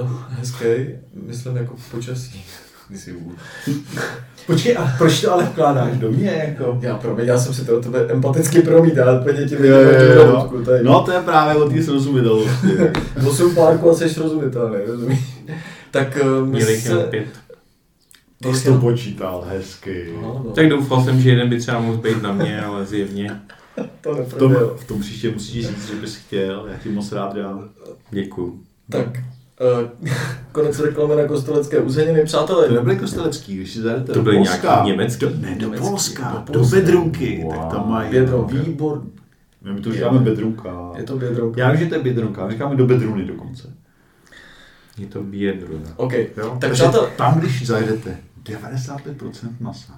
uh, 0.01 0.09
hezký, 0.29 0.65
myslím 1.13 1.57
jako 1.57 1.75
počasí. 1.91 2.45
Počkej, 4.47 4.77
a 4.77 4.93
proč 4.97 5.21
to 5.21 5.33
ale 5.33 5.43
vkládáš 5.43 5.97
do 5.97 6.11
mě? 6.11 6.45
Jako? 6.47 6.79
Já 6.81 6.97
promiň, 6.97 7.25
já 7.25 7.39
jsem 7.39 7.53
si 7.53 7.65
to 7.65 7.77
od 7.77 7.83
tebe 7.83 8.07
empaticky 8.09 8.61
promítal, 8.61 9.19
úplně 9.21 9.45
ti 9.45 9.55
Jo, 9.55 9.77
jo. 10.15 10.51
No 10.83 11.03
to 11.03 11.11
je 11.11 11.19
právě 11.19 11.55
o 11.63 11.69
té 11.69 11.83
srozumitelnosti. 11.83 12.67
Musím 13.21 13.55
párku 13.55 13.91
a 13.91 13.95
jsi 13.95 14.09
srozumitelný, 14.09 14.77
rozumíš? 14.87 15.19
Tak 15.91 16.17
uh, 16.21 16.45
my 16.45 16.51
Měli 16.51 16.81
se... 16.81 16.95
pět. 16.95 17.44
Ty 18.43 18.53
jsi 18.53 18.65
to 18.67 18.77
počítal 18.77 19.45
hezky. 19.49 20.13
No, 20.21 20.41
no, 20.45 20.51
Tak 20.51 20.69
doufal 20.69 21.03
jsem, 21.03 21.21
že 21.21 21.29
jeden 21.29 21.49
by 21.49 21.59
třeba 21.59 21.79
mohl 21.79 21.97
být 21.97 22.21
na 22.21 22.31
mě, 22.33 22.61
ale 22.61 22.85
zjevně. 22.85 23.41
to 24.01 24.13
V 24.15 24.33
tom, 24.33 24.55
v 24.75 24.83
tom 24.87 24.99
příště 25.01 25.31
musíš 25.31 25.67
říct, 25.67 25.87
že 25.89 25.95
bys 26.01 26.15
chtěl, 26.15 26.65
já 26.71 26.77
ti 26.77 26.89
moc 26.89 27.11
rád 27.11 27.35
dám. 27.35 27.69
Děkuju. 28.11 28.59
Tak, 28.89 29.07
uh, 29.83 29.89
konec 30.51 30.79
reklamy 30.79 31.15
na 31.15 31.27
kostelecké 31.27 31.79
uzeniny. 31.79 32.23
Přátelé, 32.23 32.67
To 32.67 32.73
nebyly 32.73 32.95
kostelecký, 32.97 33.55
když 33.55 33.73
si 33.73 33.81
zajdete 33.81 34.07
To 34.07 34.13
do 34.13 34.23
byly 34.23 34.39
nějaký 34.39 34.67
německý. 34.85 35.25
Do, 35.25 35.31
ne, 35.39 35.55
do 35.55 35.65
Německý, 35.65 35.87
Polska, 35.87 36.43
do 36.47 36.53
do, 36.53 36.59
Polska. 36.59 36.75
Bedrunky, 36.77 37.41
Wow. 37.43 37.53
tak 37.55 37.71
tam 37.71 37.89
mají 37.89 38.09
Bědronka. 38.09 38.55
výbor. 38.55 39.03
My 39.73 39.81
to 39.81 39.91
říkáme 39.91 40.19
Bedrunka. 40.19 40.91
je 40.97 41.03
to 41.03 41.15
bědrouka. 41.17 41.61
Já 41.61 41.71
vím, 41.71 41.79
že 41.79 41.85
to 41.85 41.95
je 41.95 42.03
Bedrunka, 42.03 42.49
říkáme 42.49 42.75
do 42.75 42.85
Bedruny 42.87 43.25
dokonce. 43.25 43.73
Je 44.97 45.07
to 45.07 45.23
bědro. 45.23 45.67
OK, 45.95 46.13
Jo? 46.13 46.27
tak 46.49 46.59
Takže 46.59 46.73
přátelé, 46.83 47.09
tam, 47.17 47.39
když 47.39 47.67
zajedete, 47.67 48.17
95% 48.43 49.29
masa. 49.59 49.93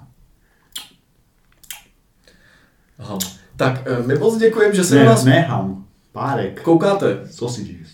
aha. 2.98 3.18
tak 3.56 3.82
eh, 3.86 4.02
my 4.06 4.14
moc 4.18 4.38
děkujeme, 4.38 4.74
že 4.74 4.84
se 4.84 4.94
na 4.94 5.00
Ne, 5.00 5.06
nás 5.08 5.24
ne 5.24 5.40
ham, 5.40 5.86
párek, 6.12 6.62
koukáte. 6.62 7.18
sausages. 7.30 7.88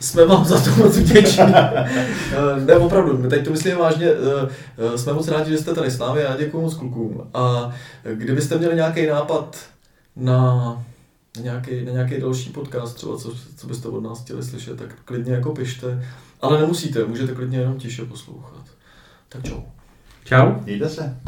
Jsme 0.00 0.26
vám 0.26 0.44
za 0.44 0.60
to 0.60 0.70
moc 0.70 0.96
vděční. 0.96 1.42
Eh, 1.54 2.60
ne, 2.64 2.74
opravdu, 2.74 3.18
my 3.18 3.28
teď 3.28 3.44
to 3.44 3.50
myslím 3.50 3.78
vážně. 3.78 4.06
eh, 4.06 4.48
eh, 4.94 4.98
Jsme 4.98 5.12
moc 5.12 5.28
rádi, 5.28 5.50
že 5.50 5.58
jste 5.58 5.74
tady 5.74 5.90
s 5.90 5.98
námi 5.98 6.24
a 6.24 6.36
děkuji 6.36 6.60
moc 6.60 6.74
klukům. 6.74 7.30
A 7.34 7.72
kdybyste 8.14 8.58
měli 8.58 8.74
nějaký 8.74 9.06
nápad 9.06 9.56
na 10.16 10.82
nějaký, 11.40 11.84
na 11.84 11.92
nějaký 11.92 12.20
další 12.20 12.50
podcast, 12.50 12.96
třeba 12.96 13.16
co, 13.18 13.34
co 13.56 13.66
byste 13.66 13.88
od 13.88 14.00
nás 14.02 14.20
chtěli 14.22 14.42
slyšet, 14.42 14.78
tak 14.78 14.88
klidně 15.04 15.32
jako 15.32 15.52
pište. 15.54 16.04
Ale 16.40 16.60
nemusíte, 16.60 17.04
můžete 17.04 17.34
klidně 17.34 17.58
jenom 17.58 17.78
tiše 17.78 18.04
poslouchat. 18.04 18.64
Tak 19.28 19.44
čau. 19.44 19.60
Čau. 20.24 20.52
Mějte 20.64 20.88
se. 20.88 21.20